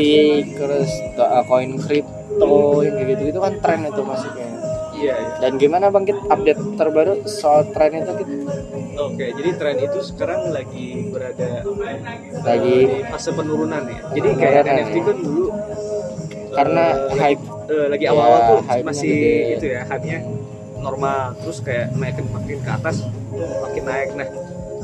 terus 0.53 0.89
uh, 1.15 1.43
koin 1.43 1.71
kripto 1.77 2.55
yang 2.79 2.93
kayak 2.93 3.09
gitu 3.09 3.21
gitu 3.27 3.39
kan 3.39 3.53
tren 3.59 3.79
itu 3.83 4.01
masuknya 4.01 4.47
iya 4.93 5.11
iya 5.11 5.13
iya 5.15 5.37
dan 5.39 5.51
gimana 5.55 5.85
bang 5.87 6.03
Kit 6.03 6.19
update 6.23 6.61
terbaru 6.73 7.13
soal 7.25 7.67
tren 7.69 7.91
itu 7.95 8.13
Kit? 8.15 8.29
Oke, 8.95 9.25
jadi 9.33 9.49
tren 9.53 9.77
itu 9.79 9.99
sekarang 10.01 10.49
lagi 10.49 11.09
berada 11.09 11.65
Lagi. 12.39 12.77
eh, 12.77 12.87
di 12.93 13.03
fase 13.03 13.29
penurunan 13.31 13.81
ya. 13.83 13.99
Jadi 14.11 14.29
kayak 14.33 14.53
Penurunan, 14.61 14.77
NFT 14.79 14.95
ya. 14.95 15.03
kan 15.03 15.17
dulu 15.19 15.45
karena 16.51 16.85
eh, 16.85 17.17
hype 17.17 17.43
eh, 17.67 17.87
lagi 17.89 18.05
awal-awal 18.05 18.37
Ya, 18.37 18.47
tuh 18.47 18.59
masih 18.85 19.09
gede. 19.09 19.33
itu 19.51 19.65
ya, 19.67 19.81
hype-nya 19.83 20.19
normal, 20.77 21.33
terus 21.35 21.57
kayak 21.59 21.89
makin 21.95 22.25
makin 22.29 22.57
ke 22.59 22.71
atas 22.71 22.95
makin 23.35 23.83
naik. 23.83 24.09
Nah, 24.13 24.27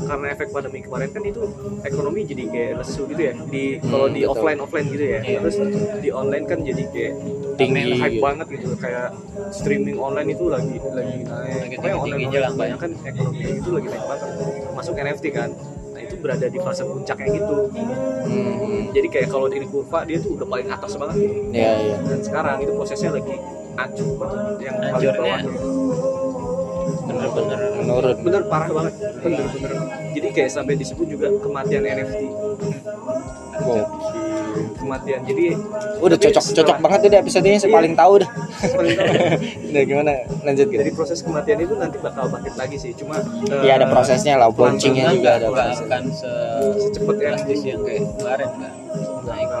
karena 0.00 0.26
efek 0.32 0.48
pandemi 0.50 0.80
kemarin 0.80 1.12
kan 1.12 1.22
itu 1.22 1.42
ekonomi 1.82 2.20
jadi 2.24 2.44
kayak 2.48 2.72
lesu 2.80 3.04
gitu 3.06 3.20
ya. 3.20 3.32
Di 3.36 3.62
kalau 3.80 4.06
Hmm, 4.06 4.14
di 4.16 4.20
betul. 4.20 4.32
offline 4.32 4.58
offline 4.58 4.86
gitu 4.88 5.04
ya. 5.06 5.20
Terus 5.22 5.56
di 6.00 6.08
online 6.10 6.44
kan 6.44 6.58
jadi 6.60 6.84
kayak 6.88 7.14
Tinggi 7.54 7.92
hype 7.92 8.16
gitu. 8.16 8.24
banget 8.24 8.46
gitu 8.50 8.68
kayak 8.74 9.12
streaming 9.52 10.00
online 10.00 10.32
itu 10.32 10.44
lagi 10.48 10.76
lagi 10.90 11.18
naik. 11.22 11.76
Pokoknya 11.76 11.96
online 11.96 12.20
lah, 12.32 12.50
online 12.50 12.78
kan 12.78 12.90
ekonomi 13.04 13.44
itu 13.52 13.68
lagi 13.68 13.88
naik 13.88 14.04
banget. 14.08 14.28
Masuk 14.72 14.94
NFT 14.96 15.24
kan. 15.30 15.50
Nah, 15.90 16.00
itu 16.00 16.14
berada 16.16 16.46
di 16.48 16.58
fase 16.58 16.82
puncaknya 16.82 17.26
gitu. 17.30 17.56
hmm, 18.24 18.82
Jadi 18.90 19.08
kayak 19.12 19.28
kalau 19.28 19.46
di 19.46 19.60
kurva 19.62 20.02
dia 20.02 20.16
tuh 20.16 20.40
udah 20.40 20.46
paling 20.48 20.66
atas 20.66 20.96
banget 20.96 21.16
gitu. 21.20 21.36
ya 21.52 21.72
ya 21.76 21.96
Dan 22.00 22.18
sekarang 22.24 22.56
itu 22.64 22.72
prosesnya 22.72 23.10
lagi 23.12 23.36
hancur 23.76 24.08
banget 24.16 24.54
yang 24.62 24.76
paling 24.80 24.94
Hancurnya. 25.12 25.36
bawah. 25.44 26.19
Bener-bener 27.06 27.58
menurun 27.80 28.16
Bener 28.20 28.42
parah 28.46 28.70
banget. 28.70 28.94
Bener 29.20 29.44
bener. 29.50 29.70
Jadi 30.10 30.28
kayak 30.34 30.50
sampai 30.50 30.74
disebut 30.76 31.06
juga 31.06 31.26
kematian 31.40 31.82
NFT. 31.86 32.14
Wow. 33.60 33.84
Kematian. 34.80 35.20
Jadi 35.24 35.44
udah 36.00 36.16
cocok 36.18 36.42
cocok 36.42 36.42
setelah- 36.42 36.80
banget 36.80 37.00
udah 37.06 37.18
episode 37.22 37.44
ini 37.46 37.56
saya 37.60 37.70
Iya. 37.70 37.76
paling 37.76 37.94
tahu 37.94 38.12
dah 38.18 38.30
paling 38.74 38.92
tahu. 38.96 39.12
udah 39.70 39.82
gimana 39.86 40.10
lanjut 40.42 40.66
gitu 40.68 40.80
Dari 40.80 40.92
proses 40.96 41.18
kematian 41.22 41.58
itu 41.62 41.74
nanti 41.76 41.96
bakal 42.00 42.24
bangkit 42.26 42.54
lagi 42.58 42.76
sih. 42.80 42.92
Cuma 42.96 43.20
ya 43.62 43.78
ada 43.78 43.86
eh, 43.86 43.90
prosesnya 43.90 44.34
lah 44.40 44.48
launchingnya 44.50 45.12
juga 45.14 45.30
ada 45.38 45.48
prosesnya 45.52 45.86
akan 45.86 46.04
se 46.10 46.30
Secepat 46.80 47.16
yang 47.20 47.36
yang 47.46 47.80
kayak 47.84 48.02
kemarin 48.18 48.48
kan 48.50 48.72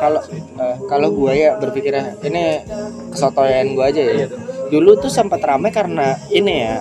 kalau 0.00 0.20
eh, 0.34 0.76
kalau 0.88 1.08
gue 1.12 1.32
ya 1.36 1.50
berpikirnya 1.60 2.16
ini 2.24 2.64
kesotoyan 3.12 3.76
gue 3.76 3.84
aja 3.84 4.00
ya 4.02 4.14
Iya 4.24 4.28
dulu 4.70 4.94
tuh 5.02 5.10
sempat 5.10 5.42
ramai 5.42 5.74
karena 5.74 6.14
ini 6.30 6.54
ya 6.62 6.78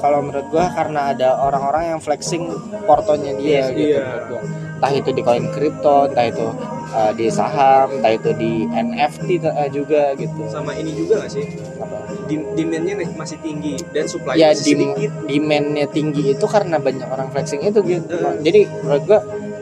kalau 0.00 0.20
menurut 0.20 0.46
gue 0.46 0.64
karena 0.70 1.00
ada 1.08 1.28
orang-orang 1.38 1.84
yang 1.90 2.00
flexing 2.00 2.48
portonya 2.82 3.32
dia 3.34 3.48
Yes, 3.60 3.66
gitu 3.70 3.80
iya. 3.92 4.02
menurut 4.02 4.24
gua. 4.26 4.40
entah 4.74 4.92
itu 4.94 5.10
di 5.10 5.20
koin 5.20 5.46
kripto 5.46 5.96
entah 6.06 6.26
itu 6.26 6.46
eh, 6.90 7.12
di 7.14 7.26
saham 7.28 7.86
entah 7.92 8.10
itu 8.10 8.30
di 8.32 8.52
NFT 8.66 9.28
eh, 9.42 9.68
juga 9.70 10.02
gitu 10.14 10.40
Sama 10.46 10.72
ini 10.72 10.90
juga 10.94 11.20
gak 11.20 11.30
sih? 11.30 11.44
Apa? 11.76 11.96
Demandnya 12.30 12.94
nih 12.96 13.08
masih 13.12 13.36
tinggi 13.38 13.74
dan 13.90 14.04
supply 14.04 14.34
ya 14.34 14.50
masih 14.50 14.64
dim- 14.72 14.94
sedikit. 14.94 15.10
demandnya 15.26 15.86
tinggi 15.86 16.22
itu 16.30 16.46
karena 16.46 16.76
banyak 16.78 17.04
orang 17.04 17.28
flexing 17.28 17.60
itu 17.62 17.78
gitu 17.82 18.14
Eh. 18.14 18.40
jadi 18.40 18.60
menurut 18.80 19.02
gua 19.04 19.20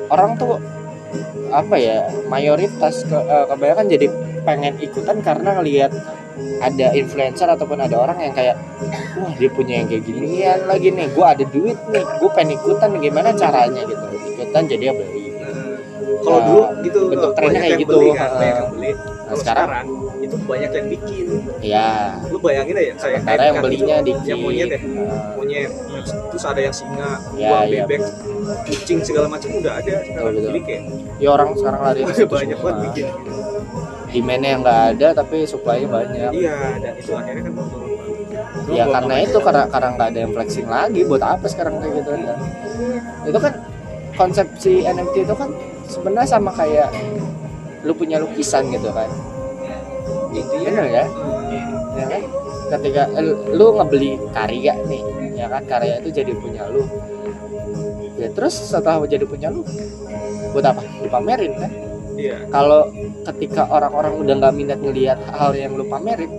orang 0.08 0.36
tuh 0.36 0.56
apa 1.48 1.74
ya 1.74 1.98
mayoritas 2.28 3.02
ke, 3.02 3.16
eh, 3.16 3.46
kebanyakan 3.46 3.86
jadi 3.88 4.06
pengen 4.44 4.74
ikutan 4.78 5.18
karena 5.18 5.56
ngelihat 5.56 5.92
ada 6.58 6.86
influencer 6.92 7.46
ataupun 7.46 7.78
ada 7.78 7.96
orang 7.96 8.18
yang 8.20 8.34
kayak 8.34 8.56
wah 9.14 9.32
dia 9.34 9.48
punya 9.48 9.74
yang 9.78 9.86
kayak 9.86 10.02
ginian 10.02 10.58
lagi 10.64 10.88
nih 10.90 11.06
gua 11.12 11.32
ada 11.32 11.44
duit 11.44 11.78
nih 11.88 12.04
gua 12.18 12.30
pengen 12.32 12.56
ikutan 12.56 12.90
gimana 12.98 13.30
caranya 13.32 13.82
gitu 13.82 14.04
ikutan 14.34 14.62
jadi 14.66 14.84
ya 14.84 14.94
beli 14.94 15.24
Nah, 15.38 16.24
kalau 16.24 16.38
Nah, 16.38 16.44
dulu 16.44 16.62
gitu 16.82 17.00
bentuk 17.08 17.30
trennya 17.32 17.60
kayak 17.62 17.78
gitu. 17.78 17.94
beli 17.94 18.10
kan, 18.10 18.30
banyak 18.34 18.56
yang 18.58 18.68
beli. 18.68 18.90
Kalau 18.98 19.38
sekarang? 19.38 19.68
sekarang, 19.68 19.86
itu 20.18 20.36
banyak 20.40 20.70
yang 20.72 20.86
bikin. 20.90 21.26
ya 21.62 21.88
Lu 22.26 22.38
bayangin 22.42 22.74
aja 22.74 22.82
kayak 22.82 22.96
sementara 22.98 23.42
yang 23.44 23.56
belinya 23.60 23.96
itu, 23.96 24.06
dikit 24.08 24.24
yang 24.26 24.40
monyet 24.42 24.68
ya, 24.68 24.80
monyet. 25.38 25.70
Terus 26.28 26.44
ada 26.44 26.60
yang 26.60 26.74
singa, 26.74 27.10
Ya, 27.32 27.48
uang 27.48 27.64
iya. 27.70 27.84
bebek, 27.86 28.02
kucing 28.66 29.00
segala 29.06 29.26
macam 29.30 29.50
udah 29.52 29.72
ada 29.78 29.94
sekarang. 30.00 30.10
Betul, 30.10 30.32
betul. 30.34 30.42
Jadi 30.50 30.60
kayak 30.66 30.82
ya 31.22 31.28
orang 31.30 31.48
sekarang 31.54 31.80
lari 31.86 32.00
banyak 32.34 32.58
banget 32.58 32.78
bikin. 32.82 33.06
Demandnya 34.08 34.48
yang 34.56 34.60
nggak 34.64 34.80
ada 34.96 35.08
tapi 35.12 35.44
supply-nya 35.44 35.88
banyak. 35.88 36.30
Iya, 36.32 36.56
dan 36.80 36.92
itu 36.96 37.12
akhirnya 37.12 37.42
kan 37.44 37.54
turun. 37.54 37.88
Ya 38.68 38.84
karena 38.88 39.14
itu 39.24 39.38
karena 39.40 39.62
karena 39.68 39.88
nggak 39.96 40.08
ada 40.12 40.18
yang 40.24 40.32
flexing 40.32 40.68
lagi 40.68 41.00
buat 41.04 41.22
apa 41.24 41.46
sekarang 41.48 41.80
kayak 41.80 41.92
gitu 42.00 42.10
kan? 42.16 42.38
Itu 43.24 43.38
kan 43.40 43.52
konsep 44.16 44.46
si 44.60 44.72
NFT 44.84 45.28
itu 45.28 45.34
kan 45.36 45.50
sebenarnya 45.88 46.28
sama 46.28 46.50
kayak 46.52 46.88
lu 47.84 47.92
punya 47.92 48.20
lukisan 48.20 48.68
gitu 48.72 48.92
kan? 48.92 49.08
Intinya 50.32 50.68
bener 50.68 50.86
ya? 50.88 51.04
Ya 51.96 52.04
kan? 52.08 52.22
Ketika 52.68 53.02
eh, 53.16 53.24
lu 53.56 53.66
ngebeli 53.80 54.20
karya 54.32 54.74
nih 54.88 55.02
ya 55.36 55.46
kan? 55.48 55.62
Karya 55.64 56.00
itu 56.00 56.08
jadi 56.12 56.32
punya 56.36 56.68
lu. 56.68 56.84
Ya 58.18 58.28
terus 58.34 58.56
setelah 58.56 59.04
jadi 59.08 59.24
punya 59.24 59.48
lu 59.48 59.64
buat 60.52 60.64
apa? 60.64 60.80
Dipamerin 61.04 61.54
kan 61.56 61.87
iya. 62.18 62.36
Kalau 62.50 62.90
ketika 63.30 63.62
orang-orang 63.70 64.14
udah 64.18 64.34
nggak 64.42 64.54
minat 64.54 64.78
ngelihat 64.82 65.18
hal 65.30 65.54
yang 65.54 65.78
lu 65.78 65.86
pamerin 65.86 66.30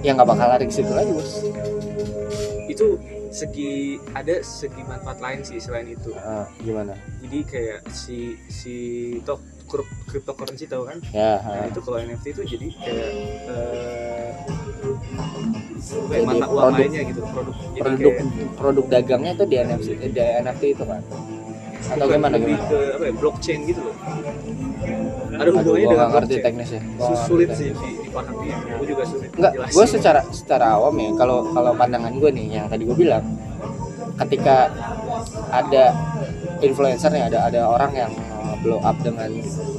ya 0.00 0.16
nggak 0.16 0.28
bakal 0.28 0.46
lari 0.48 0.64
ke 0.70 0.74
situ 0.74 0.92
lagi 0.94 1.10
bos. 1.12 1.44
Itu 2.70 2.96
segi 3.30 3.98
ada 4.14 4.42
segi 4.42 4.82
manfaat 4.86 5.18
lain 5.22 5.40
sih 5.42 5.58
selain 5.62 5.86
itu. 5.90 6.10
Ah, 6.18 6.46
gimana? 6.62 6.94
Jadi 7.22 7.38
kayak 7.46 7.80
si 7.90 8.38
si 8.50 8.76
krup- 9.70 9.86
cryptocurrency 10.10 10.66
tahu 10.66 10.90
kan? 10.90 10.98
Ya 11.14 11.38
nah 11.38 11.62
ah. 11.62 11.70
itu 11.70 11.78
kalau 11.82 11.98
NFT 12.02 12.26
itu 12.34 12.42
jadi 12.56 12.66
kayak 12.74 13.10
Jadi 15.80 16.06
kayak 16.10 16.26
mata 16.26 16.46
uang 16.50 16.62
produk- 16.74 16.78
lainnya 16.82 17.02
gitu 17.06 17.20
produk. 17.22 17.54
Jadi 17.54 17.80
produk 17.80 18.12
kayak 18.14 18.50
produk 18.58 18.84
dagangnya 18.90 19.32
tuh 19.38 19.46
di 19.46 19.56
NFT 19.58 19.88
di 20.10 20.20
NFT 20.42 20.62
itu 20.74 20.84
kan 20.86 21.02
atau 21.90 22.06
gimana 22.06 22.36
lebih 22.38 22.56
gimana? 22.56 22.68
ke 22.70 22.78
apa 22.96 23.04
ya 23.06 23.12
blockchain 23.18 23.60
gitu 23.66 23.80
loh. 23.82 23.94
Ada 25.40 25.48
hubungannya 25.56 25.86
dengan 25.88 26.08
ngerti 26.12 26.34
blockchain. 26.44 26.82
Gua 27.00 27.16
sulit 27.16 27.48
sih 27.56 27.68
dipahami. 27.72 28.48
Gue 28.50 28.86
juga 28.86 29.02
sulit 29.08 29.28
Enggak, 29.34 29.52
gue 29.72 29.84
secara 29.88 30.20
secara 30.30 30.66
awam 30.76 30.94
ya 31.00 31.10
kalau 31.16 31.38
kalau 31.50 31.72
pandangan 31.74 32.12
gue 32.12 32.30
nih 32.34 32.46
yang 32.60 32.66
tadi 32.68 32.82
gue 32.84 32.96
bilang 32.96 33.24
ketika 34.20 34.68
ada 35.48 35.84
influencer 36.60 37.08
nih 37.08 37.24
ada 37.32 37.48
ada 37.48 37.60
orang 37.66 37.92
yang 37.96 38.12
blow 38.60 38.76
up 38.84 38.92
dengan 39.00 39.32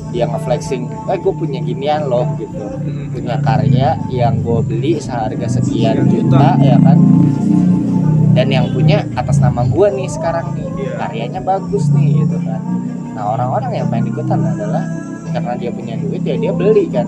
dia 0.09 0.25
nge-flexing 0.25 0.89
eh 0.89 1.17
gue 1.21 1.33
punya 1.37 1.61
ginian 1.61 2.09
loh 2.09 2.25
gitu. 2.41 2.57
Mm-mm. 2.57 3.13
punya 3.13 3.37
karya 3.37 3.93
yang 4.09 4.41
gue 4.41 4.59
beli 4.65 4.97
seharga 4.97 5.45
sekian 5.45 6.01
Sekian 6.01 6.09
juta. 6.09 6.57
ya 6.57 6.77
kan 6.81 6.97
dan 8.31 8.47
yang 8.47 8.71
punya 8.71 9.03
atas 9.19 9.43
nama 9.43 9.67
gue 9.67 9.87
nih 9.91 10.07
sekarang 10.07 10.55
nih. 10.55 10.67
Iya. 10.81 10.91
karyanya 10.97 11.41
bagus 11.43 11.91
nih 11.91 12.25
gitu 12.25 12.37
kan. 12.41 12.61
Nah 13.13 13.23
orang-orang 13.37 13.71
yang 13.75 13.87
pengen 13.91 14.15
ikutan 14.15 14.39
adalah 14.41 14.83
karena 15.31 15.53
dia 15.55 15.71
punya 15.71 15.95
duit 15.99 16.23
ya 16.23 16.35
dia 16.39 16.51
beli 16.51 16.85
kan. 16.87 17.07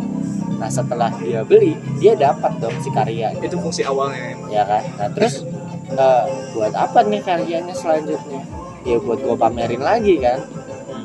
Nah 0.60 0.70
setelah 0.70 1.12
dia 1.20 1.42
beli 1.44 1.76
dia 1.98 2.14
dapat 2.14 2.60
dong 2.60 2.76
si 2.84 2.90
karya. 2.92 3.34
Itu 3.40 3.60
fungsi 3.60 3.88
awalnya 3.88 4.36
emang. 4.36 4.50
Ya 4.52 4.64
kan? 4.68 4.84
Nah 5.00 5.08
terus 5.16 5.48
eh, 5.90 6.24
buat 6.54 6.74
apa 6.76 7.00
nih 7.08 7.22
karyanya 7.24 7.76
selanjutnya? 7.76 8.42
Ya 8.84 9.00
buat 9.00 9.20
gue 9.24 9.36
pamerin 9.36 9.82
lagi 9.82 10.20
kan. 10.20 10.44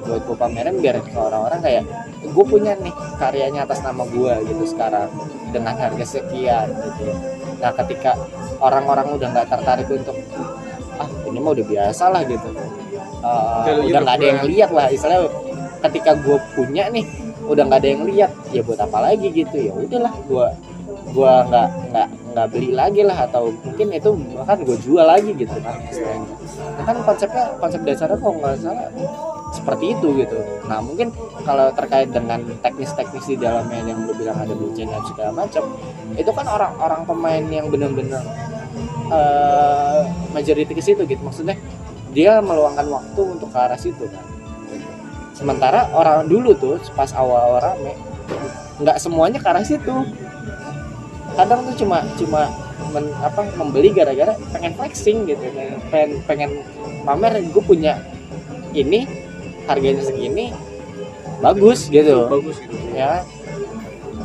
Buat 0.02 0.22
gue 0.26 0.37
pamerin 0.37 0.76
biar 0.83 0.98
ke 1.02 1.14
orang-orang 1.14 1.61
kayak 1.62 1.85
gue 2.18 2.44
punya 2.44 2.74
nih 2.78 2.94
karyanya 3.18 3.64
atas 3.66 3.81
nama 3.83 4.02
gue 4.07 4.33
gitu 4.50 4.64
sekarang 4.66 5.11
dengan 5.54 5.74
harga 5.78 6.04
sekian 6.18 6.66
gitu. 6.70 7.14
Nah 7.62 7.70
ketika 7.74 8.18
orang-orang 8.59 9.14
udah 9.14 9.28
nggak 9.35 9.48
tertarik 9.48 9.88
untuk 9.90 10.16
ah 10.98 11.09
ini 11.31 11.38
mah 11.38 11.52
udah 11.54 11.66
biasa 11.66 12.04
lah 12.11 12.22
gitu. 12.26 12.48
Value-nya 12.50 13.87
udah 13.87 14.00
nggak 14.02 14.16
ada 14.18 14.26
yang 14.26 14.40
berkurang. 14.42 14.54
lihat 14.54 14.70
lah 14.74 14.87
istilahnya 14.90 15.28
ketika 15.88 16.11
gue 16.18 16.37
punya 16.59 16.85
nih 16.90 17.07
udah 17.46 17.62
nggak 17.64 17.81
ada 17.81 17.88
yang 17.88 18.02
lihat 18.04 18.31
ya 18.50 18.61
buat 18.66 18.81
apa 18.83 18.98
lagi 18.98 19.28
gitu. 19.31 19.57
Ya 19.59 19.72
udahlah 19.74 20.14
gue 20.26 20.46
gua 21.09 21.40
nggak 21.48 21.68
nggak 21.88 22.09
nggak 22.37 22.46
beli 22.52 22.70
lagi 22.76 23.00
lah 23.00 23.24
atau 23.24 23.48
mungkin 23.64 23.88
itu 23.96 24.11
bahkan 24.37 24.61
gue 24.61 24.76
jual 24.85 25.04
lagi 25.09 25.33
gitu 25.33 25.57
kan 25.64 25.81
istilahnya 25.88 26.37
Nah, 26.59 26.85
kan 26.87 26.96
konsepnya 27.07 27.44
konsep 27.59 27.81
dasarnya 27.87 28.18
kok 28.18 28.35
nggak 28.35 28.54
salah 28.62 28.90
seperti 29.48 29.96
itu 29.96 30.08
gitu. 30.20 30.38
Nah 30.68 30.84
mungkin 30.84 31.08
kalau 31.44 31.72
terkait 31.72 32.12
dengan 32.12 32.44
teknis-teknis 32.61 33.24
di 33.24 33.37
dalamnya 33.40 33.80
yang 33.80 34.04
lu 34.04 34.12
bilang 34.12 34.37
ada 34.37 34.52
blockchain 34.52 34.92
dan 34.92 35.02
segala 35.08 35.32
macam 35.32 35.62
itu 36.16 36.30
kan 36.32 36.46
orang-orang 36.46 37.00
pemain 37.08 37.44
yang 37.48 37.66
benar-benar 37.72 38.22
eh 39.08 40.02
majority 40.37 40.72
ke 40.76 40.82
situ 40.84 41.02
gitu. 41.08 41.20
Maksudnya 41.25 41.56
dia 42.12 42.40
meluangkan 42.44 42.85
waktu 42.88 43.20
untuk 43.25 43.48
ke 43.48 43.58
arah 43.58 43.81
situ 43.81 44.04
kan. 44.08 44.25
Sementara 45.33 45.88
orang 45.96 46.29
dulu 46.29 46.52
tuh 46.52 46.77
pas 46.92 47.08
awal-awal 47.16 47.62
rame 47.62 47.94
nggak 48.79 48.96
semuanya 49.00 49.38
ke 49.40 49.48
arah 49.48 49.64
situ. 49.64 49.94
Kadang 51.38 51.64
tuh 51.70 51.87
cuma 51.87 52.04
cuma 52.18 52.50
men- 52.92 53.16
apa 53.23 53.48
membeli 53.56 53.94
gara-gara 53.96 54.37
pengen 54.52 54.75
flexing 54.77 55.25
gitu 55.29 55.40
pengen 55.88 56.20
pengen 56.27 56.50
pamer 57.06 57.40
gue 57.40 57.62
punya 57.62 58.02
ini 58.77 59.06
harganya 59.69 60.02
segini 60.02 60.56
bagus 61.38 61.87
gitu. 61.92 62.27
Bagus 62.27 62.56
gitu. 62.64 62.75
Ya. 62.96 63.23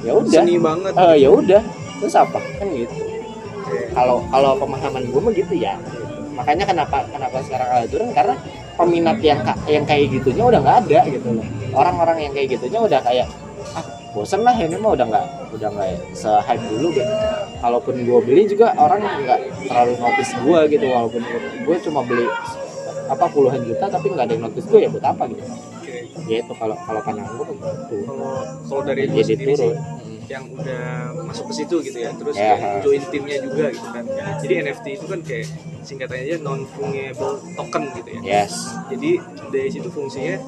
Ya 0.03 0.11
udah. 0.17 0.41
Seni 0.43 0.57
banget. 0.57 0.93
Eh, 0.97 1.15
ya 1.23 1.29
udah. 1.29 1.61
Terus 2.01 2.15
apa? 2.17 2.39
Kan 2.59 2.67
gitu. 2.73 2.95
Kalau 3.93 4.25
kalau 4.27 4.51
pemahaman 4.57 5.03
gue 5.07 5.21
mah 5.21 5.33
gitu 5.35 5.53
ya. 5.55 5.77
Makanya 6.33 6.65
kenapa 6.65 7.05
kenapa 7.13 7.37
sekarang 7.45 7.69
ada 7.69 7.85
turun? 7.87 8.09
Karena 8.11 8.35
peminat 8.73 9.21
yang 9.21 9.39
yang 9.69 9.85
kayak 9.85 10.09
gitunya 10.09 10.43
udah 10.49 10.59
nggak 10.59 10.77
ada 10.89 10.99
gitu 11.07 11.27
loh. 11.37 11.45
Orang-orang 11.77 12.17
yang 12.25 12.33
kayak 12.33 12.57
gitunya 12.57 12.79
udah 12.81 12.99
kayak 13.05 13.29
ah 13.77 13.85
bosen 14.13 14.41
lah 14.41 14.53
ini 14.57 14.77
mah 14.77 14.97
udah 14.97 15.05
nggak 15.09 15.25
udah 15.53 15.69
nggak 15.69 15.89
se 16.17 16.29
hype 16.49 16.65
dulu 16.73 16.87
gitu. 16.97 17.13
Kalaupun 17.61 17.95
gue 18.01 18.19
beli 18.25 18.43
juga 18.49 18.73
orang 18.75 19.05
nggak 19.05 19.39
terlalu 19.69 19.93
notice 20.01 20.33
gue 20.41 20.59
gitu. 20.73 20.85
Walaupun 20.89 21.21
gue 21.63 21.75
cuma 21.85 22.01
beli 22.01 22.25
apa 23.05 23.25
puluhan 23.27 23.61
juta 23.61 23.85
tapi 23.85 24.07
nggak 24.09 24.25
ada 24.25 24.33
yang 24.33 24.43
notice 24.45 24.65
gue 24.65 24.79
ya 24.79 24.89
buat 24.89 25.05
apa 25.05 25.23
gitu. 25.27 25.43
Oke. 25.43 25.95
ya 26.23 26.37
itu 26.39 26.53
kalau 26.55 26.75
kalau 26.79 27.01
pandangan 27.01 27.33
gue 27.35 27.45
gitu 27.51 27.95
kalau 28.05 28.31
kalau 28.63 28.81
dari 28.81 29.01
gue 29.05 29.17
jadi 29.17 29.33
sendiri 29.33 29.53
sih 29.53 29.69
turun 29.69 29.77
yang 30.23 30.47
udah 30.49 30.85
masuk 31.27 31.51
ke 31.51 31.53
situ 31.53 31.75
gitu 31.83 31.99
ya 31.99 32.15
terus 32.15 32.31
Ya. 32.33 32.55
kayak 32.55 32.79
join 32.79 33.03
timnya 33.11 33.37
juga 33.43 33.65
gitu 33.69 33.87
kan. 33.91 34.03
Jadi 34.39 34.53
NFT 34.63 34.85
itu 34.95 35.05
kan 35.05 35.19
kayak 35.19 35.47
singkatannya 35.83 36.23
aja 36.23 36.35
non 36.39 36.63
fungible 36.65 37.35
token 37.53 37.83
gitu 37.93 38.09
ya. 38.09 38.21
Yes. 38.23 38.71
Jadi 38.87 39.19
dari 39.51 39.67
situ 39.67 39.91
fungsinya 39.91 40.39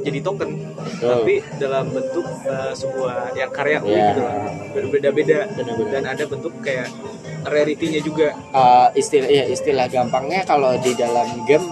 jadi 0.00 0.18
token. 0.22 0.50
Betul. 0.78 1.10
tapi 1.18 1.34
dalam 1.58 1.90
bentuk 1.90 2.22
uh, 2.46 2.70
sebuah 2.72 3.34
yang 3.34 3.50
karya 3.50 3.82
Ya. 3.82 4.14
gitu 4.14 4.20
lah. 4.22 4.36
Berbeda-beda. 4.70 5.38
Dan 5.90 6.02
ada 6.06 6.24
bentuk 6.24 6.54
kayak 6.62 6.86
rarity-nya 7.44 8.00
juga. 8.00 8.28
Eh, 8.32 8.88
istilah 8.96 9.28
ya 9.28 9.44
istilah 9.46 9.86
gampangnya 9.86 10.42
kalau 10.42 10.74
di 10.76 10.92
dalam 10.92 11.26
game 11.44 11.64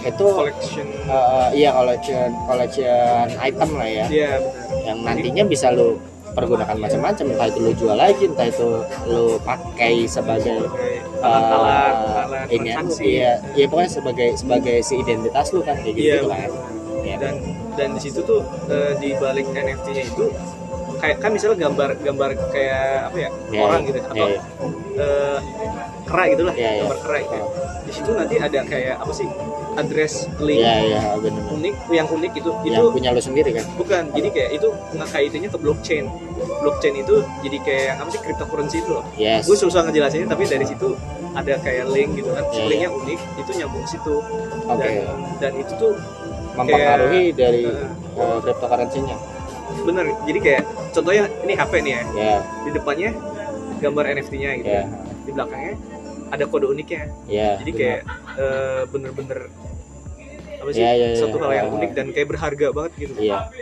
itu 0.00 0.24
collection. 0.24 0.86
eh, 1.04 1.48
iya 1.54 1.70
collection 1.72 2.30
collection 2.44 3.26
item 3.38 3.70
lah 3.74 3.88
ya. 3.88 4.04
Iya 4.06 4.30
benar. 4.38 4.84
Yang 4.84 4.98
nantinya 5.02 5.44
bisa 5.44 5.66
lu 5.70 5.98
pergunakan 6.28 6.76
macam-macam 6.78 7.24
entah 7.28 7.48
itu 7.48 7.58
lu 7.58 7.72
jual 7.74 7.96
lagi 7.98 8.24
entah 8.24 8.46
itu 8.46 8.68
lu 9.04 9.42
pakai 9.42 10.06
sebagai 10.06 10.70
alat-alat 11.18 11.94
alat 12.22 12.46
ini 12.48 12.70
iya 13.02 13.42
iya 13.52 13.66
pokoknya 13.66 13.90
sebagai 13.90 14.28
sebagai 14.36 14.76
si 14.80 15.02
identitas 15.02 15.50
lu 15.50 15.66
kan 15.66 15.74
kayak 15.82 15.98
gitu, 15.98 16.04
Iya, 16.04 16.14
gitu 16.14 16.28
kan. 16.30 16.50
Iya. 17.02 17.16
dan 17.18 17.34
dan 17.74 17.88
di 17.90 18.00
situ 18.00 18.20
tuh 18.22 18.40
eh, 18.68 18.94
di 18.98 19.18
balik 19.18 19.50
NFT-nya 19.50 20.02
itu 20.04 20.24
kayak 20.98 21.16
kan 21.22 21.30
misalnya 21.30 21.56
gambar 21.66 21.90
gambar 22.02 22.30
kayak 22.50 23.10
apa 23.10 23.16
ya 23.16 23.30
Iya, 23.48 23.60
orang 23.64 23.80
gitu 23.86 23.98
Iya, 23.98 24.08
atau 24.12 24.26
iya. 24.28 24.40
eh, 24.98 25.38
kera 26.04 26.24
gitu 26.32 26.42
lah 26.44 26.54
iya. 26.54 26.70
gambar 26.84 26.98
kera 27.06 27.18
gitu. 27.24 27.36
di 27.88 27.92
situ 27.96 28.10
nanti 28.12 28.34
ada 28.36 28.60
kayak 28.68 28.94
apa 29.00 29.12
sih 29.16 29.28
address 29.78 30.26
link 30.42 30.60
iya 30.60 30.74
iya 30.84 31.00
benar 31.22 31.42
unik 31.54 31.74
yang 31.94 32.08
unik 32.10 32.32
itu 32.34 32.50
itu 32.66 32.74
yang 32.74 32.90
punya 32.90 33.10
lu 33.14 33.22
sendiri 33.22 33.50
kan? 33.54 33.64
Bukan 33.78 34.02
jadi 34.10 34.28
kayak 34.34 34.50
itu 34.58 34.68
ngekaitinnya 34.98 35.48
ke 35.54 35.58
blockchain. 35.62 36.04
Blockchain 36.58 36.94
itu 36.98 37.14
jadi 37.46 37.58
kayak 37.62 37.92
apa 38.02 38.08
sih 38.10 38.20
cryptocurrency 38.20 38.76
itu 38.82 38.90
loh. 38.90 39.04
Yes. 39.14 39.46
Gue 39.46 39.54
susah 39.54 39.86
ngejelasinnya 39.86 40.28
tapi 40.28 40.44
dari 40.50 40.66
situ 40.66 40.98
ada 41.32 41.54
kayak 41.62 41.86
link 41.94 42.10
gitu 42.18 42.30
kan. 42.34 42.44
Iya, 42.50 42.64
linknya 42.66 42.90
unik 42.90 43.20
itu 43.38 43.50
nyambung 43.62 43.82
ke 43.86 43.90
situ. 43.94 44.14
Oke. 44.66 44.82
Dan 44.82 44.92
dan 45.38 45.52
itu 45.54 45.72
tuh 45.78 45.92
mempengaruhi 46.58 47.24
dari 47.38 47.64
eh, 47.70 48.18
uh, 48.18 48.38
cryptocurrency-nya 48.42 49.16
bener 49.80 50.06
jadi 50.22 50.38
kayak 50.38 50.62
contohnya 50.90 51.22
ini 51.40 51.52
HP 51.52 51.72
nih 51.78 51.92
ya. 51.92 52.02
Ya. 52.14 52.34
Di 52.60 52.70
depannya 52.72 53.10
gambar 53.78 54.04
NFT-nya 54.10 54.50
gitu. 54.56 54.68
Ya. 54.70 54.84
Di 55.22 55.30
belakangnya 55.30 55.74
ada 56.28 56.44
kode 56.44 56.66
uniknya. 56.66 57.02
Ya 57.26 57.56
jadi 57.56 57.70
benar. 57.70 57.78
kayak 57.78 58.00
eh, 58.36 58.82
bener-bener 58.86 59.38
apa 60.58 60.70
sih 60.70 60.80
Iya, 60.80 60.90
iya, 60.92 61.06
iya. 61.08 61.16
satu 61.16 61.36
hal 61.38 61.52
yang 61.54 61.68
Ah. 61.68 61.76
unik 61.78 61.90
dan 61.92 62.06
kayak 62.10 62.28
berharga 62.28 62.66
banget 62.70 62.92
gitu. 62.98 63.12
Iya. 63.16 63.38
Itu 63.48 63.54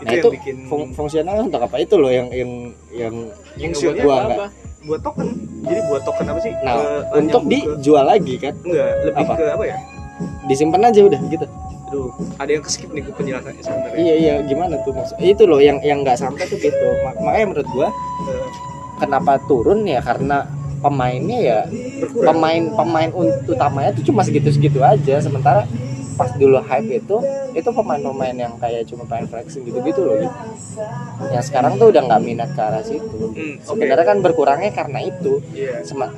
nah 0.00 0.10
yang 0.10 0.18
itu 0.18 0.28
bikin 0.32 0.56
fung- 0.66 0.90
fungsional 0.90 1.36
untuk 1.42 1.60
apa? 1.60 1.76
Itu 1.76 1.94
loh 1.96 2.08
yang 2.08 2.28
yang 2.30 2.50
yang 2.90 3.14
yang 3.54 3.70
gua 3.72 3.92
gua 3.94 4.16
nggak? 4.26 4.50
Buat 4.80 5.00
token. 5.02 5.28
Jadi 5.60 5.80
buat 5.86 6.02
token 6.02 6.26
apa 6.26 6.40
sih? 6.40 6.52
Nah 6.58 6.72
Eh, 6.74 7.00
untuk 7.14 7.42
nyambung 7.44 7.62
ke- 7.62 7.76
dijual 7.76 8.04
lagi 8.06 8.34
kan? 8.36 8.54
Enggak 8.58 8.90
lebih 9.04 9.22
Apa? 9.22 9.34
ke 9.36 9.44
apa 9.46 9.64
ya? 9.66 9.76
Disimpan 10.42 10.82
aja 10.84 11.00
udah 11.02 11.20
gitu 11.26 11.46
aduh 11.90 12.06
ada 12.38 12.46
yang 12.48 12.62
keskip 12.62 12.86
nih 12.88 13.02
penjelasannya 13.04 13.58
sebenarnya. 13.60 13.98
Iya 13.98 14.14
iya 14.14 14.34
gimana 14.40 14.78
tuh 14.80 14.94
maksud 14.94 15.18
itu 15.18 15.42
loh 15.42 15.58
yang 15.58 15.82
yang 15.82 16.00
nggak 16.00 16.14
sampai 16.14 16.46
tuh 16.46 16.54
gitu. 16.56 16.86
Ma- 17.02 17.18
makanya 17.20 17.46
menurut 17.50 17.68
gua 17.68 17.88
Eh, 17.90 18.46
kenapa 18.96 19.42
turun 19.42 19.82
ya 19.82 19.98
karena 19.98 20.46
pemainnya 20.78 21.38
ya 21.40 21.58
berkurang. 21.98 22.26
pemain 22.30 22.62
pemain 22.70 23.10
ut- 23.10 23.42
utamanya 23.44 23.90
tuh 23.90 24.04
cuma 24.04 24.22
segitu 24.22 24.48
segitu 24.48 24.78
aja. 24.80 25.18
Sementara 25.18 25.66
pas 26.14 26.30
dulu 26.32 26.60
hype 26.60 27.00
itu 27.00 27.16
itu 27.50 27.66
pemain-pemain 27.66 28.36
yang 28.36 28.54
kayak 28.54 28.86
cuma 28.86 29.02
pengen 29.04 29.26
flexing 29.26 29.64
gitu-gitu 29.64 30.00
loh. 30.00 30.14
Gitu. 30.16 30.36
yang 31.28 31.42
sekarang 31.42 31.74
tuh 31.74 31.90
udah 31.90 32.00
nggak 32.02 32.22
minat 32.22 32.50
ke 32.52 32.60
arah 32.60 32.80
situ. 32.80 33.34
Hmm, 33.34 33.58
oke. 33.58 33.66
sebenarnya 33.66 34.06
kan 34.06 34.18
berkurangnya 34.20 34.70
karena 34.70 35.02
itu. 35.02 35.42
Iya. 35.50 35.82
Sema- 35.82 36.12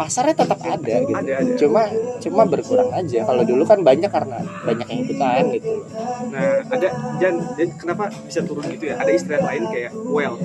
pasarnya 0.00 0.32
tetap 0.32 0.56
ada 0.64 0.94
gitu. 1.04 1.12
Ada 1.12 1.32
ada. 1.44 1.52
Cuma 1.60 1.82
cuma 2.24 2.42
berkurang 2.48 2.88
aja. 2.96 3.20
Kalau 3.28 3.42
dulu 3.44 3.68
kan 3.68 3.84
banyak 3.84 4.08
karena 4.08 4.40
banyak 4.64 4.86
yang 4.88 5.00
ikutan 5.04 5.44
gitu. 5.52 5.72
Nah 6.32 6.64
ada 6.64 6.88
dan, 7.20 7.34
dan 7.60 7.68
kenapa 7.76 8.08
bisa 8.24 8.40
turun 8.40 8.64
gitu 8.72 8.88
ya? 8.88 8.96
Ada 8.96 9.10
istilah 9.12 9.44
lain 9.44 9.68
kayak 9.68 9.92
well. 9.92 10.40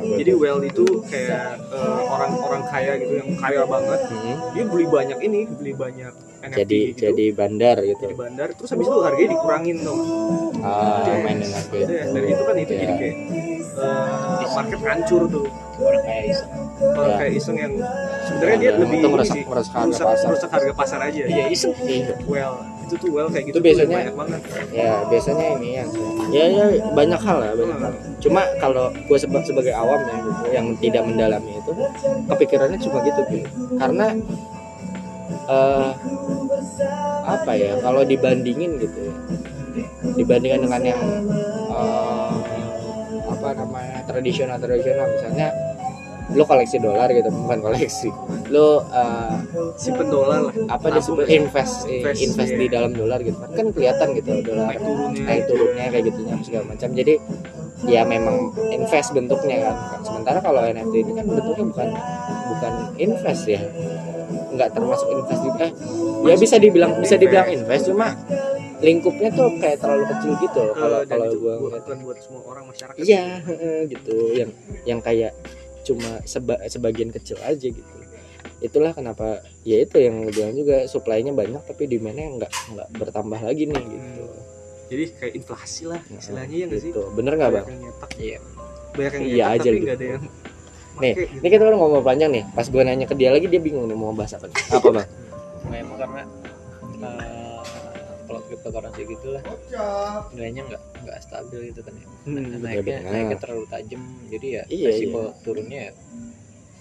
Jadi 0.00 0.32
well 0.32 0.64
itu 0.64 1.04
kayak 1.04 1.60
eh, 1.68 2.00
orang-orang 2.08 2.62
kaya 2.72 2.92
gitu 2.96 3.12
yang 3.20 3.30
kaya 3.36 3.62
banget. 3.68 4.00
Hmm, 4.08 4.36
dia 4.56 4.64
beli 4.64 4.86
banyak 4.88 5.18
ini 5.20 5.40
beli 5.52 5.72
banyak 5.76 6.27
NFT 6.40 6.54
jadi 6.56 6.78
gitu. 6.86 6.98
jadi 7.02 7.24
bandar 7.32 7.76
gitu. 7.82 8.04
Bandar 8.14 8.48
terus 8.52 8.70
habis 8.70 8.86
itu 8.86 8.98
harganya 9.00 9.30
dikurangin 9.32 9.76
dong. 9.80 10.00
Ah 10.58 11.02
main 11.18 11.36
dengan 11.36 11.62
Itu 11.64 11.88
ya, 11.88 12.04
dari 12.08 12.26
itu 12.28 12.42
kan 12.42 12.54
itu 12.56 12.72
Iya. 12.72 12.80
jadi 12.80 12.94
kayak 12.96 13.16
eh, 13.78 14.48
market 14.48 14.80
hancur 14.80 15.22
tuh. 15.26 15.46
Orang 15.78 16.02
kayak 16.02 16.24
iseng. 16.28 16.50
Orang 16.80 17.08
Ya. 17.08 17.16
kayak 17.16 17.32
iseng 17.34 17.56
yang 17.56 17.72
sebenarnya 18.24 18.56
dia 18.56 18.66
Yang 18.68 18.78
lebih 18.80 18.96
itu 18.96 19.08
merusak- 19.08 19.36
harga 19.36 19.50
merusak, 19.50 19.74
pasar. 20.04 20.26
merusak 20.26 20.50
harga 20.50 20.72
pasar 20.74 20.98
aja. 21.04 21.22
Iya 21.24 21.44
iseng. 21.48 21.72
Iya. 21.76 22.14
well 22.24 22.54
itu 22.82 22.94
tuh 22.96 23.10
well 23.12 23.28
kayak 23.28 23.44
gitu 23.44 23.54
Itu 23.54 23.60
biasanya- 23.62 23.98
banyak 24.00 24.16
banget. 24.16 24.40
ya 24.72 24.90
biasanya 25.04 25.46
ini 25.54 25.68
yang 25.76 25.88
ya 26.30 26.44
ya 26.48 26.64
banyak 26.90 27.20
hal 27.20 27.36
lah 27.38 27.50
banyak 27.52 27.78
hal. 27.78 27.92
cuma 28.18 28.40
kalau 28.56 28.84
gue 28.90 29.18
seba- 29.18 29.44
sebagai 29.44 29.70
awam 29.72 30.00
ya 30.02 30.16
gitu 30.18 30.42
yang 30.50 30.66
tidak 30.74 31.02
mendalami 31.04 31.52
itu 31.54 31.72
kepikirannya 32.26 32.78
cuma 32.78 32.98
gitu 33.02 33.20
gitu 33.28 33.44
karena 33.76 34.06
eh 35.48 35.90
apa 37.28 37.52
ya 37.52 37.76
kalau 37.84 38.02
dibandingin 38.02 38.80
gitu 38.80 38.98
ya. 39.12 39.14
Dibandingkan 40.16 40.60
dengan 40.64 40.82
yang 40.82 41.02
eh, 41.70 42.32
apa 43.28 43.48
namanya 43.54 44.00
tradisional 44.08 44.56
tradisional. 44.56 45.06
Misalnya 45.12 45.48
lo 46.28 46.44
koleksi 46.44 46.76
dolar 46.80 47.08
gitu 47.12 47.28
bukan 47.28 47.58
koleksi. 47.60 48.10
Lo 48.48 48.84
eh, 48.88 49.36
simpen 49.76 50.08
dolar 50.08 50.48
lah. 50.48 50.54
apa 50.72 50.88
disebut 50.96 51.28
invest 51.28 51.84
Invest, 51.88 52.20
invest, 52.24 52.52
di 52.56 52.66
iya. 52.66 52.74
dalam 52.80 52.92
dolar 52.96 53.20
gitu. 53.20 53.36
Kan 53.36 53.52
kan 53.52 53.66
kelihatan 53.76 54.08
gitu 54.16 54.30
dolar 54.42 54.72
naik 54.72 54.80
turunnya. 54.80 55.22
Naik 55.28 55.44
turunnya 55.46 55.84
kayak 55.92 56.04
gitunya 56.08 56.34
segala 56.40 56.64
macam. 56.72 56.88
Jadi 56.96 57.14
ya 57.86 58.02
memang 58.02 58.56
invest 58.74 59.12
bentuknya 59.12 59.70
kan. 59.70 59.76
Sementara 60.02 60.38
kalau 60.40 60.64
NFT 60.64 60.94
ini 61.06 61.12
kan 61.14 61.24
bentuknya 61.28 61.64
bukan 61.68 61.88
bukan 62.48 62.72
invest 62.98 63.44
ya 63.46 63.60
nggak 64.58 64.70
termasuk 64.74 65.06
invest 65.08 65.42
juga. 65.42 65.64
Eh, 65.64 65.72
ya 66.26 66.34
bisa 66.34 66.56
dibilang 66.58 66.92
bisa 66.98 67.14
dibilang 67.14 67.46
invest 67.46 67.86
cuma 67.86 68.18
lingkupnya 68.78 69.30
tuh 69.30 69.50
kayak 69.58 69.78
terlalu 69.78 70.04
kecil 70.06 70.32
gitu 70.38 70.62
kalau 70.72 71.00
dan 71.02 71.18
kalau 71.18 71.26
gua 71.32 71.34
buat, 71.34 71.58
ngeliat. 71.58 71.82
bukan 71.82 71.98
buat 72.02 72.18
semua 72.18 72.42
orang 72.44 72.64
masyarakat. 72.66 72.98
Iya 72.98 73.24
gitu. 73.86 74.16
Yang 74.34 74.50
yang 74.84 75.00
kayak 75.00 75.32
cuma 75.82 76.10
seba- 76.22 76.62
sebagian 76.66 77.10
kecil 77.10 77.38
aja 77.40 77.66
gitu. 77.66 77.94
Itulah 78.58 78.90
kenapa 78.90 79.38
ya 79.62 79.78
itu 79.78 79.98
yang 79.98 80.22
lu 80.22 80.30
bilang 80.30 80.50
juga 80.52 80.82
supply-nya 80.84 81.30
banyak 81.30 81.62
tapi 81.62 81.86
demand-nya 81.86 82.26
nggak 82.38 82.52
nggak 82.74 82.88
bertambah 82.98 83.40
lagi 83.40 83.66
nih 83.66 83.82
gitu. 83.82 84.22
Jadi 84.88 85.04
kayak 85.14 85.32
inflasi 85.36 85.82
lah 85.84 86.00
istilahnya 86.08 86.56
ya 86.56 86.66
nggak 86.66 86.80
sih? 86.80 86.90
gitu. 86.90 87.02
bener 87.12 87.32
nggak 87.34 87.50
bang? 87.50 87.64
banyak 87.64 87.70
yang 87.70 87.82
nyetak. 87.84 88.10
Iya. 88.16 88.38
banyak 88.94 89.12
yang 89.14 89.24
Iya 89.26 89.44
aja 89.44 89.58
tapi 89.58 89.74
gitu. 89.74 89.84
nggak 89.86 89.96
ada 89.98 90.06
yang 90.06 90.22
nih 90.98 91.12
ini 91.38 91.48
kita 91.48 91.62
udah 91.64 91.78
ngomong 91.78 92.02
panjang 92.02 92.30
nih. 92.30 92.44
Pas 92.52 92.66
gue 92.66 92.82
nanya 92.82 93.06
ke 93.06 93.14
dia 93.14 93.30
lagi 93.30 93.46
dia 93.46 93.60
bingung 93.60 93.86
nih 93.86 93.96
mau 93.96 94.12
bahas 94.12 94.34
apa 94.34 94.46
nih. 94.46 94.56
apa 94.70 94.88
bang? 94.90 95.08
Memang 95.68 95.96
karena 95.98 96.22
eh, 96.98 97.60
kalau 98.26 98.40
cryptocurrency 98.44 99.02
gitu 99.08 99.28
lah 99.32 99.42
nilainya 100.34 100.62
nggak 100.68 100.82
nggak 101.04 101.18
stabil 101.22 101.60
gitu 101.72 101.80
kan 101.80 101.92
ya. 101.96 102.06
Hmm, 102.26 102.46
naiknya 102.60 102.98
naiknya 103.04 103.36
terlalu 103.38 103.64
tajam. 103.70 104.02
Jadi 104.28 104.46
ya 104.52 104.62
Iya, 104.68 104.86
resiko 104.92 105.20
turunnya 105.42 105.80
ya 105.88 105.92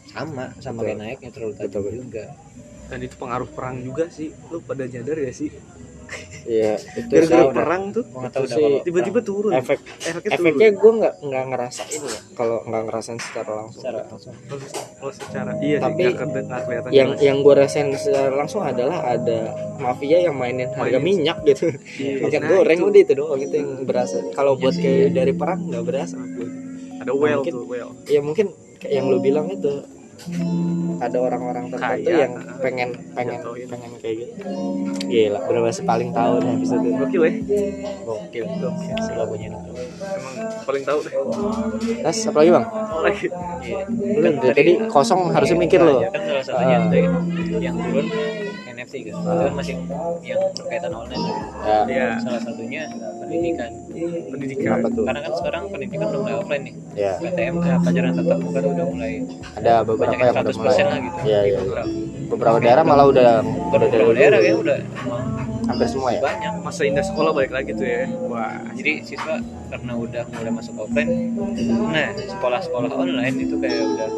sama 0.07 0.49
sama 0.63 0.81
Betul. 0.81 0.87
kayak 0.87 0.99
naiknya 1.03 1.29
terlalu 1.35 1.53
tajam 1.55 1.69
Betul, 1.69 1.81
betul. 1.83 1.99
juga. 2.03 2.25
Dan 2.87 2.99
itu 3.03 3.15
pengaruh 3.19 3.49
perang 3.51 3.77
juga 3.83 4.05
sih. 4.07 4.31
Lu 4.47 4.63
pada 4.63 4.87
nyadar 4.87 5.17
ya 5.19 5.31
sih 5.35 5.51
Iya 6.43 6.79
itu 6.95 7.11
gara-gara 7.11 7.51
perang 7.51 7.83
tuh. 7.91 8.03
Gua 8.07 8.29
tahu 8.29 8.45
sih. 8.45 8.79
tiba-tiba 8.81 9.19
turun. 9.19 9.51
efek 9.51 9.79
efeknya 9.99 10.31
efeknya 10.33 10.67
turun. 10.69 10.79
gue 10.79 10.91
nggak 10.97 11.13
nggak 11.21 11.43
ngerasain 11.45 11.99
ya 11.99 12.19
kalau 12.33 12.57
nggak 12.63 12.83
ngerasain 12.85 13.19
secara 13.19 13.51
langsung. 13.53 13.81
Secara 13.81 13.99
langsung. 14.05 14.33
Kalau 14.39 14.59
kalau 14.97 15.11
secara 15.11 15.51
iya 15.59 15.77
Tapi 15.77 15.99
sih 15.99 16.07
nggak 16.07 16.17
ke- 16.25 16.45
nggak 16.45 16.61
kelihatan. 16.63 16.89
yang 16.89 17.09
yang 17.17 17.37
gue 17.39 17.53
rasain 17.53 17.87
secara 17.93 18.31
langsung 18.33 18.61
adalah 18.61 18.99
ada 19.05 19.39
mafia 19.77 20.17
yang 20.21 20.35
mainin 20.35 20.69
harga 20.69 20.79
Mainin. 20.93 21.03
minyak 21.03 21.37
gitu. 21.43 21.67
Iya, 21.97 22.13
minyak 22.23 22.41
nah, 22.41 22.49
goreng 22.49 22.77
itu. 22.77 22.87
udah 22.87 23.01
itu 23.01 23.13
doang 23.13 23.41
itu 23.41 23.55
yang 23.55 23.71
berasa. 23.83 24.17
Kalau 24.31 24.53
Iya 24.53 24.61
buat 24.61 24.75
kayak 24.75 25.09
dari 25.13 25.33
perang 25.33 25.59
nggak 25.65 25.83
berasa. 25.83 26.15
Ada 26.97 27.11
well 27.11 27.39
mungkin- 27.39 27.53
tuh 27.53 27.65
well. 27.65 27.89
ya 28.05 28.19
mungkin 28.19 28.45
kayak 28.77 28.93
yang 28.93 29.05
lu 29.05 29.19
bilang 29.19 29.47
itu 29.49 29.83
ada 30.97 31.17
orang-orang 31.21 31.69
tertentu 31.69 32.09
Kaya, 32.09 32.17
yang 32.25 32.33
uh, 32.35 32.57
pengen 32.59 32.89
pengen 33.13 33.39
jatuhin. 33.39 33.67
pengen 33.69 33.91
kayak 34.01 34.15
gitu. 34.17 34.41
Gila 35.07 35.39
bener-bener 35.45 35.83
paling 35.85 36.09
tahu 36.11 36.33
nih 36.41 36.51
episode 36.57 36.81
ini. 36.81 36.97
Gokil 36.97 37.21
ya 37.21 37.31
gokil. 38.03 38.45
Gokil. 38.59 38.95
Si 38.97 39.11
lagunya 39.13 39.47
itu 39.53 39.71
emang 40.01 40.33
paling 40.65 40.83
tahu 40.83 40.99
deh. 41.05 41.13
Terus 42.01 42.19
apa 42.27 42.37
lagi 42.41 42.51
bang? 42.51 42.65
Lagi. 43.05 43.25
Iya 43.57 43.77
Belum, 43.87 44.33
dari 44.41 44.53
tadi 44.57 44.73
kosong 44.89 45.21
harusnya 45.31 45.57
mikir 45.57 45.79
loh. 45.81 46.01
Kan 46.09 46.21
salah 46.25 46.43
satunya 46.43 46.77
itu 46.89 47.55
yang 47.61 47.75
turun 47.77 48.07
NFT 48.87 49.11
kan 49.11 49.19
itu 49.19 49.43
kan 49.43 49.53
masih 49.59 49.75
yang 50.23 50.41
berkaitan 50.55 50.91
online. 50.95 51.19
Kan. 51.19 51.35
ya. 51.67 51.79
Ya 51.91 52.07
salah 52.23 52.39
satunya 52.39 52.83
pendidikan. 53.19 53.71
Pendidikan. 54.31 54.69
Apa 54.79 54.87
tuh? 54.95 55.03
Karena 55.03 55.19
kan 55.27 55.33
sekarang 55.35 55.63
pendidikan 55.67 56.07
udah 56.07 56.19
mulai 56.23 56.35
offline 56.39 56.63
nih. 56.63 56.73
Ya. 56.95 57.13
PTM 57.19 57.55
eh, 57.59 57.77
pelajaran 57.83 58.11
tatap 58.15 58.39
muka 58.39 58.59
tuh 58.63 58.71
udah 58.71 58.87
mulai 58.87 59.11
ada 59.59 59.73
beberapa 59.83 60.01
banyak 60.07 60.17
yang 60.23 60.29
yang 60.31 60.39
udah 60.39 60.55
100% 60.55 60.63
mulai 60.63 60.79
lah 60.79 60.99
gitu. 61.03 61.17
Iya, 61.27 61.39
Di 61.43 61.49
iya. 61.51 61.57
beberapa. 61.59 61.89
Beberapa 62.27 62.57
daerah 62.63 62.83
malah 62.87 63.05
udah 63.11 63.29
beberapa 63.75 64.11
daerah 64.15 64.37
kayaknya 64.39 64.59
udah 64.63 64.77
hampir 65.67 65.87
semua 65.91 66.09
ya? 66.15 66.21
banyak. 66.23 66.53
Masa 66.63 66.81
indah 66.87 67.03
sekolah 67.03 67.31
balik 67.35 67.51
lagi 67.51 67.71
tuh 67.75 67.83
ya. 67.83 68.07
Wah. 68.31 68.63
Jadi 68.71 68.91
siswa 69.03 69.35
karena 69.67 69.93
udah 69.99 70.23
mulai 70.31 70.51
masuk 70.55 70.79
offline 70.79 71.35
nah 71.91 72.07
sekolah-sekolah 72.15 72.87
online 72.95 73.35
itu 73.35 73.59
kayak 73.59 73.83
udah 73.83 74.09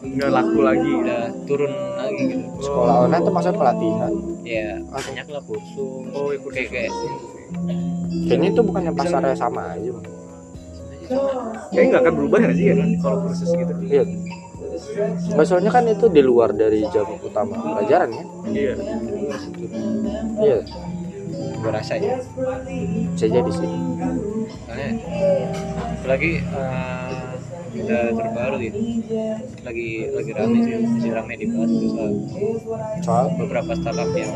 nggak 0.00 0.30
laku 0.30 0.58
lagi 0.64 0.90
udah 0.90 1.22
turun 1.46 1.72
lagi 1.96 2.22
gitu. 2.34 2.46
Sekolah 2.64 2.94
online 3.06 3.22
tuh 3.22 3.32
maksudnya 3.32 3.58
pelatihan? 3.58 4.12
Ya 4.42 4.68
banyak 4.90 5.26
lah 5.30 5.42
kursus. 5.44 6.04
Oh 6.16 6.28
ya 6.34 6.38
kursus. 6.42 6.56
kayak 6.56 6.70
kayak 6.70 6.92
kayaknya 8.26 8.48
itu 8.50 8.60
bukannya 8.64 8.92
pasarnya 8.94 9.36
sama 9.36 9.62
aja. 9.76 9.92
Kayaknya 11.74 11.88
nggak 11.90 12.02
akan 12.06 12.14
berubah 12.14 12.38
ya 12.42 12.50
sih 12.54 12.66
ya 12.70 12.74
kan 12.78 12.88
kalau 13.02 13.18
kursus 13.26 13.48
gitu? 13.50 13.72
Iya. 13.86 14.04
Nggak, 15.00 15.46
soalnya 15.46 15.70
kan 15.70 15.84
itu 15.86 16.06
di 16.10 16.22
luar 16.24 16.50
dari 16.56 16.82
jam 16.90 17.06
utama 17.20 17.54
pelajaran 17.58 18.10
ya. 18.10 18.24
Iya. 18.50 18.74
Iya. 20.40 20.58
Gue 21.60 21.70
rasa 21.70 21.94
ya. 22.00 22.16
Bisa 23.14 23.26
jadi 23.28 23.50
sih. 23.52 23.70
Soalnya 24.66 24.88
apalagi 26.00 26.32
eh, 26.42 27.10
udah 27.70 28.02
terbaru 28.18 28.56
gitu 28.66 28.78
lagi 29.62 29.88
lagi 30.10 30.30
rame 30.34 30.58
sih 30.66 30.74
masih 30.82 31.10
rame 31.14 31.34
dibahas 31.38 31.70
tuh 31.70 31.90
soal 31.94 32.10
soal? 33.02 33.26
Beberapa 33.36 33.72
startup 33.78 34.10
yang 34.14 34.32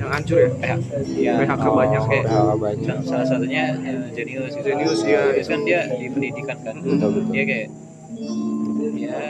yang 0.00 0.10
hancur 0.10 0.38
ya? 0.40 0.50
PH 0.56 0.72
yang 1.16 1.36
PHK 1.44 1.64
banyak 1.66 2.02
kayak 2.08 2.24
PHK 2.26 2.50
banyak. 2.56 2.96
salah 3.04 3.26
satunya 3.26 3.64
eh, 3.76 3.98
Genius 4.12 4.52
gitu. 4.56 4.66
Genius, 4.66 5.00
iya, 5.04 5.20
Genius 5.32 5.48
kan 5.48 5.60
dia 5.64 5.80
di 5.90 6.06
pendidikan 6.10 6.58
kan. 6.64 6.76
Betul, 6.80 7.08
betul. 7.12 7.32
dia 7.32 7.44
kayak 7.44 7.68
ya 8.96 9.20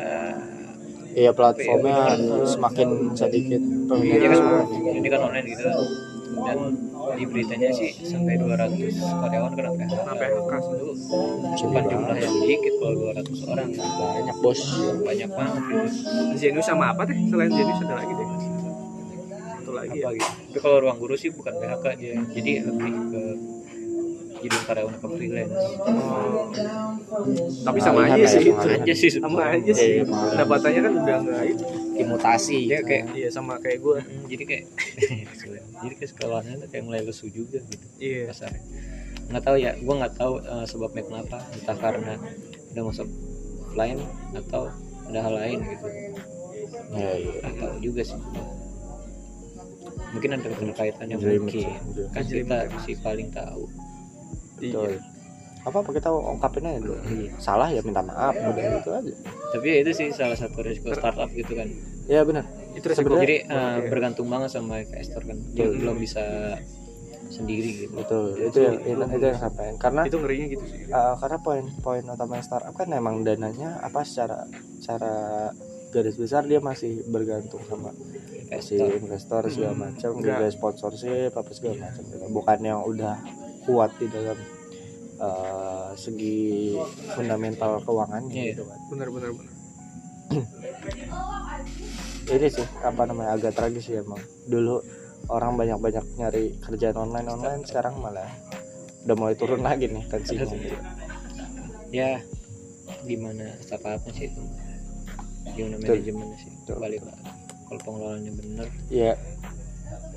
iya 1.17 1.31
platformnya 1.33 1.99
semakin 2.45 2.89
sedikit. 3.17 3.61
Peminatnya 3.63 4.29
kan 4.29 4.39
semakin 4.39 4.81
pendidikan 4.85 5.21
online 5.27 5.47
gitu. 5.49 5.65
Dan 6.37 6.59
di 7.17 7.25
beritanya 7.25 7.73
sih 7.73 7.91
sampai 8.05 8.37
200 8.37 8.77
karyawan 8.95 9.53
kena 9.57 9.71
PHK 9.73 9.93
Kena 9.97 10.15
PHK 10.15 10.53
itu 10.61 10.87
bukan 11.67 11.85
jumlah 11.89 12.17
yang 12.21 12.35
dikit 12.45 12.75
kalau 12.79 12.95
200 13.11 13.51
orang. 13.51 13.69
Banyak 13.73 14.37
bos. 14.45 14.61
Banyak 15.03 15.31
banget 15.33 15.63
gitu 15.67 15.87
Genius 16.37 16.67
sama 16.69 16.93
apa 16.93 17.03
teh? 17.09 17.17
Selain 17.27 17.51
Genius 17.51 17.81
ada 17.83 17.95
lagi 18.05 18.13
deh 18.13 18.29
satu 19.67 19.75
lagi 19.75 19.99
apa 19.99 20.15
ya? 20.15 20.23
gitu 20.23 20.31
tapi 20.47 20.59
kalau 20.63 20.77
ruang 20.79 20.99
guru 21.03 21.15
sih 21.19 21.31
bukan 21.35 21.53
PHK 21.59 21.85
dia. 21.99 22.15
Jadi 22.31 22.53
lebih 22.63 22.93
ke 23.11 23.23
jadi 24.37 24.57
karyawan 24.63 24.95
ke 25.03 25.07
freelance. 25.11 25.59
Tapi 27.67 27.79
sama 27.83 28.01
aja 28.07 28.25
sih. 28.31 28.47
ya, 28.47 28.53
itu 28.55 28.55
sama 28.55 28.71
aja 28.79 28.93
sih. 28.95 29.11
Sama 29.19 29.41
aja 29.51 29.73
sih. 29.75 29.91
Iya, 30.01 30.05
pendapatannya 30.07 30.81
kan 30.87 30.93
udah 31.03 31.17
nggak 31.27 31.43
itu 31.51 31.65
dimutasi. 31.99 32.59
Dia 32.71 32.81
kayak 32.87 33.05
iya 33.19 33.29
sama 33.33 33.59
kayak 33.59 33.79
gue 33.83 33.97
Mm, 33.97 34.29
jadi 34.29 34.45
kayak 34.45 34.65
jadi 35.85 35.95
kayak 35.99 36.11
sekolahnya 36.17 36.55
tuh 36.65 36.69
kayak 36.73 36.85
mulai 36.85 37.03
lesu 37.05 37.27
juga 37.29 37.61
gitu. 37.61 37.87
Iya. 38.01 38.33
Pasarnya 38.33 38.63
nggak 39.27 39.43
tahu 39.43 39.57
ya 39.59 39.75
gue 39.75 39.95
nggak 39.99 40.15
tahu 40.15 40.35
eh, 40.39 40.67
sebabnya 40.71 41.03
kenapa 41.03 41.43
entah 41.51 41.77
karena 41.77 42.15
udah 42.71 42.83
masuk 42.87 43.09
offline 43.67 43.99
atau 44.39 44.71
ada 45.11 45.19
hal 45.19 45.35
lain 45.35 45.59
gitu. 45.67 45.87
Ya, 46.95 47.11
iya. 47.19 47.33
nggak 47.43 47.55
tahu 47.59 47.75
juga 47.83 48.03
sih. 48.07 48.21
Mungkin 50.15 50.31
ada 50.39 50.49
keterkaitannya 50.49 51.17
mungkin. 51.19 51.69
kan 52.15 52.25
kita 52.25 52.57
sih 52.87 52.97
paling 53.03 53.29
tahu. 53.35 53.67
Betul. 54.57 54.95
iya 54.95 55.03
apa 55.67 55.83
apa 55.83 55.91
kita 55.91 56.15
ungkapin 56.15 56.63
aja 56.63 56.79
dulu. 56.79 56.95
Salah 57.43 57.67
ya 57.75 57.83
minta 57.83 57.99
maaf 57.99 58.39
udah 58.39 58.65
gitu 58.79 58.91
aja. 58.95 59.15
Tapi 59.51 59.67
ya 59.67 59.77
itu 59.83 59.91
sih 59.99 60.09
salah 60.15 60.39
satu 60.39 60.63
resiko 60.63 60.95
startup 60.95 61.27
gitu 61.35 61.59
kan. 61.59 61.67
Ya 62.07 62.23
benar 62.23 62.47
itu 62.77 62.87
resiko 62.87 63.09
Sebenarnya- 63.09 63.25
jadi 63.25 63.37
eh, 63.49 63.77
Oke. 63.79 63.89
bergantung 63.89 64.27
banget 64.27 64.51
sama 64.51 64.75
investor 64.79 65.23
kan. 65.23 65.39
Dia 65.51 65.65
Betul. 65.65 65.79
belum 65.81 65.97
bisa 65.97 66.25
sendiri 67.29 67.71
gitu. 67.83 67.93
Betul. 67.97 68.27
Itu 68.39 68.59
yang 68.61 68.77
itu, 68.79 69.03
itu 69.11 69.25
yang 69.27 69.41
sampai 69.41 69.67
karena 69.77 70.01
itu 70.05 70.17
ngerinya 70.17 70.47
gitu 70.49 70.65
sih. 70.65 70.79
Uh, 70.89 71.15
karena 71.17 71.39
poin-poin 71.39 72.05
utama 72.07 72.39
startup 72.39 72.73
kan 72.73 72.89
emang 72.91 73.21
dananya 73.21 73.81
apa 73.81 74.01
secara 74.01 74.47
secara 74.77 75.13
garis 75.89 76.15
besar 76.15 76.45
dia 76.45 76.61
masih 76.61 77.03
bergantung 77.07 77.61
sama 77.65 77.91
si 78.59 78.77
investor. 78.77 79.43
segala 79.49 79.73
Hmm, 79.73 79.83
macam 79.91 80.11
juga 80.15 80.47
sponsorship 80.49 81.33
apa 81.33 81.51
segala 81.51 81.75
macam 81.83 82.03
gitu. 82.05 82.25
bukan 82.31 82.59
yang 82.61 82.81
udah 82.85 83.17
kuat 83.65 83.91
di 83.97 84.07
dalam 84.07 84.39
uh, 85.19 85.91
segi 85.95 86.77
fundamental 87.11 87.81
keuangannya 87.81 88.33
Iya. 88.35 88.53
gitu 88.53 88.63
kan. 88.63 88.79
Benar 88.89 89.09
benar 89.11 89.31
benar 89.33 89.55
ini 92.27 92.47
sih 92.51 92.67
apa 92.83 93.07
namanya 93.07 93.39
agak 93.39 93.55
tragis 93.55 93.87
sih 93.87 93.99
emang. 93.99 94.19
Dulu 94.45 94.83
orang 95.31 95.55
banyak 95.55 95.79
banyak 95.79 96.05
nyari 96.19 96.45
kerjaan 96.59 96.99
online 96.99 97.29
online 97.31 97.63
sekarang 97.65 97.99
malah 97.99 98.27
udah 99.07 99.15
mulai 99.15 99.35
turun 99.39 99.63
lagi 99.63 99.87
nih 99.87 100.05
tensinya. 100.07 100.47
Ya 101.95 102.19
gimana 103.07 103.47
startupnya 103.63 104.11
sih 104.11 104.27
itu. 104.27 104.43
Gimana 105.55 105.79
manajemennya 105.79 106.37
sih? 106.37 106.51
Betul. 106.67 106.77
balik 106.83 107.01
lagi. 107.07 107.23
Kalau 107.63 107.81
pengelolaannya 107.87 108.33
bener. 108.35 108.67
Ya 108.91 109.15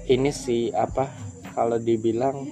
ini 0.09 0.33
sih 0.33 0.73
apa 0.73 1.13
kalau 1.53 1.77
dibilang 1.77 2.49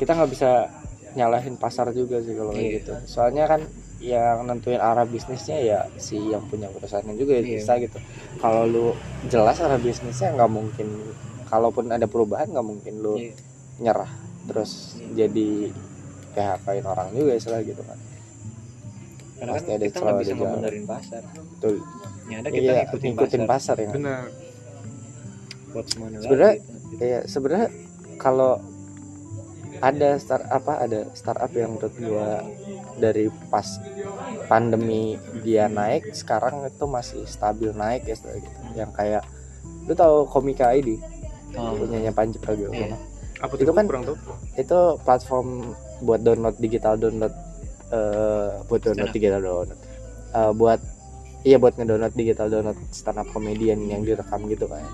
kita 0.00 0.16
nggak 0.16 0.30
bisa 0.32 0.72
nyalahin 1.12 1.60
pasar 1.60 1.92
juga 1.92 2.24
sih 2.24 2.32
kalau 2.32 2.56
Iya. 2.56 2.80
gitu. 2.80 2.92
Soalnya 3.04 3.44
kan 3.44 3.60
yang 3.98 4.46
nentuin 4.46 4.78
arah 4.78 5.02
bisnisnya 5.02 5.58
ya 5.58 5.80
si 5.96 6.14
yang 6.24 6.46
punya 6.46 6.70
perusahaannya 6.70 7.14
juga 7.14 7.34
ya 7.34 7.42
Iya. 7.42 7.50
bisa 7.58 7.72
gitu. 7.78 7.98
Kalau 8.38 8.62
lu 8.64 8.86
jelas 9.26 9.58
arah 9.58 9.76
bisnisnya 9.76 10.32
nggak 10.32 10.46
mungkin 10.48 10.88
kalaupun 11.44 11.88
ada 11.88 12.06
perubahan 12.06 12.46
nggak 12.46 12.62
mungkin 12.64 12.94
lu 12.98 13.18
Iya. 13.18 13.34
nyerah 13.80 14.10
terus 14.46 14.96
jadi 15.12 15.74
PHK-in 16.30 16.86
orang 16.86 17.10
juga 17.10 17.34
istilah 17.34 17.60
gitu 17.60 17.82
kan. 17.82 17.98
Karena 19.36 19.52
Pasti 19.54 19.66
kan 19.66 19.74
ada 19.74 19.84
kita 19.84 19.98
nggak 19.98 20.18
bisa 20.20 20.34
membenerin 20.34 20.84
pasar. 20.84 21.22
Betul. 21.26 21.74
Yang 22.28 22.38
ada 22.38 22.48
kita 22.48 22.62
iya 22.62 22.74
ngikutin, 22.80 23.08
ngikutin 23.08 23.42
pasar, 23.42 23.74
pasar 23.74 23.76
ya. 23.78 23.90
Benar. 23.92 24.22
Buat 25.68 25.86
Sebenarnya- 25.90 26.56
gitu. 26.58 26.96
Iya, 26.98 27.20
sebenarnya 27.26 27.68
kalau 28.16 28.52
ada 29.78 30.18
start 30.18 30.44
apa 30.48 30.72
ada 30.80 31.00
startup 31.12 31.52
yang 31.52 31.74
menurut 31.74 31.94
gua 31.98 32.42
dari 32.96 33.30
pas 33.48 33.78
pandemi 34.46 35.14
dia 35.40 35.66
naik 35.66 36.10
sekarang 36.12 36.64
itu 36.64 36.84
masih 36.84 37.22
stabil 37.24 37.70
naik 37.70 38.04
ya 38.04 38.14
setelah 38.14 38.38
gitu. 38.38 38.58
Yang 38.74 38.90
kayak 38.92 39.22
lu 39.86 39.94
tahu 39.94 40.26
Komika 40.26 40.72
ID 40.72 40.98
Oh, 41.56 41.72
punyanya 41.74 42.12
Panji 42.12 42.36
Pragiwaksono. 42.36 42.92
Iya. 42.92 42.98
apa 43.40 43.52
Itu 43.56 43.64
tuh 43.64 43.72
kan- 43.72 43.88
kurang 43.88 44.04
tahu 44.04 44.16
Itu 44.54 44.78
platform 45.00 45.72
buat 46.00 46.20
download 46.20 46.56
digital 46.58 46.94
download 46.94 47.32
eh 47.88 48.50
buat 48.68 48.80
download 48.84 49.10
digital 49.10 49.40
download. 49.40 49.70
Eh, 50.28 50.52
buat 50.52 50.80
iya 51.42 51.56
buat 51.56 51.72
ngedownload 51.74 52.12
digital 52.12 52.52
download 52.52 52.76
stand 52.90 53.16
up 53.16 53.26
comedian 53.32 53.80
yang 53.82 54.04
direkam 54.04 54.44
gitu 54.44 54.68
kan. 54.68 54.84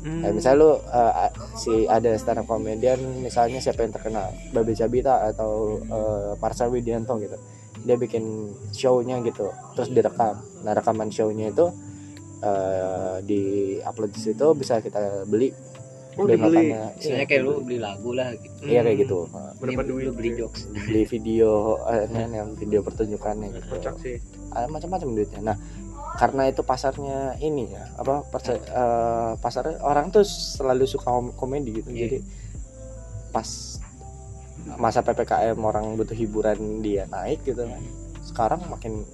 Hmm. 0.00 0.24
Kayak 0.24 0.34
misalnya 0.40 0.58
lu 0.64 0.70
uh, 0.72 1.30
si 1.60 1.72
ada 1.84 2.10
stand 2.16 2.40
up 2.40 2.48
comedian 2.48 3.00
misalnya 3.20 3.60
siapa 3.60 3.84
yang 3.84 3.92
terkenal? 3.92 4.32
Babe 4.52 4.72
Cabita 4.72 5.28
atau 5.28 5.76
uh, 5.92 6.32
Marsha 6.40 6.66
Widianto 6.72 7.20
gitu. 7.20 7.36
Dia 7.84 7.96
bikin 8.00 8.52
show-nya 8.72 9.20
gitu 9.20 9.52
terus 9.76 9.92
direkam. 9.92 10.40
Nah 10.64 10.72
rekaman 10.72 11.12
show-nya 11.12 11.52
itu 11.52 11.68
uh, 12.40 13.20
di 13.24 13.76
upload 13.84 14.12
di 14.16 14.20
situ 14.20 14.46
bisa 14.56 14.80
kita 14.80 15.28
beli. 15.28 15.52
Oh 16.18 16.26
dibeli. 16.26 16.74
downloadannya. 16.74 16.82
Misalnya 16.96 17.26
kayak 17.28 17.42
lu 17.44 17.52
beli 17.62 17.78
lagu 17.78 18.10
lah 18.16 18.28
gitu. 18.34 18.56
Iya 18.66 18.80
kayak 18.82 18.98
gitu. 19.04 19.18
Uh, 19.30 19.52
berapa 19.60 19.82
Ini 19.84 19.88
duit 19.88 20.04
lu 20.08 20.12
beli 20.16 20.30
jokes. 20.36 20.60
Beli 20.72 21.02
video 21.06 21.76
uh, 21.84 22.04
yang 22.08 22.56
video 22.56 22.80
pertunjukannya 22.80 23.52
gitu. 23.52 23.68
Kocak 23.76 23.96
sih. 24.00 24.16
Ada 24.50 24.66
macam-macam 24.68 25.08
duitnya. 25.12 25.40
Nah 25.44 25.56
karena 26.12 26.42
itu 26.46 26.60
pasarnya 26.60 27.18
ini 27.38 27.70
ya 27.70 27.86
apa 27.94 28.24
persa- 28.24 28.58
eh, 28.58 29.32
pasar 29.36 29.78
orang 29.78 30.10
tuh 30.10 30.22
selalu 30.22 30.84
suka 30.84 31.06
kom- 31.06 31.32
komedi 31.32 31.70
gitu 31.74 31.88
Iya. 31.88 31.98
jadi 32.00 32.18
pas 33.30 33.48
masa 34.76 35.00
ppkm 35.00 35.56
orang 35.58 35.94
butuh 35.94 36.12
hiburan 36.12 36.58
dia 36.80 37.06
naik 37.06 37.40
gitu 37.42 37.62
kan 37.62 37.80
sekarang 38.22 38.60
makin 38.66 39.06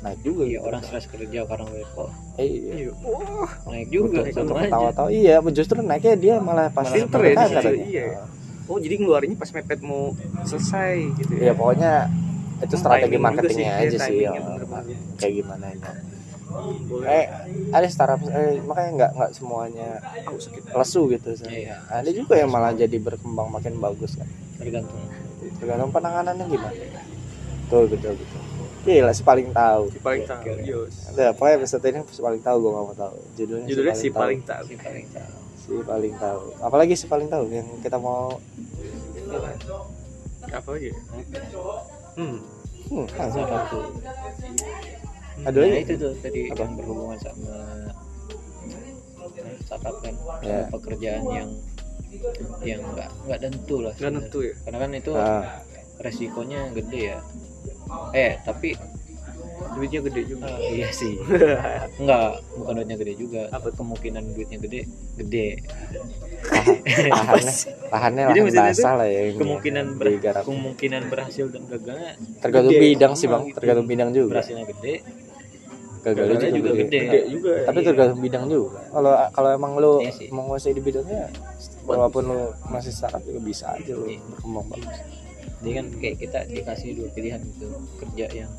naik 0.00 0.18
juga 0.20 0.42
iya 0.42 0.58
gitu. 0.58 0.66
orang 0.66 0.82
stres 0.82 1.06
kerja 1.06 1.40
karena 1.42 1.64
WFO 1.64 2.04
Eh, 2.34 2.44
iya 2.44 2.72
Iya. 2.74 2.90
Wah, 2.98 3.50
naik 3.68 3.88
juga 3.88 4.18
Untuk- 4.20 4.42
untuk 4.42 4.56
aja 4.56 4.66
ketawa-tawa 4.66 5.08
iya 5.08 5.34
justru 5.48 5.78
naiknya 5.80 6.14
dia 6.16 6.34
malah 6.38 6.68
pas 6.68 6.84
Malah 6.84 6.94
filter 6.96 7.20
ya, 7.22 7.34
katanya. 7.38 7.84
iya. 7.84 8.04
oh 8.64 8.78
jadi 8.78 8.94
ngeluarinnya 8.96 9.36
pas 9.36 9.48
mepet 9.48 9.80
mau 9.80 10.10
selesai 10.42 10.94
gitu 11.16 11.32
Iya 11.34 11.52
pokoknya 11.52 11.92
itu 12.60 12.74
strategi 12.76 13.16
marketingnya 13.16 13.72
sih, 13.72 13.78
aja 13.80 13.82
iya, 13.88 13.90
sih 14.00 14.16
timingnya 14.18 14.40
ya. 14.40 14.94
kayak 15.16 15.34
gimana 15.34 15.66
ya. 15.68 15.92
Eh 17.06 17.26
ada 17.72 17.86
startup 17.88 18.20
eh, 18.28 18.60
makanya 18.62 18.90
nggak 18.96 19.10
nggak 19.16 19.30
semuanya 19.32 19.88
Aku 20.26 20.36
lesu 20.78 21.00
gitu 21.10 21.30
sih. 21.36 21.66
Iya. 21.68 21.80
Ada 21.88 22.10
juga 22.12 22.36
yang 22.38 22.50
malah 22.52 22.72
jadi 22.76 22.96
berkembang 23.00 23.48
makin 23.50 23.76
bagus 23.80 24.16
kan. 24.16 24.28
tergantung 24.60 25.02
Tergantung 25.58 25.90
penanganannya 25.90 26.46
gimana. 26.46 26.74
Betul 27.66 27.84
betul 27.88 28.14
betul. 28.14 28.40
Gila 28.82 29.14
si 29.14 29.22
paling 29.22 29.48
tahu. 29.54 29.82
Si 29.94 29.98
paling 30.02 30.26
tahu. 30.26 30.42
Oke, 30.42 30.50
oke. 30.58 30.66
Yos. 30.66 30.94
Udah, 31.14 31.30
pokoknya 31.38 31.54
episode 31.62 31.86
ini 31.86 32.00
si 32.10 32.18
paling 32.20 32.42
tahu 32.42 32.56
gue 32.58 32.70
gak 32.74 32.84
mau 32.84 32.96
tahu. 32.98 33.16
Judulnya, 33.38 33.66
Judulnya 33.70 33.94
si 33.94 34.08
paling 34.10 34.40
tahu. 34.42 34.64
si 34.66 34.74
paling 34.74 35.06
tahu 35.14 35.32
Si 35.62 35.72
paling 35.86 36.14
tahu. 36.18 36.42
Apalagi 36.58 36.94
si 36.98 37.06
paling 37.06 37.30
tahu 37.30 37.46
yang 37.46 37.68
kita 37.78 37.94
mau 38.02 38.42
Apa 40.50 40.68
lagi? 40.74 40.90
ya? 40.90 40.96
Hmm. 42.18 42.38
hmm, 42.90 43.06
langsung 43.16 43.46
satu 43.46 43.80
Ada 45.40 45.56
Nah, 45.56 45.64
lagi? 45.64 45.80
itu 45.82 45.92
tuh 45.96 46.12
tadi 46.20 46.40
Apa? 46.52 46.60
yang 46.60 46.72
berhubungan 46.76 47.18
sama 47.18 47.54
startup 49.64 49.96
kan 50.04 50.14
Ya. 50.44 50.68
pekerjaan 50.68 51.24
yang 51.32 51.50
yang 52.60 52.80
nggak 52.84 53.08
nggak 53.26 53.40
tentu 53.40 53.76
lah 53.80 53.94
Nggak 53.96 54.12
tentu 54.20 54.38
ya. 54.44 54.54
karena 54.66 54.78
kan 54.78 54.90
itu 54.92 55.12
Ah, 55.16 55.44
resikonya 56.02 56.60
gede 56.76 57.00
ya 57.14 57.18
eh 58.12 58.36
tapi 58.44 58.76
Duitnya 59.72 60.00
gede 60.02 60.22
juga. 60.26 60.46
eh, 60.52 60.70
iya 60.74 60.88
sih 60.90 61.14
enggak 62.00 62.28
bukan 62.52 62.72
duitnya 62.74 62.96
gede 62.96 63.14
juga 63.16 63.42
Apa 63.48 63.68
kemungkinan 63.70 64.22
duitnya 64.30 64.58
gede 64.58 64.80
gede 65.16 65.46
lahannya 67.08 67.52
lahannya 67.88 68.22
Jadi 68.28 68.40
lahan 68.42 68.54
basah 68.54 68.92
lah 68.94 69.06
ya 69.06 69.20
ini. 69.26 69.38
kemungkinan 69.38 69.84
ber, 69.94 70.06
digarap. 70.08 70.42
kemungkinan 70.44 71.02
berhasil 71.06 71.46
dan 71.48 71.62
gagalnya 71.66 72.12
tergantung 72.38 72.72
gede. 72.72 72.82
bidang 72.88 73.12
sih 73.14 73.26
bang 73.26 73.42
Gitu. 73.44 73.56
tergantung 73.56 73.86
bidang 73.86 74.10
juga 74.10 74.28
berhasilnya 74.32 74.66
gede 74.68 74.94
gagalnya 76.02 76.34
gagalnya 76.34 76.50
juga, 76.50 76.58
juga 76.58 76.70
gede. 76.72 76.82
gede. 76.82 76.98
Gede 77.00 77.20
juga. 77.30 77.52
tapi 77.62 77.78
Iya. 77.78 77.86
tergantung 77.86 78.20
bidang 78.20 78.44
juga 78.46 78.80
kalau 78.90 79.12
kalau 79.30 79.50
emang 79.52 79.72
lu 79.76 79.92
Iya 79.98 80.12
sih. 80.12 80.28
menguasai 80.28 80.72
di 80.72 80.82
bidangnya 80.82 81.22
walaupun 81.82 82.22
lu 82.24 82.40
masih 82.68 82.90
startup 82.90 83.22
juga 83.22 83.40
bisa 83.40 83.70
aja 83.70 83.92
lu 83.92 84.06
Iya. 84.06 84.18
berkembang 84.28 84.66
bagus 84.68 84.98
jadi 85.58 85.70
kan 85.72 85.86
kayak 85.94 86.16
kita 86.18 86.38
dikasih 86.48 86.88
dua 86.92 87.08
pilihan 87.08 87.38
gitu 87.40 87.66
kerja 87.96 88.26
yang 88.34 88.50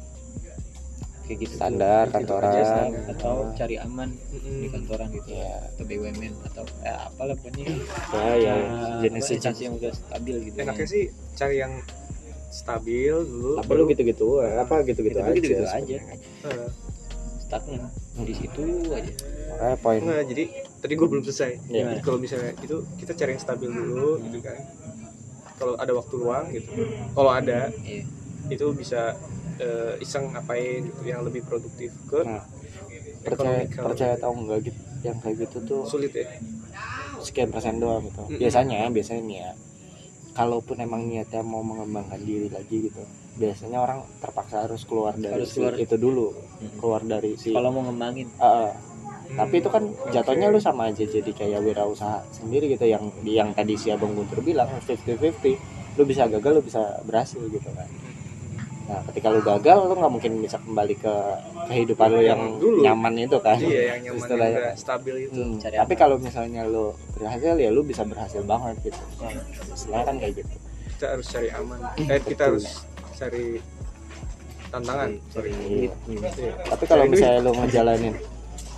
kayak 1.24 1.38
gitu 1.40 1.54
Standar, 1.56 2.04
gitu 2.04 2.14
kantoran. 2.14 2.52
aja, 2.52 2.62
standar, 2.66 3.04
atau 3.14 3.36
cari 3.54 3.76
aman 3.78 4.10
di 4.12 4.38
Mm-mm. 4.38 4.70
kantoran 4.70 5.08
gitu 5.10 5.30
Iya. 5.32 5.56
atau 5.66 5.84
BUMN 5.86 6.34
atau 6.44 6.64
ya 6.80 6.94
apalah 7.06 7.36
pokoknya 7.36 7.64
ya 8.12 8.32
ya 8.38 8.54
Nah, 8.54 9.00
jenis 9.02 9.26
instansi 9.32 9.62
yang 9.64 9.76
udah 9.76 9.92
stabil 9.92 10.36
gitu 10.44 10.56
Enaknya 10.58 10.86
sih 10.86 11.04
cari 11.34 11.56
yang 11.58 11.74
stabil 12.50 13.16
dulu. 13.16 13.58
apa 13.58 13.72
lu 13.72 13.84
gitu-gitu 13.88 14.28
apa 14.40 14.76
gitu-gitu 14.84 15.16
Gitu- 15.16 15.26
aja 15.26 15.34
gitu-gitu 15.34 15.66
aja. 15.66 15.98
Eh, 16.44 16.68
stagnan 17.40 17.90
di 18.16 18.34
situ 18.34 18.64
aja 18.90 19.12
makanya 19.50 19.76
poin 19.78 20.00
Enggak, 20.00 20.24
jadi 20.28 20.44
tadi 20.78 20.94
gue 20.94 21.08
belum 21.08 21.24
selesai. 21.24 21.52
Jadi 21.64 22.00
kalau 22.00 22.18
misalnya 22.18 22.52
itu 22.58 22.76
kita 22.96 23.12
cari 23.14 23.32
yang 23.32 23.42
stabil 23.42 23.70
dulu 23.70 24.20
gitu 24.22 24.38
kan. 24.40 24.58
Kalau 25.54 25.74
ada 25.76 25.94
waktu 25.94 26.14
luang 26.16 26.46
gitu. 26.52 26.70
Kalau 27.10 27.32
ada 27.32 27.72
iya 27.82 28.04
itu 28.46 28.66
bisa 28.72 29.16
eh, 29.58 29.94
iseng 30.00 30.32
ngapain 30.32 30.82
gitu 30.84 31.02
yang 31.04 31.22
lebih 31.22 31.42
produktif 31.44 31.92
ke 32.06 32.22
Nah, 32.22 32.44
percaya 33.22 33.64
percaya 33.70 34.16
tahu 34.18 34.34
enggak 34.42 34.60
gitu 34.68 34.80
yang 35.02 35.18
kayak 35.20 35.36
gitu 35.44 35.58
tuh 35.64 35.82
sulit 35.84 36.12
ya. 36.12 36.28
sekian 37.20 37.50
persen 37.50 37.80
doang 37.80 38.04
gitu 38.04 38.24
Mm-mm. 38.26 38.36
biasanya 38.38 38.88
biasanya 38.90 39.22
nih 39.24 39.38
ya 39.40 39.52
kalaupun 40.34 40.76
emang 40.78 41.06
niatnya 41.06 41.40
mau 41.42 41.62
mengembangkan 41.62 42.20
diri 42.20 42.50
lagi 42.50 42.90
gitu 42.90 43.04
biasanya 43.34 43.80
orang 43.80 44.00
terpaksa 44.20 44.66
harus 44.66 44.84
keluar 44.84 45.14
dari 45.16 45.40
Harus 45.40 45.52
si- 45.52 45.60
keluar. 45.60 45.74
itu 45.76 45.96
dulu 45.96 46.28
Mm. 46.60 46.78
keluar 46.78 47.02
dari 47.04 47.32
si 47.36 47.52
kalau 47.52 47.70
mau 47.70 47.84
ngembangin 47.84 48.28
ah. 48.40 48.72
tapi 49.34 49.56
itu 49.58 49.68
kan 49.68 49.84
Hmm, 49.84 50.12
jatuhnya 50.12 50.48
oke. 50.48 50.54
lu 50.54 50.60
sama 50.60 50.84
aja 50.88 51.04
jadi 51.04 51.32
kayak 51.32 51.60
wirausaha 51.62 52.22
sendiri 52.30 52.70
gitu 52.70 52.86
yang 52.86 53.02
yang 53.24 53.50
tadi 53.52 53.74
si 53.74 53.90
abang 53.90 54.14
Guntur 54.14 54.40
bilang 54.42 54.70
50-50 54.78 55.58
lu 55.94 56.04
bisa 56.06 56.28
gagal 56.28 56.52
lu 56.52 56.62
bisa 56.62 56.82
berhasil 57.02 57.42
gitu 57.42 57.70
kan 57.70 57.88
nah 58.84 59.00
ketika 59.08 59.28
lu 59.28 59.40
gagal 59.40 59.80
lu 59.82 59.96
nggak 59.96 60.12
mungkin 60.12 60.32
bisa 60.40 60.60
kembali 60.60 60.96
ke 60.96 61.14
kehidupan 61.68 62.08
lu 62.10 62.20
yang 62.22 62.42
dulu. 62.58 62.84
nyaman 62.84 63.16
itu 63.18 63.38
kan 63.40 63.56
Iya, 63.56 63.96
yang 63.96 64.00
nyaman 64.06 64.20
Istilahnya. 64.20 64.60
stabil 64.76 65.16
itu. 65.24 65.40
Hmm, 65.40 65.56
Cari 65.56 65.76
tapi 65.78 65.94
kalau 65.94 66.16
misalnya 66.18 66.62
lu 66.64 66.86
berhasil 67.14 67.56
ya 67.56 67.70
lu 67.70 67.82
bisa 67.82 68.04
berhasil 68.04 68.44
banget 68.44 68.76
gitu 68.84 69.00
istilahnya 69.72 70.06
kan 70.06 70.16
kayak 70.18 70.34
gitu 70.38 70.54
Kita 70.94 71.06
harus 71.10 71.28
cari 71.28 71.50
aman. 71.50 71.80
Eh, 71.98 72.20
kita 72.22 72.44
Betul. 72.46 72.48
harus 72.50 72.66
cari 73.14 73.46
tantangan. 74.70 75.10
cari 75.30 75.50
Iya. 75.50 75.94
duit 76.06 76.34
Iya. 76.34 76.54
tapi 76.66 76.84
kalau 76.84 77.04
Cari 77.04 77.12
misalnya 77.14 77.40
lu 77.40 77.52
ngejalanin 77.56 78.16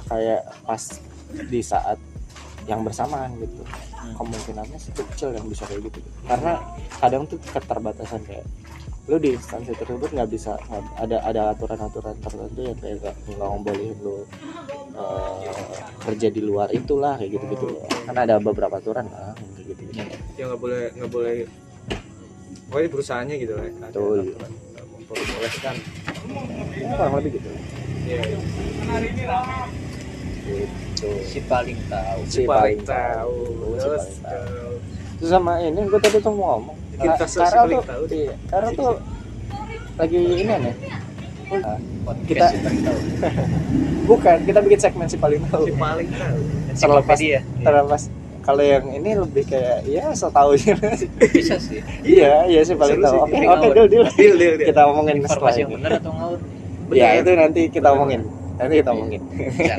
kayak 0.05 0.41
pas 0.61 0.83
di 1.41 1.61
saat 1.61 1.97
yang 2.63 2.81
bersamaan 2.81 3.33
gitu 3.35 3.61
kemungkinannya 4.11 4.75
sih 4.75 4.91
kecil 4.91 5.29
yang 5.31 5.45
bisa 5.45 5.65
kayak 5.65 5.81
gitu 5.83 5.97
karena 6.23 6.61
kadang 6.95 7.25
tuh 7.25 7.41
keterbatasan 7.43 8.21
kayak 8.21 8.45
lu 9.05 9.21
di 9.21 9.37
instansi 9.37 9.71
tersebut 9.77 10.09
nggak 10.17 10.29
bisa 10.33 10.57
ada 10.97 11.21
ada 11.21 11.41
aturan-aturan 11.53 12.17
tertentu 12.17 12.61
yang 12.65 12.77
kayak 12.81 12.95
nggak 13.05 13.15
nggak 13.37 13.49
ngebolehin 13.53 13.97
lu 14.01 14.25
eh, 14.97 15.77
kerja 16.01 16.27
di 16.33 16.41
luar 16.41 16.73
itulah 16.73 17.13
kayak 17.21 17.37
gitu 17.37 17.45
gitu 17.53 17.67
kan 18.09 18.17
ada 18.17 18.41
beberapa 18.41 18.81
aturan 18.81 19.05
lah 19.13 19.37
kayak 19.37 19.77
gitu 19.77 19.81
gitu 19.93 20.25
yang 20.35 20.47
nggak 20.51 20.61
boleh 20.61 20.81
nggak 20.99 21.11
boleh. 21.11 21.35
Pokoknya 22.65 22.89
perusahaannya 22.91 23.35
gitu 23.39 23.53
lah 23.55 23.65
ada 23.65 23.87
Betul. 23.87 24.19
aturan. 24.19 24.51
Nggak 24.51 24.85
memperbolehkan. 24.91 25.75
Ya, 26.75 26.85
kurang 26.97 27.13
lebih 27.21 27.31
gitu. 27.39 27.49
Iya, 28.05 28.21
gitu. 30.45 31.09
Si 31.25 31.39
paling 31.47 31.79
tahu. 31.87 32.19
Si 32.27 32.41
paling 32.43 32.49
paling 32.49 32.79
tahu. 32.83 33.35
si 33.39 33.79
terus 33.79 34.05
paling 34.19 34.21
tahu. 34.21 34.71
Terus 35.15 35.29
sama 35.31 35.53
ini 35.63 35.79
gue 35.87 35.99
tadi 36.03 36.17
tuh 36.19 36.33
mau 36.35 36.59
ngomong 36.59 36.77
Kita 36.95 37.25
si 37.25 37.37
paling 37.37 37.69
tuh 37.71 37.83
tahu. 37.83 38.03
iya, 38.09 38.33
Karel 38.45 38.71
tuh 38.73 38.91
lagi 39.95 40.17
ini 40.17 40.43
nih 40.45 40.73
podcast 42.01 42.25
Kita- 42.25 42.49
si 42.49 42.57
bukan 44.09 44.37
kita 44.43 44.59
bikin 44.61 44.79
segmen 44.79 45.07
si 45.07 45.15
paling 45.15 45.41
tahu. 45.45 45.63
Si 45.63 45.73
paling 45.73 46.09
tahu. 46.09 46.37
Terlepas 46.71 47.17
Ensiklopedia. 47.17 47.39
terlepas. 47.61 48.01
Kalau 48.41 48.61
yang 48.61 48.85
ini 48.91 49.09
lebih 49.15 49.41
kayak 49.43 49.81
ya 49.83 50.13
so 50.13 50.29
tau 50.29 50.53
aja 50.53 50.77
bisa 51.27 51.57
sih. 51.57 51.81
Iya 52.15 52.45
iya 52.45 52.61
sih 52.61 52.73
paling 52.73 52.99
tahu. 52.99 53.25
oke 53.25 53.33
oke 53.33 53.67
deal 53.73 53.87
deal. 53.87 54.05
Deal 54.07 54.35
deal 54.37 54.53
kita 54.63 54.81
omongin 54.85 55.17
informasi 55.19 55.65
yang 55.65 55.71
benar 55.71 55.97
atau 55.97 56.11
ngawur? 56.11 56.39
Ya 56.91 57.17
itu 57.17 57.31
nanti 57.31 57.61
kita 57.67 57.89
omongin 57.89 58.21
nanti 58.55 58.73
kita 58.77 58.89
omongin 58.89 59.21
ya, 59.57 59.75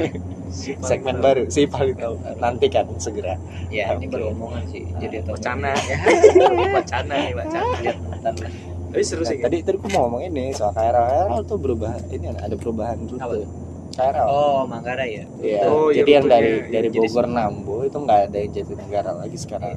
segmen 0.81 1.21
baru 1.21 1.45
si 1.47 1.69
paling 1.69 1.95
tahu 1.95 2.17
nanti 2.41 2.67
kan 2.67 2.89
segera. 2.97 3.37
Ya 3.69 3.93
ini 3.93 4.09
baru 4.09 4.33
omongan 4.33 4.65
sih 4.73 4.89
jadi 4.97 5.21
atau 5.21 5.37
wacana. 5.37 5.77
ya 5.77 5.97
wacana 6.81 7.15
nih 7.21 7.35
wacana. 7.37 7.69
Lihat 7.85 7.97
ntar 8.25 8.35
lah. 8.41 8.51
Tapi 8.87 9.03
seru 9.05 9.23
sih. 9.23 9.39
Tadi 9.39 9.61
tadi 9.61 9.77
gue 9.77 9.91
mau 9.93 10.09
ngomong 10.09 10.23
ini 10.25 10.55
soal 10.57 10.73
KRL 10.73 11.29
KRL 11.29 11.43
tuh 11.45 11.59
berubah 11.61 11.93
ini 12.09 12.33
ada 12.33 12.57
perubahan 12.57 12.97
Apa? 12.97 13.13
Rute 13.13 13.45
tuh? 13.45 13.49
KRL 13.97 14.27
oh 14.29 14.61
Manggarai 14.69 15.09
ya? 15.09 15.25
Iya, 15.41 15.59
Oh, 15.67 15.89
iya, 15.89 16.05
jadi 16.05 16.11
yang 16.21 16.27
dari 16.29 16.53
dari 16.69 16.89
Jadi 16.93 16.99
Bogor 17.01 17.27
Nambo 17.27 17.77
itu 17.81 17.97
nggak 17.97 18.21
ada 18.29 18.37
yang 18.37 18.53
Jatinegara 18.53 19.13
lagi 19.17 19.39
sekarang. 19.41 19.77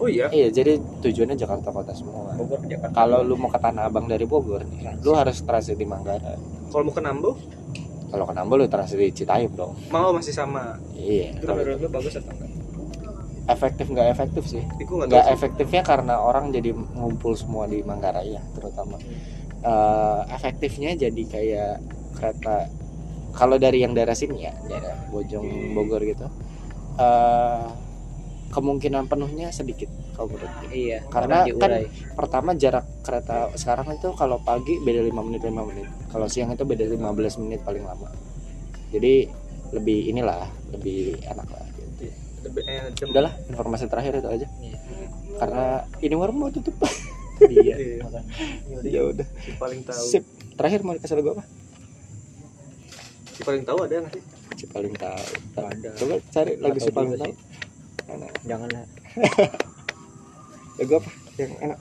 oh 0.00 0.08
iya? 0.08 0.32
Iya, 0.32 0.48
jadi 0.48 0.80
tujuannya 1.04 1.36
Jakarta 1.36 1.68
Kota 1.68 1.92
semua. 1.92 2.32
Bogor 2.34 2.64
Jakarta. 2.64 2.96
Kalau 2.96 3.20
lu 3.20 3.36
mau 3.36 3.52
ke 3.52 3.60
Tanah 3.60 3.84
Abang 3.84 4.08
dari 4.08 4.24
Bogor, 4.24 4.64
nih, 4.64 4.96
lu 5.04 5.12
harus 5.12 5.44
transit 5.44 5.76
di 5.76 5.84
Manggarai. 5.84 6.40
kalau 6.72 6.88
mau 6.88 6.94
ke 6.96 7.04
Nambo 7.04 7.36
Kalau 8.14 8.30
ke 8.30 8.32
Nambo 8.32 8.54
lu 8.54 8.70
transit 8.70 8.94
di 8.94 9.10
Citayam 9.10 9.50
dong. 9.52 9.74
mau 9.90 10.14
masih 10.14 10.30
sama 10.30 10.78
Iya. 10.94 11.34
itu 11.34 11.42
menurut 11.44 11.82
lu 11.82 11.88
bagus 11.90 12.14
atau 12.14 12.30
enggak 12.30 12.50
Efektif 13.44 13.86
nggak 13.90 14.08
efektif 14.08 14.44
sih? 14.46 14.62
nggak 14.80 15.26
efektifnya 15.28 15.82
karena 15.82 16.16
orang 16.16 16.48
jadi 16.48 16.70
ngumpul 16.72 17.34
semua 17.34 17.66
di 17.66 17.82
Manggarai 17.82 18.32
ya, 18.32 18.42
terutama. 18.54 18.96
Eh, 19.60 20.20
efektifnya 20.30 20.94
jadi 20.94 21.22
kayak 21.26 21.72
kereta. 22.14 22.70
Kalau 23.34 23.58
dari 23.58 23.82
yang 23.82 23.92
daerah 23.92 24.14
sini 24.14 24.46
ya, 24.46 24.54
daerah 24.64 24.94
Bojong 25.10 25.74
Bogor 25.74 26.00
gitu. 26.00 26.24
eh 26.94 27.66
kemungkinan 28.54 29.10
penuhnya 29.10 29.50
sedikit 29.50 29.90
kalau 30.14 30.30
menurut 30.30 30.46
gue. 30.62 30.70
iya 30.70 31.02
Karena 31.10 31.42
kan 31.58 31.90
pertama 32.14 32.54
jarak 32.54 32.86
kereta 33.02 33.50
sekarang 33.58 33.98
itu 33.98 34.14
kalau 34.14 34.38
pagi 34.38 34.78
beda 34.78 35.02
5 35.02 35.10
menit 35.26 35.42
5 35.42 35.50
menit. 35.66 35.90
Kalau 36.14 36.30
siang 36.30 36.54
itu 36.54 36.62
beda 36.62 36.86
15 36.86 37.42
menit 37.42 37.66
paling 37.66 37.82
lama. 37.82 38.06
Jadi 38.94 39.26
lebih 39.74 39.98
inilah 40.14 40.46
lebih 40.70 41.18
enak 41.26 41.48
lah. 41.50 41.66
Gitu. 41.74 42.14
Lebih, 42.46 42.62
eh, 42.62 43.10
udahlah 43.10 43.34
informasi 43.50 43.90
terakhir 43.90 44.22
itu 44.22 44.28
aja. 44.30 44.46
Iya. 44.62 44.78
karena 45.34 45.82
ini 45.98 46.14
warung 46.14 46.38
mau 46.38 46.50
tutup. 46.54 46.78
Iya 47.50 47.74
Iya. 48.06 48.06
ya 48.86 49.00
udah 49.10 49.26
si 49.42 49.50
paling 49.58 49.82
tahu. 49.82 49.98
Sip. 50.06 50.22
Terakhir 50.54 50.86
mau 50.86 50.94
dikasih 50.94 51.18
lagu 51.18 51.34
apa? 51.34 51.42
Si 53.34 53.42
paling 53.42 53.66
tahu 53.66 53.78
ada 53.82 53.94
nggak 53.98 54.14
sih? 54.14 54.22
Si 54.54 54.64
paling 54.70 54.94
tahu. 54.94 55.26
Coba 55.98 56.14
cari 56.30 56.52
lagu 56.62 56.78
si 56.78 56.94
paling 56.94 57.18
tahu 57.18 57.34
Mana? 58.04 58.26
jangan 58.44 58.68
lah 58.68 58.84
lagu 60.74 60.92
apa? 61.00 61.10
Yang 61.38 61.52
enak. 61.62 61.78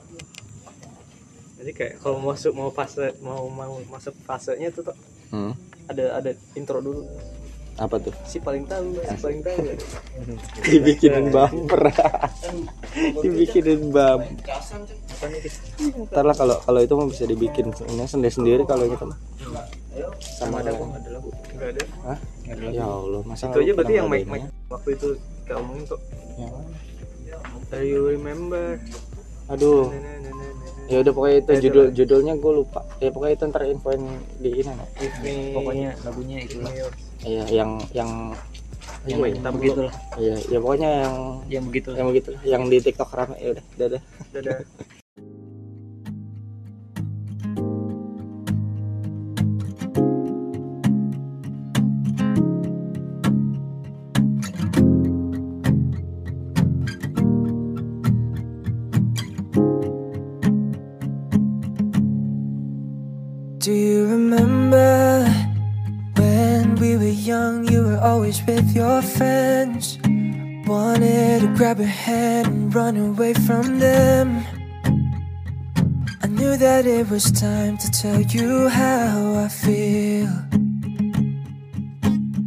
Jadi 1.63 1.71
kayak 1.71 1.93
kalau 2.03 2.17
masuk 2.19 2.51
mau 2.53 2.69
fase 2.74 3.15
mau 3.24 3.47
mau 3.47 3.80
masuk 3.88 4.13
fasenya 4.28 4.69
tuh 4.74 4.91
tuh 4.91 4.97
hmm. 5.32 5.53
ada 5.89 6.19
ada 6.19 6.32
intro 6.59 6.84
dulu. 6.84 7.07
Apa 7.80 7.97
tuh? 7.97 8.13
Si 8.30 8.38
paling 8.38 8.69
tahu 8.69 8.99
si 9.01 9.17
paling 9.17 9.41
tahu. 9.41 9.57
Dibikinin 10.69 11.34
bumper. 11.34 11.89
Dibikinin 13.24 13.89
bumper 13.89 14.30
ntar 16.11 16.24
lah 16.28 16.36
kalau 16.36 16.59
kalau 16.61 16.80
itu 16.84 16.93
mah 16.93 17.07
bisa 17.07 17.24
dibikin. 17.26 17.71
Ini 17.71 18.05
sendiri 18.05 18.34
sendiri 18.34 18.63
kalau 18.67 18.86
gitu 18.86 19.07
mah. 19.07 19.17
Sama 20.19 20.61
ada 20.61 20.76
kok 20.76 20.86
ada 20.86 21.09
lagu? 21.15 21.30
Nggak 21.55 21.69
ada. 21.74 21.84
Hah? 22.05 22.17
Ya 22.46 22.84
Allah 22.86 23.22
masa 23.24 23.50
itu 23.50 23.60
aja 23.64 23.72
berarti 23.74 23.94
yang 23.96 24.08
mic 24.12 24.22
ngadainnya? 24.24 24.50
waktu 24.68 24.89
itu 24.96 25.08
kita 25.44 25.54
omongin 25.60 25.84
kok. 25.88 26.00
Yang 26.38 26.52
mana? 26.52 26.70
Do 27.70 27.78
you 27.82 28.02
remember? 28.06 28.66
Aduh. 29.50 29.89
Nah, 29.89 30.00
nah, 30.00 30.32
nah, 30.32 30.52
ya 30.88 30.98
udah 31.04 31.12
pokoknya 31.12 31.38
itu 31.39 31.50
Ya, 31.50 31.58
itu 31.58 31.64
judul 31.68 31.84
lah. 31.84 31.91
judulnya 31.91 32.34
gue 32.38 32.52
lupa. 32.54 32.82
Ya 32.98 33.10
pokoknya 33.12 33.34
itu 33.34 33.44
ntar 33.50 33.64
infoin 33.66 34.02
di 34.39 34.50
ini 34.56 34.72
nah. 34.72 34.88
Pokoknya 35.52 35.89
lagunya 36.02 36.38
itulah. 36.44 36.72
Iya 37.24 37.44
yang 37.50 37.72
yang 37.91 38.12
yang 39.04 39.20
Wait, 39.20 39.36
tar 39.44 39.52
dulu. 39.52 39.60
begitulah 39.60 39.94
iya 40.16 40.36
ya 40.48 40.58
pokoknya 40.64 40.89
yang 41.04 41.16
yang 41.52 41.64
begitu 41.68 41.89
yang 41.91 42.08
begitu 42.08 42.30
yang 42.48 42.64
di 42.72 42.78
TikTok 42.80 43.10
rame. 43.12 43.36
Ya 43.36 43.50
udah 43.52 43.66
dadah. 43.76 44.02
Dadah 44.32 44.58
With 68.42 68.76
your 68.76 69.02
friends. 69.04 70.00
Wanted 70.66 71.42
to 71.42 71.54
grab 71.56 71.78
your 71.78 71.88
hand 71.88 72.48
and 72.48 72.76
run 72.76 72.98
away 72.98 73.34
from 73.36 73.80
them. 73.80 74.44
I 76.24 76.28
knew 76.28 76.58
that 76.58 76.88
it 76.88 77.10
was 77.12 77.32
time 77.32 77.78
to 77.78 77.92
tell 77.92 78.20
you 78.22 78.70
how 78.70 79.36
I 79.36 79.48
feel. 79.48 80.34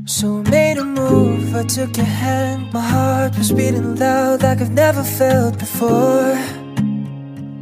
So 0.06 0.42
I 0.44 0.50
made 0.50 0.78
a 0.78 0.84
move, 0.84 1.54
I 1.54 1.62
took 1.62 1.96
your 1.96 2.06
hand. 2.06 2.72
My 2.72 2.80
heart 2.80 3.38
was 3.38 3.52
beating 3.52 3.94
loud 3.94 4.42
like 4.42 4.60
I've 4.60 4.72
never 4.72 5.04
felt 5.04 5.58
before. 5.58 6.36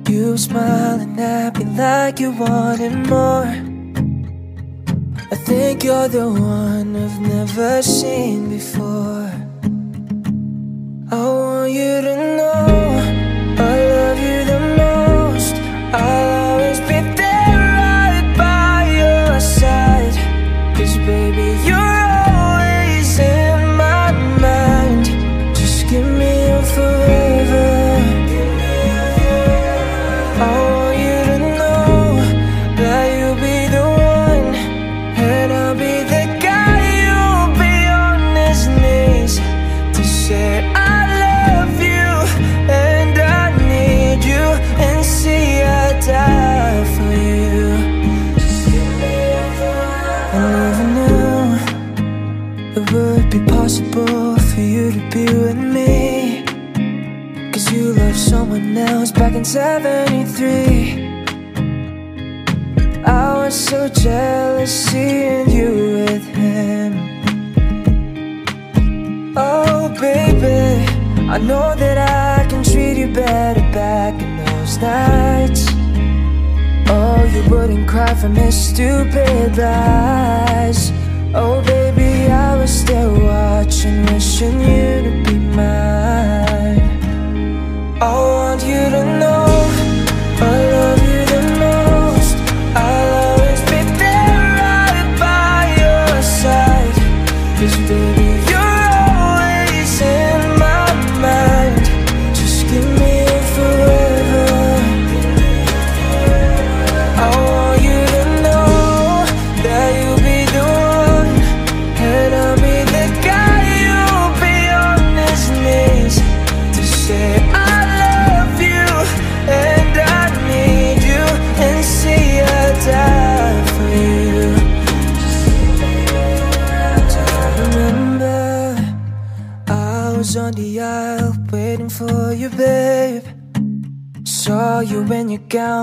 You 0.09 0.39
smiling 0.39 1.21
at 1.21 1.59
me 1.59 1.67
like 1.77 2.21
you 2.21 2.33
wanted 2.33 3.07
more. 3.07 3.74
I 5.33 5.37
think 5.37 5.85
you're 5.85 6.09
the 6.09 6.29
one 6.29 6.95
I've 6.97 7.21
never 7.21 7.83
seen 7.83 8.51
before. 8.51 9.33
I 11.11 11.17
want 11.17 11.73
you 11.73 12.01
to 12.03 12.14
was 63.95 64.03
so 64.03 64.11
jealous 64.11 64.91
seeing 64.91 65.51
you 65.51 66.05
with 66.05 66.25
him. 66.35 66.93
Oh 69.37 69.89
baby, 70.01 70.87
I 71.31 71.39
know 71.39 71.75
that 71.77 71.99
I 71.99 72.47
can 72.49 72.63
treat 72.63 72.99
you 72.99 73.13
better 73.13 73.61
back 73.73 74.21
in 74.21 74.45
those 74.45 74.79
nights. 74.79 75.67
Oh, 76.89 77.25
you 77.33 77.49
wouldn't 77.51 77.89
cry 77.89 78.15
from 78.15 78.35
his 78.35 78.55
stupid 78.55 79.57
lies. 79.57 80.93
Oh 81.35 81.63
baby, 81.63 82.31
I 82.31 82.57
was 82.57 82.71
still 82.71 83.21
watching, 83.21 84.07
wishing 84.07 84.61
you 84.61 84.94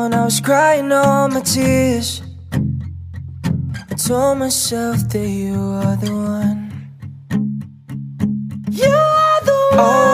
gown, 0.01 0.13
I 0.13 0.25
was 0.25 0.39
crying 0.39 0.91
all 0.91 1.27
my 1.27 1.41
tears. 1.41 2.21
I 2.53 3.95
told 3.95 4.39
myself 4.39 4.97
that 5.09 5.27
you 5.27 5.55
are 5.55 5.95
the 5.97 6.11
one. 6.11 6.61
You 8.71 8.89
are 8.89 9.41
the 9.45 9.75
one. 9.77 10.10